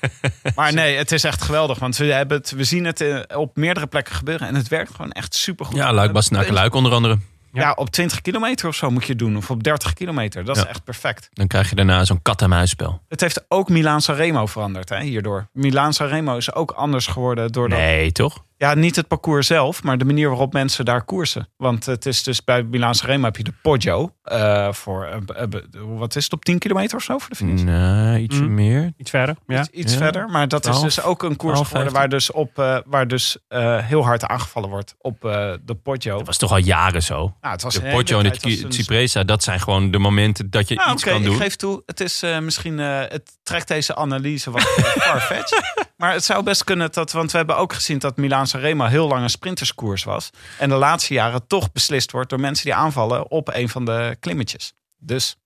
[0.54, 1.78] maar nee, het is echt geweldig.
[1.78, 4.48] Want we, hebben het, we zien het eh, op meerdere plekken gebeuren.
[4.48, 5.76] En het werkt gewoon echt supergoed.
[5.76, 7.18] Ja, Luik, Bastenaken, Luik onder andere.
[7.52, 9.36] Ja, op 20 kilometer of zo moet je het doen.
[9.36, 10.44] Of op 30 kilometer.
[10.44, 11.28] Dat is echt perfect.
[11.32, 13.02] Dan krijg je daarna zo'n kat-en-muisspel.
[13.08, 15.48] Het heeft ook Milaan Sanremo veranderd hè, hierdoor.
[15.52, 17.78] Milaan Sanremo is ook anders geworden doordat...
[17.78, 18.44] Nee, toch?
[18.60, 21.48] Ja, niet het parcours zelf, maar de manier waarop mensen daar koersen.
[21.56, 24.12] Want het is dus bij Milaan Sanremo heb je de Poggio.
[24.22, 25.42] eh, voor, eh,
[25.86, 27.62] wat is het, op 10 kilometer of zo voor de finish?
[27.62, 28.54] Nee, ietsje Mm.
[28.54, 28.92] meer.
[28.96, 29.36] Iets verder.
[29.46, 29.58] Ja.
[29.60, 29.98] Iets, iets Ja.
[29.98, 30.28] verder.
[30.28, 33.08] Maar dat is 12, dus ook een koers 12, geworden waar dus, op, eh, waar
[33.08, 36.16] dus eh, heel hard aangevallen wordt op eh, de Poggio.
[36.16, 37.14] Dat was toch al jaren zo.
[37.40, 40.74] Nou, het was De Poggio en de Cipresa, dat zijn gewoon de momenten dat je
[40.74, 41.32] Nou, iets oké, kan doen.
[41.34, 44.62] ik geef toe, het is eh, misschien, eh, het trekt deze analyse wat
[45.06, 45.86] farfetched.
[45.98, 49.08] Maar het zou best kunnen dat, want we hebben ook gezien dat Milaan Sanremo heel
[49.08, 50.30] lang een sprinterskoers was.
[50.58, 54.16] En de laatste jaren toch beslist wordt door mensen die aanvallen op een van de
[54.20, 54.72] klimmetjes.
[54.98, 55.36] Dus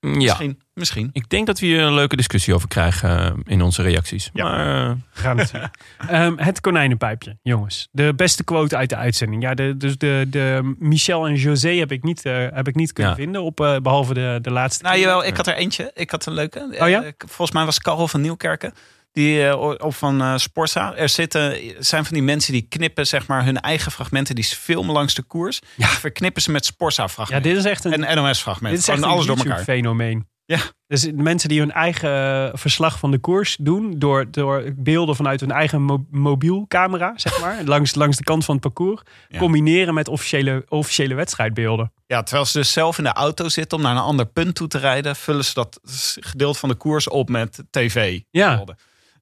[0.00, 1.10] Ja, misschien, misschien.
[1.12, 4.30] ik denk dat we hier een leuke discussie over krijgen eh, in onze reacties.
[4.32, 4.44] Ja.
[4.44, 5.60] Maar eh, We gaan het zien.
[6.08, 7.88] Ehm, het konijnenpijpje, jongens.
[7.92, 9.42] De beste quote uit de uitzending.
[9.42, 12.92] Ja, de, dus de, de Michel en José heb ik niet, eh, heb ik niet
[12.92, 13.18] kunnen Ja.
[13.18, 13.42] vinden.
[13.42, 14.82] Op, eh, behalve de, de laatste.
[14.82, 15.04] Nou keer.
[15.04, 15.90] jawel, ik had er eentje.
[15.94, 16.76] Ik had een leuke.
[16.80, 17.12] Oh ja?
[17.18, 18.74] Volgens mij was Karel van Nieuwkerken.
[19.12, 20.94] Die eh, op van eh Sporza.
[20.96, 24.34] Er zitten, zijn van die mensen die knippen zeg maar hun eigen fragmenten.
[24.34, 25.60] Die filmen langs de koers.
[25.76, 25.86] Ja.
[25.86, 28.78] Verknippen ze met Sporza ja, dit is echt een, en NOS fragmenten.
[28.78, 29.52] dit is echt Gewoon een alles door elkaar.
[29.52, 30.30] YouTube-fenomeen.
[30.44, 30.58] Ja.
[30.86, 33.98] Dus mensen die hun eigen verslag van de koers doen...
[33.98, 37.64] door, door beelden vanuit hun eigen mo- mobielcamera, zeg maar...
[37.74, 39.02] langs, langs de kant van het parcours...
[39.28, 39.38] Ja.
[39.38, 41.92] combineren met officiële, officiële wedstrijdbeelden.
[42.06, 44.68] Ja, terwijl ze dus zelf in de auto zitten om naar een ander punt toe
[44.68, 45.80] te rijden, vullen ze dat
[46.20, 48.20] gedeelte van de koers op met tv.
[48.30, 48.64] Ja.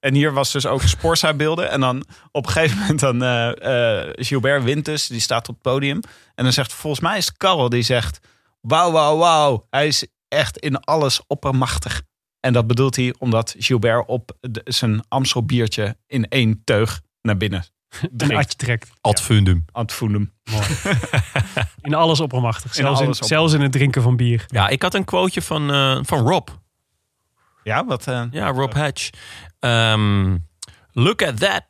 [0.01, 1.71] En hier was dus ook Sporza beelden.
[1.71, 5.55] En dan op een gegeven moment dan eh, eh, Gilbert wint dus, die staat op
[5.55, 6.01] het podium.
[6.35, 8.19] En dan zegt volgens mij is het Karel die zegt
[8.61, 9.67] wauw, wauw, wauw.
[9.71, 12.03] Hij is echt in alles oppermachtig.
[12.41, 17.37] En dat bedoelt hij omdat Gilbert op de- zijn Amstel biertje in één teug naar
[17.37, 17.65] binnen
[18.01, 18.37] Een drinkt.
[18.45, 18.91] atje trekt.
[19.01, 19.65] Ad fundum.
[19.73, 20.33] Aan het voelen.
[21.81, 22.77] In alles oppermachtig.
[22.77, 24.45] In Zelfs in, alles op- zelfs in het drinken van bier.
[24.47, 26.49] Ja, ik had een quoteje van, eh, van Rob.
[27.63, 28.07] Ja, wat...
[28.07, 29.11] eh, Ja, Rob Hatch.
[29.59, 30.37] Ehm,
[30.93, 31.63] look at that.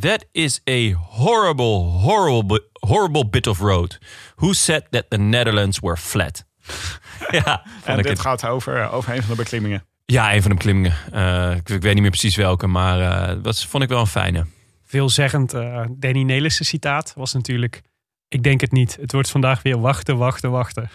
[0.00, 3.98] That is a horrible, horrible, horrible bit of road.
[4.36, 6.44] Who said that the Netherlands were flat?
[7.30, 8.20] ja, en dit het.
[8.20, 9.84] gaat over, eh, over een van de beklimmingen.
[10.04, 10.94] ja, een van de beklimmingen.
[11.12, 13.00] Eh, ik, ik weet niet meer precies welke, maar
[13.30, 14.46] eh, dat vond ik wel een fijne.
[14.84, 17.82] Veelzeggend eh Danny Nelissen citaat was natuurlijk...
[18.28, 18.96] Ik denk het niet.
[19.00, 20.90] Het wordt vandaag weer wachten, wachten, wachten.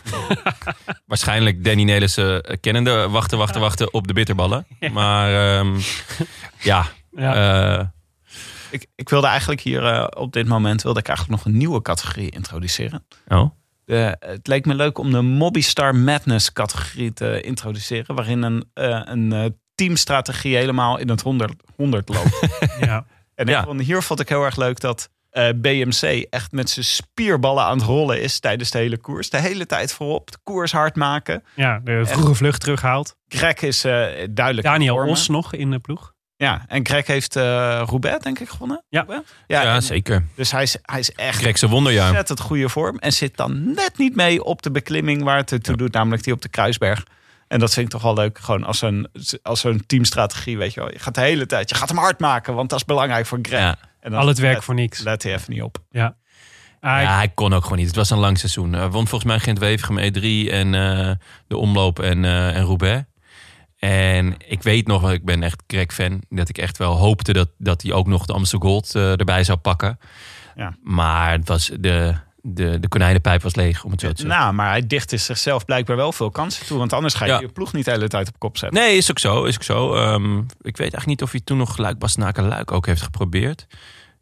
[1.05, 4.65] Waarschijnlijk Danny Nelissen eh, kennende wachten, wachten, wachten op de bitterballen.
[4.91, 5.79] Maar ehm,
[6.61, 7.79] ja, Ja.
[7.79, 7.85] eh,
[8.69, 11.81] Ik, ik wilde eigenlijk hier eh, op dit moment wilde ik eigenlijk nog een nieuwe
[11.81, 13.05] categorie introduceren.
[13.27, 13.49] oh.
[13.85, 18.15] De, het leek me leuk om de Mobbystar Madness categorie te introduceren.
[18.15, 22.39] Waarin een, een teamstrategie helemaal in het 100, 100 loopt.
[22.79, 23.05] ja.
[23.35, 23.59] en Ja.
[23.59, 27.63] ik vond, hier vond ik heel erg leuk dat eh, BMC echt met zijn spierballen
[27.63, 29.29] aan het rollen is tijdens de hele koers.
[29.29, 31.43] De hele tijd voorop, de koers hard maken.
[31.55, 33.15] ja, de vroege vlucht terughaalt.
[33.27, 33.91] Greg is eh,
[34.29, 34.95] duidelijk Daniel.
[34.95, 36.13] Os nog in de ploeg.
[36.35, 37.43] Ja, en Greg heeft eh
[37.85, 38.83] Roubaix denk ik gewonnen.
[38.89, 39.05] Ja.
[39.47, 40.25] Ja, en- zeker.
[40.35, 42.05] Dus hij is, hij is echt Grekse wonderjaar.
[42.07, 42.97] ontzettend goede vorm.
[42.97, 45.93] En zit dan net niet mee op de beklimming waar het het toe doet.
[45.93, 47.03] Namelijk die op de Kruisberg.
[47.51, 48.39] En dat vind ik toch wel leuk.
[48.39, 49.07] Gewoon als zo'n
[49.43, 50.91] als zo'n teamstrategie, weet je wel.
[50.91, 52.53] Je gaat de hele tijd, je gaat hem hard maken.
[52.53, 53.59] Want dat is belangrijk voor Greg.
[53.59, 53.77] Ja.
[53.99, 54.99] En dan Al het werk let, voor niks.
[55.01, 55.77] let hij even niet op.
[55.89, 56.15] Ja.
[56.79, 57.87] Ah, Ja, hij kon ook gewoon niet.
[57.87, 58.73] Het was een lang seizoen.
[58.73, 61.11] Hij won volgens mij Gent-Wevergem E3 en eh,
[61.47, 63.03] de omloop en, eh en Roubaix.
[63.77, 67.81] En ik weet nog, ik ben echt Greg-fan, dat ik echt wel hoopte dat, dat
[67.81, 69.99] hij ook nog de Amstel Gold eh, erbij zou pakken.
[70.55, 70.75] Ja.
[70.83, 74.39] Maar het was de, de, de konijnenpijp was leeg, om het zo te zeggen.
[74.39, 76.77] Nou, maar hij dicht is zichzelf blijkbaar wel veel kansen toe.
[76.77, 77.39] Want anders ga je Ja.
[77.39, 78.81] je ploeg niet de hele tijd op kop zetten.
[78.81, 79.43] Nee, is ook zo.
[79.43, 79.95] Is ook zo.
[79.95, 83.67] Ehm, ik weet eigenlijk niet of hij toen nog Luik Bastenaken Luik ook heeft geprobeerd.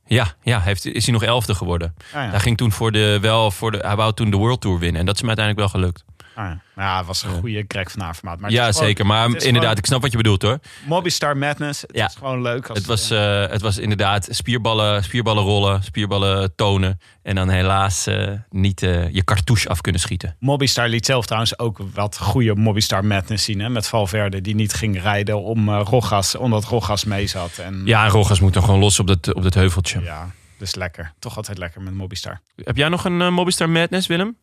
[0.06, 1.94] Ja, ja heeft, is hij nog elfde geworden.
[2.14, 2.30] Ah, ja.
[2.30, 5.00] Hij ging toen voor de, wel voor de, hij wou toen de World Tour winnen.
[5.00, 6.04] En dat is hem uiteindelijk wel gelukt.
[6.40, 6.62] Ah, ja.
[6.76, 8.40] Nou, het was een goede Greg van.
[8.40, 9.06] Maar ja, gewoon- zeker.
[9.06, 10.60] Maar inderdaad, gewoon ik snap wat je bedoelt hoor.
[10.86, 11.82] Mobbystar Madness.
[11.82, 12.06] Het Ja.
[12.08, 12.68] is gewoon leuk.
[12.68, 17.00] Als, Het was, eh, het was inderdaad spierballen, spierballen rollen, spierballen tonen.
[17.24, 20.36] En dan helaas eh, niet eh, je cartouche af kunnen schieten.
[20.40, 23.60] Mobbystar liet zelf trouwens ook wat goede Mobbystar Madness zien.
[23.60, 23.70] Hè?
[23.70, 27.58] Met Valverde die niet ging rijden om Rogas, omdat Rogas mee zat.
[27.58, 30.02] En, Ja, en Rogas moet dan gewoon los op dat, op dat heuveltje.
[30.02, 31.14] ja, dus lekker.
[31.20, 32.40] Toch altijd lekker met Mobbystar.
[32.56, 34.38] Heb jij nog een Mobbystar Madness, Willem?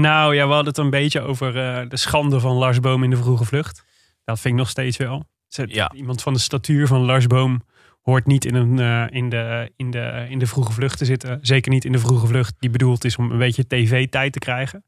[0.00, 3.10] Nou ja, we hadden het een beetje over eh, de schande van Lars Boom in
[3.10, 3.84] de vroege vlucht.
[4.24, 5.24] Dat vind ik nog steeds wel.
[5.48, 5.92] Zet- Ja.
[5.94, 7.62] Iemand van de statuur van Lars Boom
[8.02, 11.38] hoort niet in, een, eh, in, de, in, de, in de vroege vlucht te zitten.
[11.42, 14.84] Zeker niet in de vroege vlucht die bedoeld is om een beetje tv-tijd te krijgen.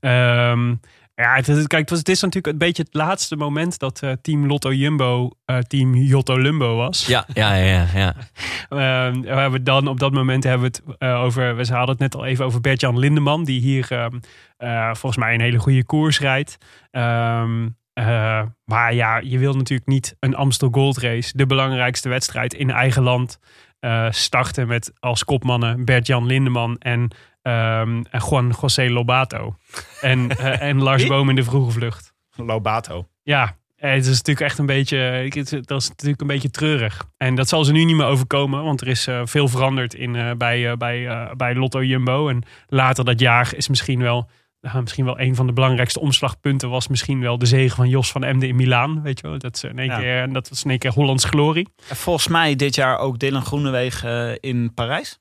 [0.00, 0.74] Ehm,
[1.22, 4.02] ja, het, is- kijk, het, was, het is natuurlijk een beetje het laatste moment dat
[4.02, 7.06] eh, team Lotto Jumbo eh, team Jotto Lumbo was.
[7.06, 7.86] Ja, ja, ja.
[7.94, 8.14] ja.
[8.68, 11.56] Ehm, we hebben dan op dat moment hebben we het eh, over.
[11.56, 14.18] We hadden het net al even over Bert-Jan Lindeman, die hier ehm,
[14.56, 16.56] eh, volgens mij een hele goede koers rijdt.
[16.90, 22.54] Ehm, eh, maar ja, je wil natuurlijk niet een Amstel Gold Race, de belangrijkste wedstrijd
[22.54, 23.38] in eigen land,
[23.82, 27.10] eh, starten met als kopmannen Bert-Jan Lindeman en,
[27.42, 29.56] ehm, en Juan José Lobato.
[30.00, 31.06] en, eh, en Lars?
[31.06, 32.14] Boom in de vroege vlucht.
[32.36, 33.08] Lobato.
[33.22, 35.30] Ja, eh, het is natuurlijk echt een beetje,
[35.64, 37.04] dat is natuurlijk een beetje treurig.
[37.16, 40.76] En dat zal ze nu niet meer overkomen, want er is veel veranderd in, bij,
[40.76, 42.28] bij, bij Lotto Jumbo.
[42.28, 44.30] En later dat jaar is misschien wel,
[44.62, 48.12] nou, misschien wel een van de belangrijkste omslagpunten was misschien wel de zege van Jos
[48.12, 49.02] van Emden in Milaan.
[49.02, 49.98] Weet je wel, dat, is in één Ja.
[49.98, 51.68] keer, dat was in één keer Hollands glorie.
[51.88, 55.20] En volgens mij dit jaar ook Dylan Groenewegen eh, in Parijs.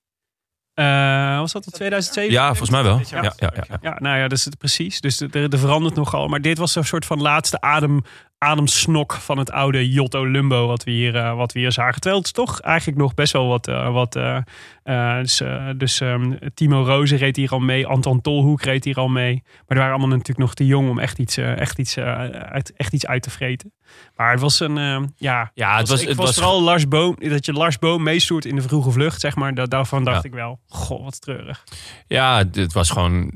[0.74, 2.32] Eh, was dat in 2007?
[2.32, 3.00] ja, volgens mij wel.
[3.10, 3.78] Ja, ja, ja, ja.
[3.82, 5.02] Ja, nou ja, dus het, precies.
[5.02, 6.28] Dus er verandert nogal.
[6.28, 8.02] Maar dit was een soort van laatste adem,
[8.44, 11.94] ademsnok van het oude Jotto Lumbo wat we hier, eh, wat we hier zagen.
[12.02, 13.68] Terwijl het is toch eigenlijk nog best wel wat...
[13.68, 14.38] eh, wat eh,
[15.22, 15.42] dus
[15.78, 17.88] dus ehm, Timo Rozen reed hier al mee.
[17.88, 19.42] Anton Tolhoek reed hier al mee.
[19.44, 22.94] Maar die waren allemaal natuurlijk nog te jong om echt iets, echt iets, uit, echt
[22.94, 23.74] iets uit te vreten.
[24.16, 24.78] Maar het was een...
[24.78, 28.04] eh, ja, Ja, het was, het was was vooral Lars Boom, dat je Lars Boom
[28.04, 29.54] meestoert in de vroege vlucht, zeg maar.
[29.54, 30.30] Da- daarvan dacht Ja.
[30.30, 31.64] ik wel, goh, wat treurig.
[32.08, 33.32] Ja, het was gewoon.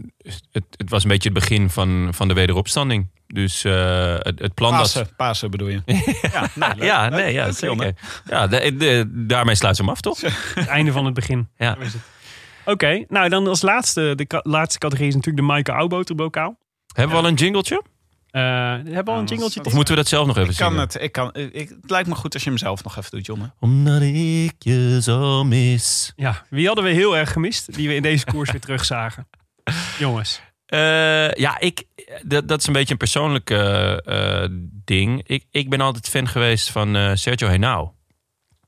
[0.51, 3.07] Het, het was een beetje het begin van, van de wederopstanding.
[3.27, 5.03] Dus eh, het, het plan dat.
[5.17, 5.81] Pasen, bedoel je.
[6.33, 7.85] ja, nou, Ja, nee, ja, jongen.
[7.85, 7.93] zeker.
[8.29, 10.21] Ja, de, de- daarmee sluit ze hem af, toch?
[10.55, 11.47] Het einde van het begin.
[11.57, 11.77] Ja.
[12.65, 16.57] Oké, nou dan als laatste, de ka- laatste categorie is natuurlijk de Maaike Auwboterbokaal.
[16.95, 17.81] Hebben we al een jingletje?
[18.31, 18.41] Eh
[18.83, 19.63] we hebben al een jingletje.
[19.63, 20.83] Of moeten we dat zelf nog even Ik kan zingen?
[20.83, 21.01] het.
[21.01, 23.53] Ik kan, ik, het lijkt me goed als je hem zelf nog even doet, jongen.
[23.59, 26.13] Omdat ik je zo mis.
[26.15, 29.27] Ja, wie hadden we heel erg gemist, die we in deze koers weer terugzagen?
[29.99, 30.41] Jongens.
[30.65, 31.83] Eh, ja, ik,
[32.21, 34.49] dat, dat is een beetje een persoonlijk eh, eh,
[34.85, 35.21] ding.
[35.25, 37.93] Ik, ik ben altijd fan geweest van eh, Sergio Henao.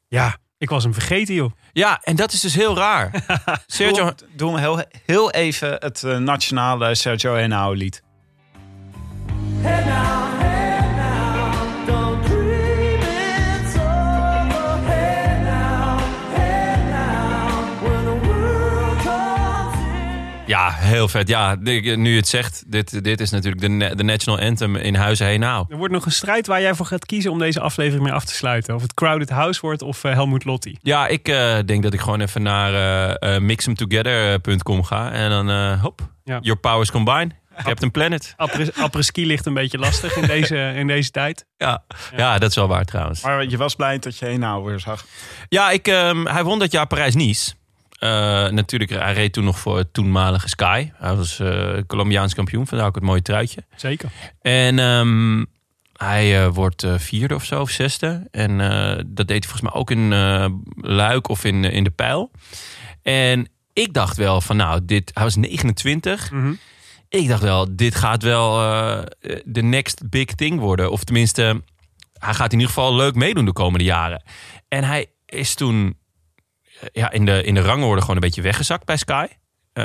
[0.07, 1.51] Ja, ik was hem vergeten, joh.
[1.71, 3.11] Ja, en dat is dus heel raar.
[3.67, 8.03] Sergio, Doe, doe hem heel, heel even het nationale Sergio Henao lied.
[20.57, 21.27] Ja, heel vet.
[21.27, 25.27] Ja, nu je het zegt, dit, dit is natuurlijk de, de national anthem in Huizen
[25.27, 25.65] Henao.
[25.69, 28.25] Er wordt nog een strijd waar jij voor gaat kiezen om deze aflevering mee af
[28.25, 28.75] te sluiten.
[28.75, 30.77] Of het Crowded House wordt of eh, Helmut Lotti.
[30.81, 35.11] Ja, ik eh, denk dat ik gewoon even naar eh eh, mixemtogether.com ga.
[35.11, 36.37] En dan, eh, hop, Ja.
[36.41, 37.29] your powers combine.
[37.63, 38.33] Captain Planet.
[38.37, 41.45] Après- Après-ski ligt een beetje lastig in deze, in deze tijd.
[41.57, 41.83] Ja.
[42.15, 43.21] ja, dat is wel waar trouwens.
[43.21, 45.05] Maar je was blij dat je Henao weer zag.
[45.49, 47.53] Ja, ik, ehm, hij won dat jaar Parijs-Nice.
[47.97, 48.09] Eh,
[48.49, 50.89] natuurlijk, hij reed toen nog voor het toenmalige Sky.
[50.93, 53.63] Hij was eh Colombiaans kampioen, vandaar ook het mooie truitje.
[53.75, 54.09] Zeker.
[54.41, 55.45] En ehm,
[55.93, 58.27] hij eh, wordt vierde of zo, of zesde.
[58.31, 58.57] En
[59.07, 60.09] dat deed hij volgens mij ook in
[60.75, 62.31] Luik of in, in de Pijl.
[63.01, 66.31] En ik dacht wel van nou, dit, hij was 29.
[66.31, 66.53] Mhm.
[67.09, 68.55] Ik dacht wel, dit gaat wel
[69.45, 70.91] de next big thing worden.
[70.91, 71.61] Of tenminste,
[72.13, 74.23] hij gaat in ieder geval leuk meedoen de komende jaren.
[74.67, 75.97] En hij is toen
[76.91, 79.25] ja, in, de, in de rangorde gewoon een beetje weggezakt bij Sky.
[79.73, 79.83] Eh,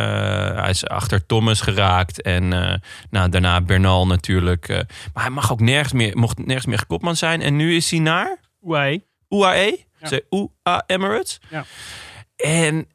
[0.61, 2.75] hij is achter Thomas geraakt en eh,
[3.11, 4.69] nou, daarna Bernal natuurlijk.
[4.69, 4.77] eh.
[5.15, 7.41] maar hij mag ook nergens meer, mocht nergens meer kopman zijn.
[7.41, 8.37] En nu is hij naar
[8.69, 9.05] Oei.
[9.29, 10.09] UAE, Ja.
[10.09, 11.41] Ze- UA Emirates.
[11.51, 11.65] Ja.
[12.37, 12.87] En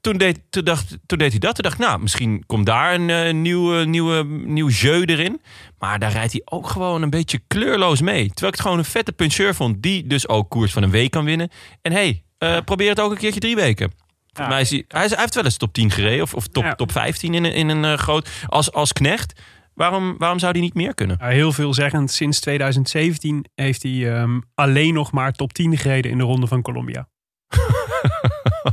[0.00, 1.54] toen deed, toen, dacht, toen deed hij dat.
[1.54, 5.40] Toen dacht ik, nou, misschien komt daar een nieuwe, nieuwe, nieuw jeu erin.
[5.78, 8.26] Maar daar rijdt hij ook gewoon een beetje kleurloos mee.
[8.26, 9.82] Terwijl ik het gewoon een vette puncheur vond.
[9.82, 11.50] Die dus ook koers van een week kan winnen.
[11.82, 13.92] En hey, eh, probeer het ook een keertje drie weken.
[14.32, 16.22] Volgens mij is hij, hij, is- hij heeft wel eens top 10 gereden.
[16.22, 16.74] Of, of top, Ja.
[16.74, 18.28] top 15 in een, in een eh, groot...
[18.46, 19.40] Als, als knecht.
[19.74, 21.16] Waarom, waarom zou hij niet meer kunnen?
[21.20, 22.10] Ja, heel veelzeggend.
[22.10, 26.62] Sinds 2017 heeft hij ehm, alleen nog maar top 10 gereden in de ronde van
[26.62, 27.08] Colombia.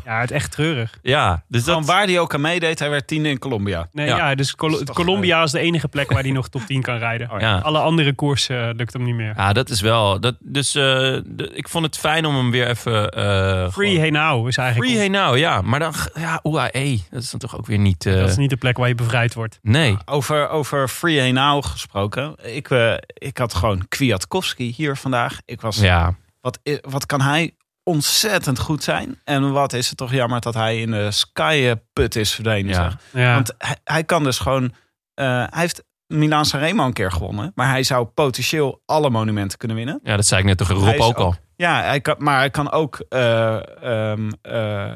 [0.06, 0.98] ja, het is echt treurig.
[1.02, 1.88] Ja, dus Gewoon dat...
[1.90, 3.88] waar hij ook aan meedeed, hij werd tiende in Colombia.
[3.92, 4.18] Nee, Ja.
[4.18, 4.36] ja.
[4.36, 7.32] dus Col- is Colombia is de enige plek waar hij nog top 10 kan rijden.
[7.32, 7.58] Oh, ja.
[7.58, 9.34] Alle andere koersen eh, lukt hem niet meer.
[9.38, 10.20] Ja, dat is wel.
[10.20, 11.16] Dat, dus eh,
[11.54, 13.10] ik vond het fijn om hem weer even.
[13.10, 13.24] eh,
[13.72, 14.90] Free gewoon- Hey Now is eigenlijk...
[14.90, 15.62] Free hey nou, ja.
[15.62, 18.06] Maar dan, ja, UAE, dat is dan toch ook weer niet.
[18.06, 19.60] eh, Dat is niet de plek waar je bevrijd wordt.
[19.62, 19.98] Nee.
[20.06, 22.36] Over, over Free Henao gesproken.
[22.44, 25.40] Ik, eh, ik had gewoon Kwiatkowski hier vandaag.
[25.46, 26.16] Ik was, Ja.
[26.42, 27.52] wat, wat kan hij
[27.84, 29.20] ontzettend goed zijn.
[29.24, 32.72] En wat is het toch jammer dat hij in de Sky-put is verdwenen.
[32.72, 32.76] Ja.
[32.84, 32.98] zeg.
[33.24, 33.34] Ja.
[33.34, 34.74] Want hij, hij kan dus gewoon...
[35.14, 37.52] eh, hij heeft Milaan Sanremo een keer gewonnen.
[37.56, 40.00] Maar hij zou potentieel alle monumenten kunnen winnen.
[40.04, 41.36] ja, dat zei ik net toch Rob ook al.
[41.64, 43.58] Ja, hij kan, maar hij kan ook eh,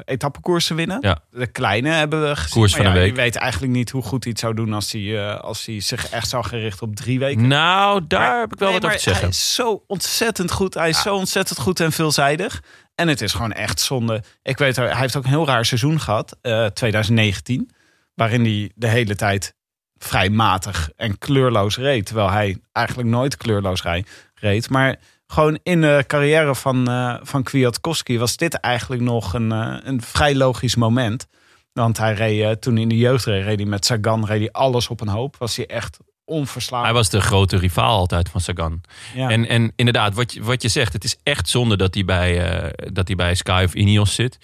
[0.04, 0.98] etappekoersen winnen.
[1.00, 1.18] Ja.
[1.30, 2.50] De kleine hebben we gezien.
[2.50, 3.06] Koers van ja, een week.
[3.08, 5.80] Je weet eigenlijk niet hoe goed hij het zou doen als hij, eh, als hij
[5.80, 7.46] zich echt zou gericht op drie weken.
[7.46, 9.22] Nou, daar Maar- heb ik wel nee, wat over te zeggen.
[9.24, 10.74] Hij is zo ontzettend goed.
[10.74, 12.62] Hij is zo ontzettend goed en veelzijdig.
[12.94, 14.22] En het is gewoon echt zonde.
[14.42, 17.70] Ik weet, hij heeft ook een heel raar seizoen gehad, eh, 2019.
[18.14, 19.54] Waarin hij de hele tijd
[19.98, 22.06] vrij matig en kleurloos reed.
[22.06, 24.04] Terwijl hij eigenlijk nooit kleurloos rij-
[24.34, 24.70] reed.
[24.70, 24.96] Maar
[25.32, 30.02] gewoon in de carrière van, eh van Kwiatkowski was dit eigenlijk nog een, eh, een
[30.02, 31.26] vrij logisch moment.
[31.72, 34.52] Want hij reed eh, toen in de jeugd reed, reed hij met Sagan reed hij
[34.52, 35.36] alles op een hoop.
[35.36, 36.90] Was hij echt onverslaanbaar.
[36.90, 38.80] Hij was de grote rivaal altijd van Sagan.
[39.14, 39.30] Ja.
[39.30, 42.72] En, en inderdaad, wat je, wat je zegt, het is echt zonde dat hij bij,
[42.92, 44.38] dat hij bij Sky of Ineos zit.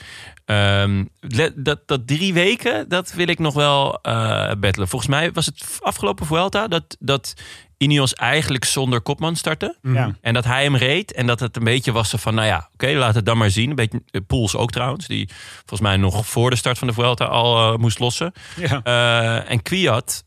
[0.45, 1.05] Ehm,
[1.55, 3.99] dat, dat drie weken, dat wil ik nog wel
[4.59, 4.89] battelen.
[4.89, 7.35] Volgens mij was het afgelopen Vuelta dat, dat
[7.77, 9.77] Ineos eigenlijk zonder kopman startte.
[9.83, 10.15] Ja.
[10.21, 11.13] En dat hij hem reed.
[11.13, 13.71] En dat het een beetje was van, nou ja, oké, laat het dan maar zien.
[13.71, 15.07] Een beetje eh, Poels ook trouwens.
[15.07, 15.29] Die
[15.59, 18.33] volgens mij nog voor de start van de Vuelta al eh, moest lossen.
[18.57, 18.81] Ja.
[18.83, 20.25] Eh, en Kwiat,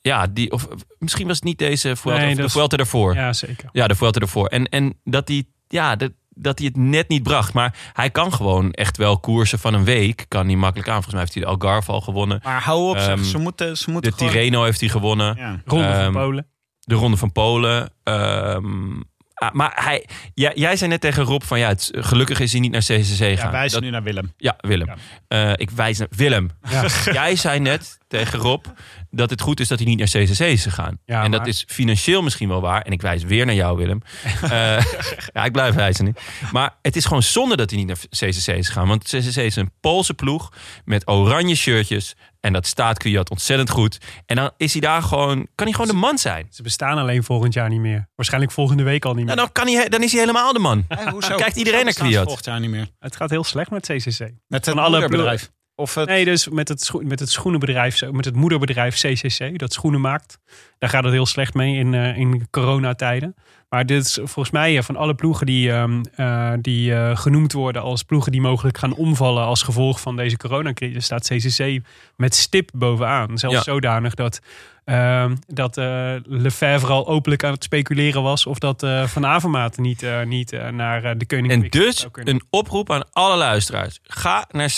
[0.00, 0.68] ja, die, of
[0.98, 3.14] misschien was het niet deze Vuelta, Nee, of dat de is- Vuelta ervoor.
[3.14, 3.88] Ja, Ja, zeker.
[3.88, 4.46] de Vuelta ervoor.
[4.46, 7.52] En, en dat hij, ja, dat, dat hij het net niet bracht.
[7.52, 10.24] Maar hij kan gewoon echt wel koersen van een week.
[10.28, 10.94] Kan hij makkelijk aan.
[11.02, 12.40] Volgens mij heeft hij de Algarve al gewonnen.
[12.42, 13.08] Maar hou op, zeg.
[13.08, 15.36] Ehm, Ze moeten, ze De moeten gewoon- Tirreno heeft hij gewonnen.
[15.36, 15.60] Ja.
[15.64, 16.46] Ronde Ehm, van Polen.
[16.88, 17.92] De Ronde van Polen.
[18.02, 19.00] Ehm,
[19.34, 22.60] ah, maar hij, jij, jij zei net tegen Rob van ja, het, gelukkig is hij
[22.60, 23.50] niet naar CCC Ja, gaan.
[23.50, 24.32] wijs nu naar Willem.
[24.36, 24.90] Ja, Willem.
[25.28, 26.50] Eh, ik wijs naar Willem.
[26.70, 26.84] Ja.
[27.12, 28.64] Jij zei net tegen Rob
[29.10, 30.98] dat het goed is dat hij niet naar CCC is gegaan.
[31.04, 32.82] Ja, en dat maar- is financieel misschien wel waar.
[32.82, 34.02] En ik wijs weer naar jou, Willem.
[34.42, 34.84] Eh,
[35.32, 36.14] ja, ik blijf wijzen.
[36.52, 38.88] Maar het is gewoon zonde dat hij niet naar CCC is gegaan.
[38.88, 40.52] Want CCC is een Poolse ploeg
[40.84, 42.14] met oranje shirtjes.
[42.40, 43.98] En dat staat Kwiat ontzettend goed.
[44.26, 46.46] En dan is hij daar gewoon, kan hij gewoon de man zijn.
[46.50, 48.08] Ze bestaan alleen volgend jaar niet meer.
[48.14, 49.34] Waarschijnlijk volgende week al niet meer.
[49.34, 50.86] Nou, dan, kan hij, dan is hij helemaal de man.
[51.10, 51.36] hoezo?
[51.36, 52.24] Kijkt iedereen naar ze Kwiat?
[52.24, 52.88] Volgend jaar niet meer.
[52.98, 54.18] Het gaat heel slecht met CCC.
[54.18, 55.50] Met het Van alle moederbedrijf.
[55.80, 56.08] Of het...
[56.08, 60.38] Nee, dus met het, met het schoenenbedrijf, zo- met het moederbedrijf CCC, dat schoenen maakt.
[60.78, 63.34] Daar gaat het heel slecht mee in, eh, in coronatijden.
[63.68, 67.82] Maar dit is volgens mij eh, van alle ploegen die, ehm, eh, die genoemd worden
[67.82, 71.80] als ploegen die mogelijk gaan omvallen als gevolg van deze coronacrisis, staat CCC
[72.16, 73.38] met stip bovenaan.
[73.38, 73.62] Zelfs Ja.
[73.62, 74.40] zodanig dat,
[74.88, 79.76] ehm, dat eh, Lefebvre al openlijk aan het speculeren was of dat eh, Van Avermaat
[79.76, 83.98] niet, eh, niet naar de Koning En dus een oproep aan alle luisteraars.
[84.02, 84.70] Ga naar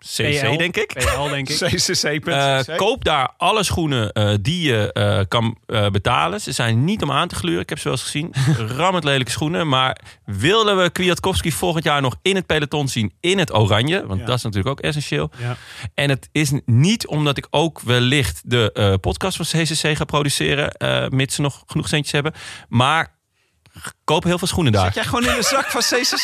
[0.00, 0.86] PL, denk ik.
[0.86, 1.56] PL, denk ik.
[1.74, 2.26] CCC.cc.
[2.26, 5.58] Eh, koop daar alle schoenen eh, die je eh, kan
[5.92, 6.40] betalen.
[6.40, 7.60] Ze zijn niet om aan te gluren.
[7.60, 8.34] Ik heb ze wel eens gezien.
[8.76, 9.68] Rammend lelijke schoenen.
[9.68, 14.06] Maar willen we Kwiatkowski volgend jaar nog in het peloton zien in het oranje?
[14.06, 14.26] Want Ja.
[14.26, 15.30] dat is natuurlijk ook essentieel.
[15.38, 15.56] Ja.
[15.94, 20.74] En het is niet omdat ik ook wellicht de podcast van CCC ga produceren.
[21.14, 22.32] mits ze nog genoeg centjes hebben.
[22.68, 23.18] Maar
[24.04, 24.84] koop heel veel schoenen daar.
[24.84, 26.22] Zit jij gewoon in de zak van CCC?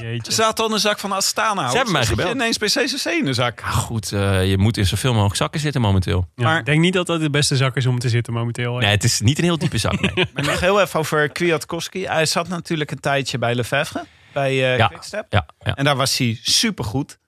[0.00, 0.32] Jeetje.
[0.32, 1.68] Ze zaten al in de zak van Astana.
[1.70, 2.36] Ze hebben mij Zit je gebeld.
[2.40, 3.60] ineens bij CCC in de zak.
[3.60, 6.28] Ja, goed, eh, je moet in zoveel mogelijk zakken zitten momenteel.
[6.34, 8.76] Ja, Maar- ik denk niet dat dat de beste zak is om te zitten momenteel.
[8.76, 10.00] Nee, het is niet een heel diepe zak.
[10.00, 10.26] Nee.
[10.34, 12.06] Maar nog heel even over Kwiatkowski.
[12.06, 14.04] Hij zat natuurlijk een tijdje bij Lefebvre.
[14.32, 14.86] Bij eh Ja.
[14.86, 15.26] Quickstep.
[15.28, 15.74] Ja, ja.
[15.74, 17.18] En daar was hij supergoed.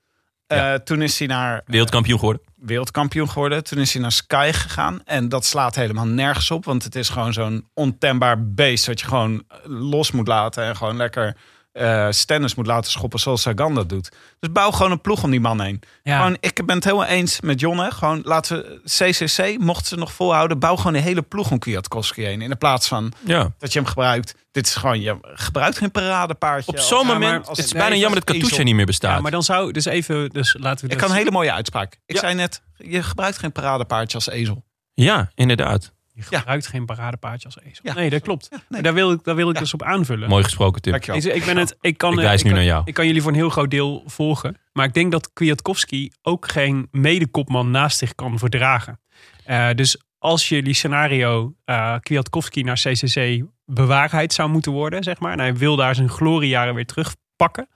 [0.47, 0.79] Eh Ja.
[0.79, 2.43] Toen is hij naar Wereldkampioen geworden.
[2.67, 3.65] Wereldkampioen geworden.
[3.65, 5.01] Toen is hij naar Sky gegaan.
[5.05, 6.65] En dat slaat helemaal nergens op.
[6.65, 8.87] Want het is gewoon zo'n ontembaar beest.
[8.87, 10.65] Dat je gewoon los moet laten.
[10.65, 11.37] En gewoon lekker
[11.75, 14.09] eh stennis moet laten schoppen zoals Sagan dat doet.
[14.41, 15.83] Dus bouw gewoon een ploeg om die man heen.
[16.03, 16.17] Ja.
[16.17, 17.79] Gewoon, ik ben het helemaal eens met John.
[17.79, 17.91] Hè.
[17.91, 20.59] Gewoon laten we CCC, mochten ze nog volhouden...
[20.59, 22.43] bouw gewoon een hele ploeg om Kwiatkowski heen.
[22.43, 23.53] In de plaats van Ja.
[23.59, 24.35] dat je hem gebruikt.
[24.53, 26.73] Dit is gewoon, je gebruikt geen paradepaardje.
[26.73, 29.15] Op zo'n moment als- het is nee, bijna jammer dat Katusha niet meer bestaat.
[29.17, 31.53] Ja, maar dan zou dus even, dus laten we Ik dat- kan een hele mooie
[31.53, 31.99] uitspraak.
[32.07, 32.21] Ik Ja.
[32.21, 34.65] zei net, je gebruikt geen paradepaardje als ezel.
[34.95, 35.93] Ja, inderdaad.
[36.17, 37.81] Je gebruikt geen paradepaardje als ezel.
[37.83, 37.95] Ja.
[37.95, 38.51] Nee, dat klopt.
[38.51, 38.61] nee.
[38.69, 39.61] Maar Daar wil ik, daar wil ik Ja.
[39.61, 40.29] dus op aanvullen.
[40.29, 40.93] Mooi gesproken, Tim.
[40.93, 41.37] Dankjewel.
[41.37, 42.83] Ik, ben het, ik kan, Ik eh, wijs nu kan- naar jou.
[42.85, 44.57] Ik kan jullie voor een heel groot deel volgen.
[44.73, 49.01] Maar ik denk dat Kwiatkowski ook geen medekopman naast zich kan verdragen.
[49.45, 55.33] Eh, dus als jullie scenario eh Kwiatkowski naar CCC bewaarheid zou moeten worden, zeg maar.
[55.33, 57.69] En hij wil daar zijn gloriejaren weer terugpakken.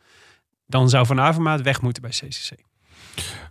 [0.67, 2.53] Dan zou Van Avermaat weg moeten bij CCC.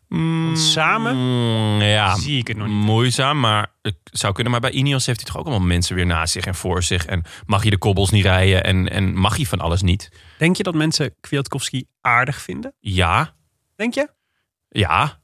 [0.07, 2.75] Want samen Mm, ja, zie ik het nog niet.
[2.75, 4.51] moeizaam, maar het zou kunnen.
[4.51, 7.05] Maar bij Ineos heeft hij toch ook allemaal mensen weer naast zich en voor zich.
[7.05, 10.09] En mag hij de kobbels niet rijden en, en mag hij van alles niet?
[10.37, 12.73] Denk je dat mensen Kwiatkowski aardig vinden?
[12.79, 13.35] Ja,
[13.75, 14.09] Denk je?
[14.69, 15.19] ja.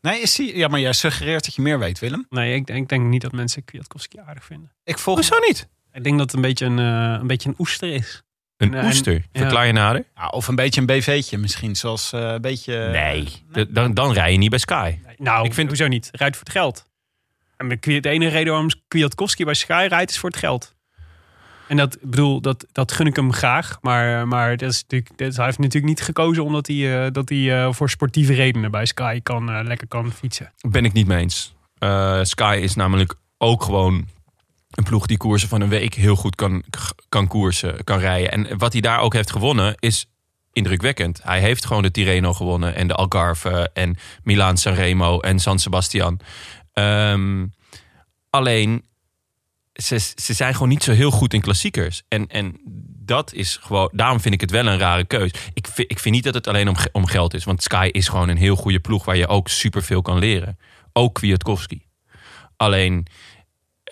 [0.00, 2.26] Nee, is die, ja, maar jij suggereert dat je meer weet, Willem.
[2.28, 4.72] Nee, ik, ik denk niet dat mensen Kwiatkowski aardig vinden.
[4.84, 5.68] Ik volg Hoezo niet?
[5.92, 8.22] Ik denk dat het een beetje een, eh, een, beetje een oester is.
[8.60, 9.24] Een En- oester.
[9.32, 10.04] Verklaar je nader?
[10.16, 11.76] Ja, of een beetje een BV'tje misschien.
[11.76, 12.88] Zoals eh, een beetje...
[12.92, 14.94] nee, de- dan, dan rij je niet bij Sky.
[15.16, 16.08] Nou, Ik vind- hoezo niet?
[16.12, 16.86] Rijdt voor het geld.
[17.56, 20.74] En de enige reden waarom Kwiatkowski bij Sky rijdt is voor het geld.
[21.68, 23.78] En dat, bedoel, dat, dat gun ik hem graag.
[23.80, 27.28] Maar, maar dat is natuurlijk, dat, hij heeft natuurlijk niet gekozen omdat hij, eh, dat
[27.28, 30.52] hij eh, voor sportieve redenen bij Sky kan, eh, lekker kan fietsen.
[30.68, 31.54] Ben ik niet mee eens.
[31.78, 34.08] Eh, Sky is namelijk ook gewoon
[34.70, 36.62] een ploeg die koersen van een week heel goed kan,
[37.08, 38.30] kan koersen, kan rijden.
[38.30, 40.06] En wat hij daar ook heeft gewonnen is
[40.52, 41.20] indrukwekkend.
[41.22, 46.20] Hij heeft gewoon de Tirreno gewonnen en de Algarve en Milaan Sanremo en San Sebastian.
[46.72, 47.46] Ehm,
[48.30, 48.84] alleen,
[49.72, 52.02] ze, ze zijn gewoon niet zo heel goed in klassiekers.
[52.08, 52.60] En, en
[53.04, 55.30] dat is gewoon, daarom vind ik het wel een rare keus.
[55.54, 57.44] Ik vind, ik vind niet dat het alleen om, om geld is.
[57.44, 60.58] Want Sky is gewoon een heel goede ploeg waar je ook superveel kan leren.
[60.92, 61.86] Ook Kwiatkowski.
[62.56, 63.06] Alleen,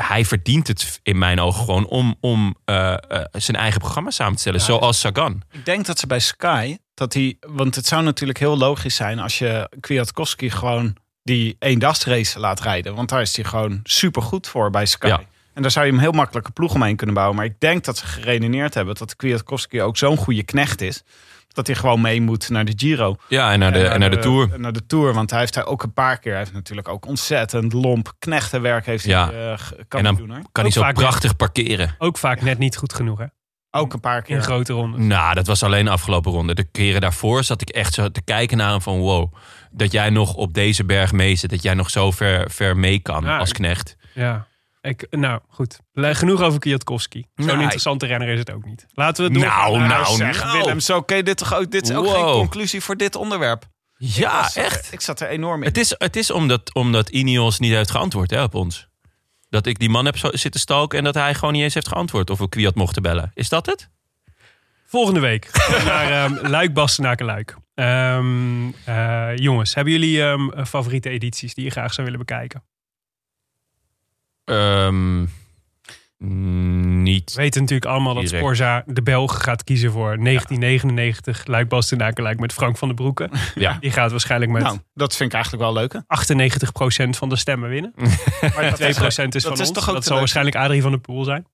[0.02, 4.34] hij verdient het in mijn ogen gewoon om, om eh, eh, zijn eigen programma samen
[4.34, 4.60] te stellen.
[4.60, 5.42] zoals Sagan.
[5.50, 9.18] Ik denk dat ze bij Sky, dat hij, want het zou natuurlijk heel logisch zijn
[9.18, 12.94] als je Kwiatkowski gewoon die eendagsrace laat rijden.
[12.94, 15.06] Want daar is hij gewoon super goed voor bij Sky.
[15.06, 15.20] Ja.
[15.54, 17.36] En daar zou je hem heel makkelijk een ploeg omheen kunnen bouwen.
[17.36, 21.02] Maar ik denk dat ze geredeneerd hebben dat Kwiatkowski ook zo'n goede knecht is.
[21.58, 23.16] Dat hij gewoon mee moet naar de Giro.
[23.28, 24.52] Ja, en naar de, en naar de Tour.
[24.52, 26.30] en Naar de Tour, want hij heeft daar ook een paar keer.
[26.30, 29.30] Hij heeft natuurlijk ook ontzettend lomp knechtenwerk heeft Ja.
[29.30, 31.94] hij, eh, kan En hij dan doen kan hij Ook zo vaak prachtig parkeren.
[31.98, 33.24] Ook vaak net niet goed genoeg, hè?
[33.70, 34.36] Ook een paar keer.
[34.36, 35.04] In grote rondes.
[35.04, 36.54] Nou, dat was alleen de afgelopen ronde.
[36.54, 38.98] De keren daarvoor zat ik echt zo te kijken naar hem van...
[38.98, 39.34] wow,
[39.70, 41.50] dat jij nog op deze berg mee zit.
[41.50, 43.96] Dat jij nog zo ver, ver mee kan Ja, als knecht.
[44.14, 44.46] Ja.
[44.80, 45.80] Ik, nou, goed.
[45.94, 47.26] Genoeg over Kwiatkowski.
[47.34, 47.60] Zo'n Nee.
[47.60, 48.86] interessante renner is het ook niet.
[48.92, 50.58] Laten we het doorgaan Nou, nou, zeg, nou.
[50.58, 53.64] Willem, zo oké, dit, toch ook, dit is ook geen conclusie voor dit onderwerp.
[53.96, 54.92] Ja, Ik was- echt.
[54.92, 55.68] Ik zat er enorm in.
[55.68, 58.88] Het is, het is omdat, omdat Ineos niet heeft geantwoord hè, op ons.
[59.50, 62.30] Dat ik die man heb zitten stoken en dat hij gewoon niet eens heeft geantwoord
[62.30, 63.30] of we Kwiat mochten bellen.
[63.34, 63.88] Is dat het?
[64.86, 65.50] Volgende week
[65.84, 67.56] naar ehm Luik, Bastenaken, Luik.
[67.74, 72.62] Ehm, eh, jongens, hebben jullie ehm, favoriete edities die je graag zou willen bekijken?
[74.48, 75.24] Ehm,
[77.02, 77.32] Niet.
[77.34, 78.28] We weten natuurlijk allemaal dat.
[78.28, 81.46] Sporza de Belg gaat kiezen voor 1999.
[81.46, 83.30] Luik Bastenaken lijkt met Frank van den Broeke.
[83.54, 83.76] Ja.
[83.80, 85.92] Die gaat waarschijnlijk met Nou, dat vind ik eigenlijk wel leuk.
[85.92, 85.98] hè?
[87.06, 87.92] 98% van de stemmen winnen.
[88.54, 89.60] Maar 2% is van dat ons.
[89.60, 90.18] is toch ook dat zal leuk?
[90.18, 91.46] waarschijnlijk Adrie van der Poel zijn.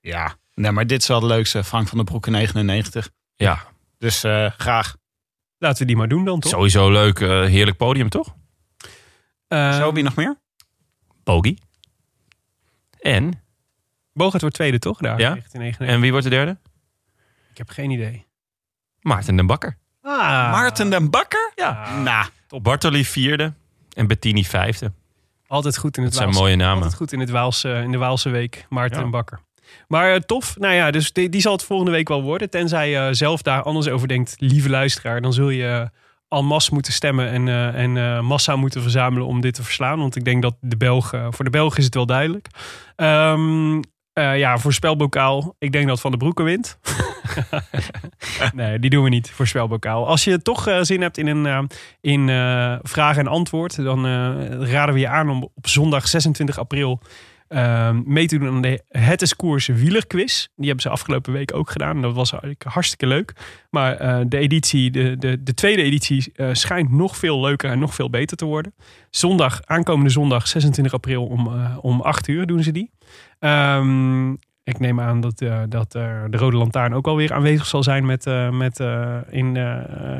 [0.00, 0.34] Ja.
[0.54, 1.64] Nee, maar dit is wel het leukste.
[1.64, 3.10] Frank van den Broek in 99.
[3.36, 3.64] Ja,
[3.98, 4.96] Dus eh, graag.
[5.58, 6.50] Laten we die maar doen dan, toch?
[6.52, 7.20] sowieso leuk.
[7.20, 8.34] eh, heerlijk podium, toch?
[9.48, 10.40] Eh, Zo, wie nog meer?
[11.24, 11.58] Bogie.
[13.14, 13.42] En?
[14.12, 14.98] Bogert wordt tweede, toch?
[14.98, 15.28] Daar, Ja.
[15.30, 15.88] 1999.
[15.96, 16.56] En wie wordt de derde?
[17.50, 18.26] Ik heb geen idee.
[19.00, 19.76] Maarten den Bakker.
[20.02, 20.12] Ah,
[20.52, 21.52] Maarten den Bakker?
[21.54, 21.98] Ja.
[22.02, 22.26] Nou,
[22.62, 23.52] Bartoli vierde.
[23.92, 24.92] En Bettini vijfde.
[25.46, 26.44] Altijd goed in het Dat zijn Waalse.
[26.44, 26.76] mooie namen.
[26.76, 28.66] Altijd goed in, het Waalse, in de Waalse week.
[28.68, 29.04] Maarten Ja.
[29.04, 29.40] en Bakker.
[29.88, 30.56] Maar eh, tof.
[30.58, 32.50] Nou ja, dus die, die zal het volgende week wel worden.
[32.50, 35.20] Tenzij je zelf daar anders over denkt, lieve luisteraar.
[35.20, 35.90] Dan zul je
[36.28, 39.98] al masse moeten stemmen en, eh, en eh, massa moeten verzamelen om dit te verslaan.
[39.98, 42.48] Want ik denk dat de Belgen, voor de Belgen is het wel duidelijk.
[42.96, 43.80] Ehm,
[44.12, 45.54] eh, ja, voorspelbokaal.
[45.58, 46.78] Ik denk dat Van der Broeke wint.
[48.54, 50.06] nee, die doen we niet, voorspelbokaal.
[50.06, 51.68] Als je toch zin hebt in een
[52.00, 52.28] in,
[52.82, 54.06] vraag en antwoord, dan
[54.64, 57.00] raden we je aan om op zondag 26 april
[57.48, 60.46] eh, mee te doen aan de Het is Koers wielerquiz.
[60.56, 62.02] Die hebben ze afgelopen week ook gedaan.
[62.02, 62.32] Dat was
[62.64, 63.34] hartstikke leuk.
[63.70, 67.78] Maar eh, de editie, de, de, de tweede editie, eh, schijnt nog veel leuker en
[67.78, 68.74] nog veel beter te worden.
[69.10, 72.90] Zondag, aankomende zondag 26 april om, eh, om 8 uur doen ze die.
[73.38, 74.32] Ehm,
[74.64, 75.38] ik neem aan dat,
[75.68, 78.80] dat de Rode Lantaarn ook alweer aanwezig zal zijn met, met,
[79.30, 79.56] in,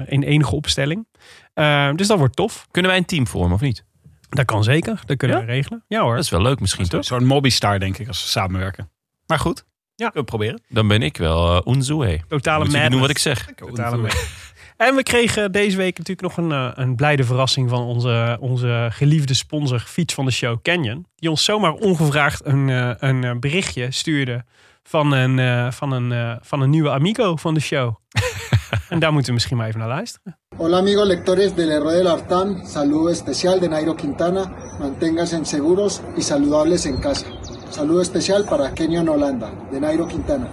[0.07, 1.07] in enige opstelling.
[1.55, 2.67] Ehm, dus dat wordt tof.
[2.71, 3.85] Kunnen wij een team vormen of niet?
[4.29, 5.01] Dat kan zeker.
[5.07, 5.45] Dat kunnen Ja?
[5.45, 5.85] we regelen.
[5.89, 6.15] Ja hoor.
[6.15, 7.05] Dat is wel leuk misschien, toch?
[7.05, 8.91] zo'n Mobbystar denk ik als we samenwerken.
[9.27, 9.65] Maar goed,
[9.95, 10.05] Ja.
[10.11, 10.63] kunnen we proberen.
[10.69, 12.21] Dan ben ik wel uh, Unzue.
[12.29, 12.91] Totale Moet je madness.
[12.91, 13.49] doen wat ik zeg.
[13.57, 14.47] Totale madness.
[14.77, 18.89] En we kregen deze week natuurlijk nog een, eh, een blijde verrassing van onze, onze
[18.93, 21.07] geliefde sponsor, fiets van de show Canyon.
[21.17, 24.45] Die ons zomaar ongevraagd een, eh, een eh, berichtje stuurde
[24.89, 27.95] van een, eh, van, een, eh, van een nieuwe amigo van de show.
[28.89, 30.39] en daar moeten we misschien maar even naar luisteren.
[30.57, 36.23] Hola amigos lectores del Héroe del Artán, saludo especial de Nairo Quintana, manténganse seguros y
[36.23, 37.27] saludables en casa.
[37.71, 40.49] Saludo especial para Kenyon Holanda, de Nairo Quintana.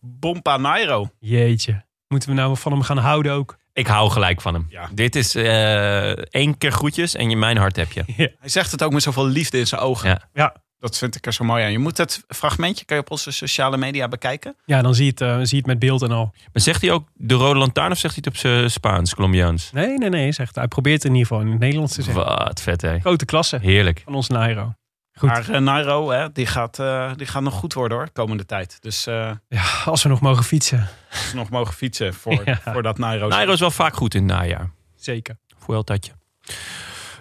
[0.00, 1.08] Bompa Nairo.
[1.18, 1.84] Jeetje.
[2.08, 3.56] Moeten we nou van hem gaan houden ook?
[3.72, 4.66] Ik hou gelijk van hem.
[4.68, 4.88] Ja.
[4.92, 8.02] Dit is eh, één keer groetjes en je mijn hart heb je.
[8.16, 10.08] Hij zegt het ook met zoveel liefde in zijn ogen.
[10.08, 10.28] Ja.
[10.32, 11.72] Ja, Dat vind ik er zo mooi aan.
[11.72, 14.56] Je moet het fragmentje kan je op onze sociale media bekijken.
[14.64, 16.32] ja dan zie je, het, eh, zie je het met beeld en al.
[16.52, 19.70] Maar zegt hij ook de rode lantaarn of zegt hij het op zijn Spaans, Colombiaans?
[19.72, 20.32] Nee, nee, nee.
[20.32, 22.24] Zegt, hij probeert het in ieder geval in het Nederlands te zeggen.
[22.24, 22.98] Wat vet, hè?
[22.98, 24.00] Grote klasse Heerlijk.
[24.04, 24.74] van ons Nairo.
[25.14, 25.28] Goed.
[25.28, 28.78] Maar eh, Nairo, hè, die, gaat, eh, die gaat nog goed worden hoor, komende tijd.
[28.80, 30.88] Dus eh Ja, als we nog mogen fietsen.
[31.10, 32.60] als we nog mogen fietsen voor, Ja.
[32.64, 33.28] voor dat Nairo.
[33.28, 34.70] Nairo is wel vaak goed in het najaar.
[34.96, 35.36] Zeker.
[35.58, 36.12] Voor Tatje.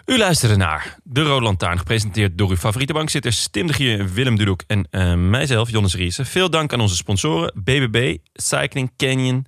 [0.05, 4.35] U luisterde naar De Rode Lantaarn, gepresenteerd door uw favoriete bankzitters Tim de Gier, Willem
[4.35, 6.25] Dudok en eh, mijzelf, Jonas Riese.
[6.25, 9.45] Veel dank aan onze sponsoren BBB, Cycling Canyon,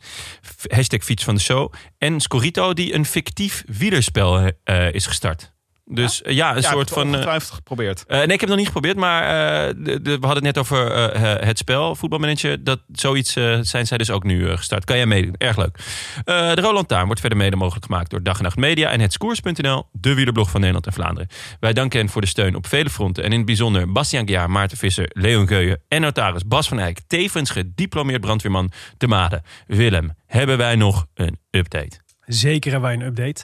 [0.99, 5.54] fiets van de show en Scorito die een fictief wielerspel eh, is gestart.
[5.87, 7.07] Dus eh, ja, een Ja, soort ik heb van...
[7.07, 8.03] eh, ongetwijfeld geprobeerd.
[8.07, 9.21] eh, nee, ik heb het nog niet geprobeerd, maar
[9.67, 12.63] eh, de, de- we hadden het net over eh, eh, het spel, voetbalmanager.
[12.63, 14.85] Dat, zoiets eh, zijn zij dus ook nu eh, gestart.
[14.85, 15.35] Kan jij meedoen?
[15.37, 15.77] Erg leuk.
[16.23, 18.99] Eh, de Roland Taarn wordt verder mede mogelijk gemaakt door Dag en Nacht Media en
[18.99, 21.29] hetskoers.nl, de wielerblog van Nederland en Vlaanderen.
[21.59, 24.49] Wij danken hen voor de steun op vele fronten en in het bijzonder Bastiaan Gjaar,
[24.49, 29.43] Maarten Visser, Leon Geuyen en notaris Bas van Eyck, tevens gediplomeerd brandweerman te Maden.
[29.67, 32.03] Willem, hebben wij nog een update?
[32.25, 33.43] Zeker hebben wij een update.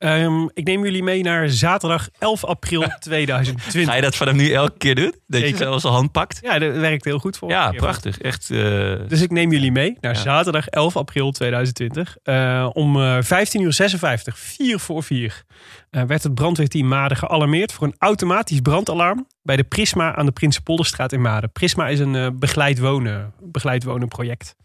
[0.00, 3.84] Ehm, ik neem jullie mee naar zaterdag 11 april 2020.
[3.84, 5.14] Ga je dat van hem nu elke keer doen?
[5.26, 5.58] Dat je Zeker.
[5.58, 6.38] zelfs zijn hand pakt?
[6.42, 8.18] Ja, dat werkt heel goed voor Ja, prachtig.
[8.18, 8.50] Echt.
[8.50, 8.58] eh,
[9.08, 10.20] Dus ik neem jullie mee naar Ja.
[10.20, 12.16] zaterdag 11 april 2020.
[12.22, 17.72] Eh, om eh 15 uur 56, 4 voor 4, eh, werd het brandweerteam Maden gealarmeerd
[17.72, 21.52] voor een automatisch brandalarm bij de Prisma aan de Prinsenpolderstraat in Maden.
[21.52, 24.56] Prisma is een eh, begeleid, wonen, begeleid wonen project.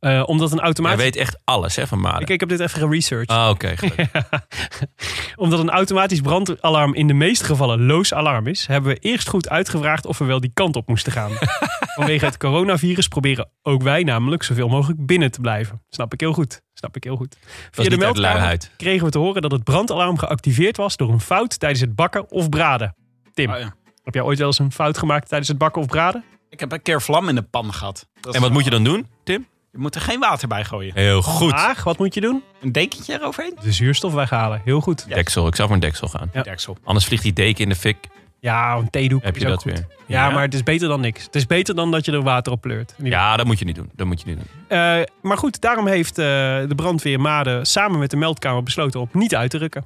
[0.00, 1.02] Eh, omdat een automatisch...
[1.02, 2.20] weet echt alles hè, van Maden.
[2.20, 3.36] Ik, ik heb dit even geresearched.
[3.36, 3.74] Ah, oké.
[5.36, 9.48] Omdat een automatisch brandalarm in de meeste gevallen loos alarm is, hebben we eerst goed
[9.48, 11.30] uitgevraagd of we wel die kant op moesten gaan.
[11.98, 15.82] Vanwege het coronavirus proberen ook wij namelijk zoveel mogelijk binnen te blijven.
[15.90, 16.62] Snap ik heel goed.
[16.74, 17.36] Snap ik heel goed.
[17.70, 21.58] Via de meldkamer kregen we te horen dat het brandalarm geactiveerd was door een fout
[21.58, 22.94] tijdens het bakken of braden.
[23.34, 23.74] Tim, Oh, ja.
[24.02, 26.24] heb jij ooit wel eens een fout gemaakt tijdens het bakken of braden?
[26.50, 28.08] Ik heb een keer vlam in de pan gehad.
[28.20, 29.46] Dat En wat moet je dan doen, Tim?
[29.72, 30.92] Je moet er geen water bij gooien.
[30.94, 31.50] Heel goed.
[31.50, 32.42] Vraag, wat moet je doen?
[32.60, 33.56] Een dekentje eroverheen?
[33.62, 34.60] De zuurstof weghalen.
[34.64, 35.08] Heel goed.
[35.08, 35.46] Deksel.
[35.46, 36.30] Ik zou voor een deksel gaan.
[36.32, 36.42] Ja.
[36.42, 36.76] Deksel.
[36.84, 37.96] Anders vliegt die deken in de fik.
[38.40, 39.72] Ja, een theedoek Heb is je ook dat goed.
[39.72, 39.86] weer?
[40.06, 41.24] Ja, maar het is beter dan niks.
[41.24, 42.94] Het is beter dan dat je er water op pleurt.
[43.02, 43.90] Ja, dat moet je niet doen.
[43.94, 44.46] Dat moet je niet doen.
[44.78, 49.08] Eh, maar goed, daarom heeft eh, de brandweer Maden samen met de meldkamer besloten om
[49.12, 49.84] niet uit te rukken.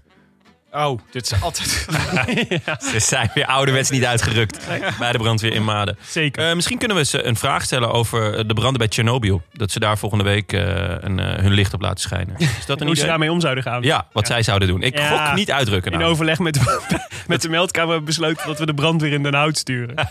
[0.74, 1.69] Oh, dit is altijd...
[2.93, 4.66] Ze zijn weer ouderwets niet uitgerukt
[4.99, 5.99] bij de brandweer in Maden.
[6.09, 6.49] Zeker.
[6.49, 9.43] Eh, misschien kunnen we ze een vraag stellen over de branden bij Tsjernobyl.
[9.53, 10.61] Dat ze daar volgende week eh,
[11.01, 12.35] een, eh, hun licht op laten schijnen.
[12.39, 13.82] Is dat een Hoe ze daarmee om zouden gaan.
[13.82, 14.82] Ja, wat zij zouden doen.
[14.82, 15.27] Ik Ja.
[15.27, 15.93] gok niet uitdrukken.
[15.93, 16.11] In nou.
[16.11, 16.61] overleg met,
[17.27, 19.94] met de meldkamer besloten dat we de brandweer in Den Hout sturen.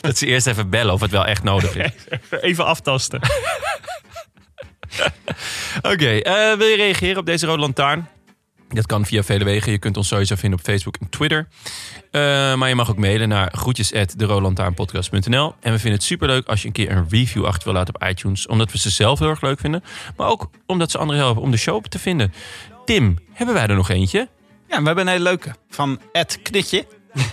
[0.00, 1.90] Dat ze eerst even bellen of het wel echt nodig is.
[2.40, 3.20] Even aftasten.
[5.82, 8.08] Oké, eh, wil je reageren op deze Rode Lantaarn?
[8.68, 9.72] Dat kan via vele wegen.
[9.72, 11.48] Je kunt ons sowieso vinden op Facebook en Twitter.
[12.10, 12.20] Eh,
[12.54, 15.54] maar je mag ook mailen naar groetjes@deroodlantaarnpodcast.nl.
[15.60, 18.08] En we vinden het superleuk als je een keer een review achter wil laten op
[18.08, 18.46] iTunes.
[18.46, 19.84] Omdat we ze zelf heel erg leuk vinden.
[20.16, 22.32] Maar ook omdat ze anderen helpen om de show te vinden.
[22.84, 24.28] Tim, hebben wij er nog eentje?
[24.68, 25.54] Ja, we hebben een hele leuke.
[25.68, 26.86] Van Ed Knitje.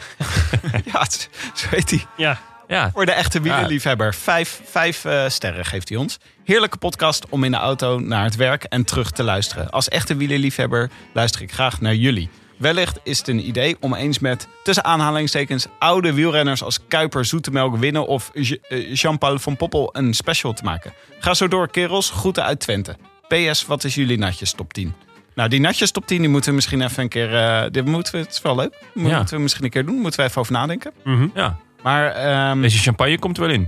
[0.93, 1.05] ja,
[1.53, 2.05] zo heet hij.
[2.17, 2.39] Ja.
[2.67, 2.91] Ja.
[2.93, 4.13] Voor de echte wielerliefhebber.
[4.13, 6.19] Vijf, vijf eh, sterren geeft hij ons.
[6.43, 9.69] Heerlijke podcast om in de auto naar het werk en terug te luisteren.
[9.69, 12.29] Als echte wielerliefhebber luister ik graag naar jullie.
[12.57, 17.77] Wellicht is het een idee om eens met, tussen aanhalingstekens, oude wielrenners als Kuiper, Zoetemelk,
[17.77, 20.93] Winnen of eh, Jean-Paul van Poppel een special te maken.
[21.19, 22.09] Ga zo door, kerels.
[22.09, 22.95] Groeten uit Twente.
[23.27, 24.93] PS, wat is jullie natjes top 10?
[25.35, 27.35] Nou, die natjes top 10 die moeten we misschien even een keer...
[27.35, 28.77] eh, dit moeten we, het is wel leuk.
[28.93, 29.25] Moeten Ja.
[29.25, 29.95] we misschien een keer doen.
[29.99, 30.91] Moeten we even over nadenken.
[31.33, 31.57] Ja.
[31.83, 33.67] Maar ehm, Deze champagne komt er wel in.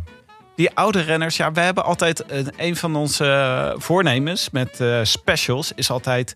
[0.56, 5.72] Die oude renners, ja, we hebben altijd eh, een van onze voornemens met eh, specials
[5.76, 6.36] is altijd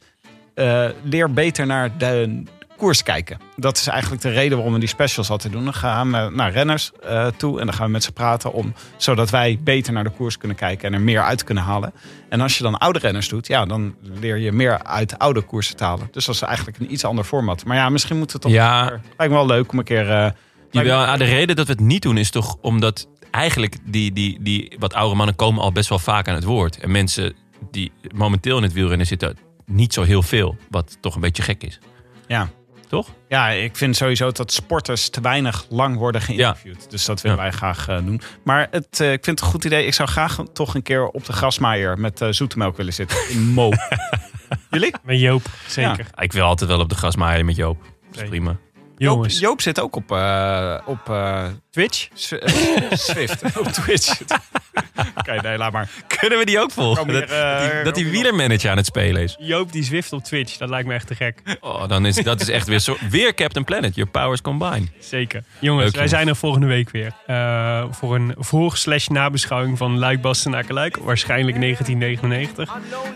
[0.56, 2.44] eh, leer beter naar de
[2.78, 3.40] koers kijken.
[3.56, 5.64] Dat is eigenlijk de reden waarom we die specials altijd doen.
[5.64, 6.92] Dan gaan we naar renners
[7.38, 10.38] toe en dan gaan we met ze praten om, zodat wij beter naar de koers
[10.38, 11.94] kunnen kijken en er meer uit kunnen halen.
[12.30, 15.76] En als je dan oude renners doet, ja, dan leer je meer uit oude koersen
[15.76, 16.08] te halen.
[16.12, 17.66] Dus dat is eigenlijk een iets ander format.
[17.66, 18.52] Maar ja, misschien moeten we toch.
[18.52, 18.82] Ja.
[18.82, 20.34] een keer- lijkt me wel leuk om een keer.
[20.72, 24.38] Jawel, ah, de reden dat we het niet doen is toch omdat eigenlijk die, die,
[24.42, 26.80] die wat oude mannen komen al best wel vaak aan het woord.
[26.80, 27.34] En mensen
[27.72, 30.58] die momenteel in het wielrennen zitten, niet zo heel veel.
[30.70, 31.80] Wat toch een beetje gek is.
[32.28, 32.50] Ja.
[32.88, 33.08] Toch?
[33.28, 36.90] Ja, ik vind sowieso dat sporters te weinig lang worden geïnterviewd.
[36.90, 38.22] Dus dat willen wij graag eh, doen.
[38.44, 39.86] Maar het, eh, ik vind het een goed idee.
[39.86, 43.18] Ik zou graag toch een keer op de grasmaaier met eh zoetemelk willen zitten.
[43.30, 43.72] In Mo.
[44.72, 44.94] Jullie?
[45.04, 46.06] Met Joop, zeker.
[46.16, 47.82] Ik wil altijd wel op de grasmaaien met Joop.
[48.12, 48.58] Dat is prima.
[49.00, 52.08] Joop, Joop zit ook op, eh, op eh, Twitch?
[52.14, 52.54] S- eh,
[52.92, 53.58] Swift.
[53.60, 54.20] op Twitch.
[55.18, 55.90] Oké, nee, laat maar.
[56.20, 57.10] Kunnen we die ook volgen?
[57.10, 59.36] Hier, Dat, dat die, dat die wielermanager aan het spelen is.
[59.40, 61.42] Joop die Zwift op Twitch, dat lijkt me echt te gek.
[61.62, 63.96] Oh, dan is dat is echt weer, zo, weer Captain Planet.
[63.96, 64.86] Your powers combine.
[65.00, 65.44] Zeker.
[65.60, 66.12] Jongens, Leuk, wij jongens.
[66.12, 67.12] zijn er volgende week weer.
[67.26, 70.98] Eh, voor een voor-slash nabeschouwing van Luik Bastenaken Luik.
[70.98, 72.70] Waarschijnlijk 1999.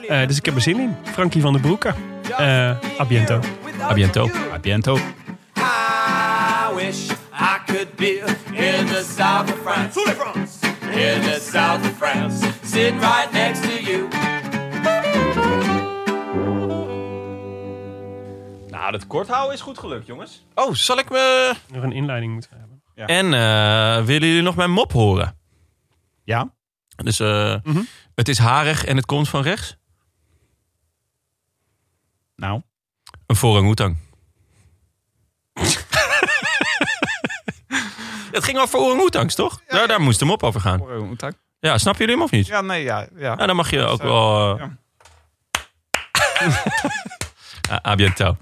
[0.08, 0.96] Eh, dus ik heb er zin in.
[1.12, 1.94] Frankie van den Broeke.
[2.38, 2.70] Eh
[3.00, 3.40] a biento.
[3.82, 4.30] A biento.
[4.54, 4.98] A biento.
[5.58, 8.20] I wish I could be
[8.54, 10.00] in the south of France.
[10.92, 12.46] In the south of France.
[12.64, 14.08] Sitting right next to you.
[18.70, 20.46] Nou, dat kort houden is goed gelukt, jongens.
[20.56, 21.54] Oh, zal ik me...
[21.68, 22.82] Nog een inleiding moeten hebben.
[22.96, 25.38] En eh, willen jullie nog mijn mop horen?
[26.24, 26.54] Ja.
[26.96, 27.56] Dus eh,
[28.16, 29.78] het is harig en het komt van rechts?
[32.36, 32.62] Nou.
[33.26, 33.98] Een orang-oetang.
[38.34, 39.62] Het ging over orang-oetangs, toch?
[39.68, 40.82] daar, daar moest hem op over gaan.
[40.82, 41.36] Orang-oetang.
[41.60, 42.48] Ja, snap jullie hem of niet?
[42.48, 43.08] Ja, nee, ja.
[43.16, 43.36] ja.
[43.36, 44.58] Nou, dan mag je ook wel...
[44.60, 44.78] eh, ja.
[47.72, 48.38] a- a biento.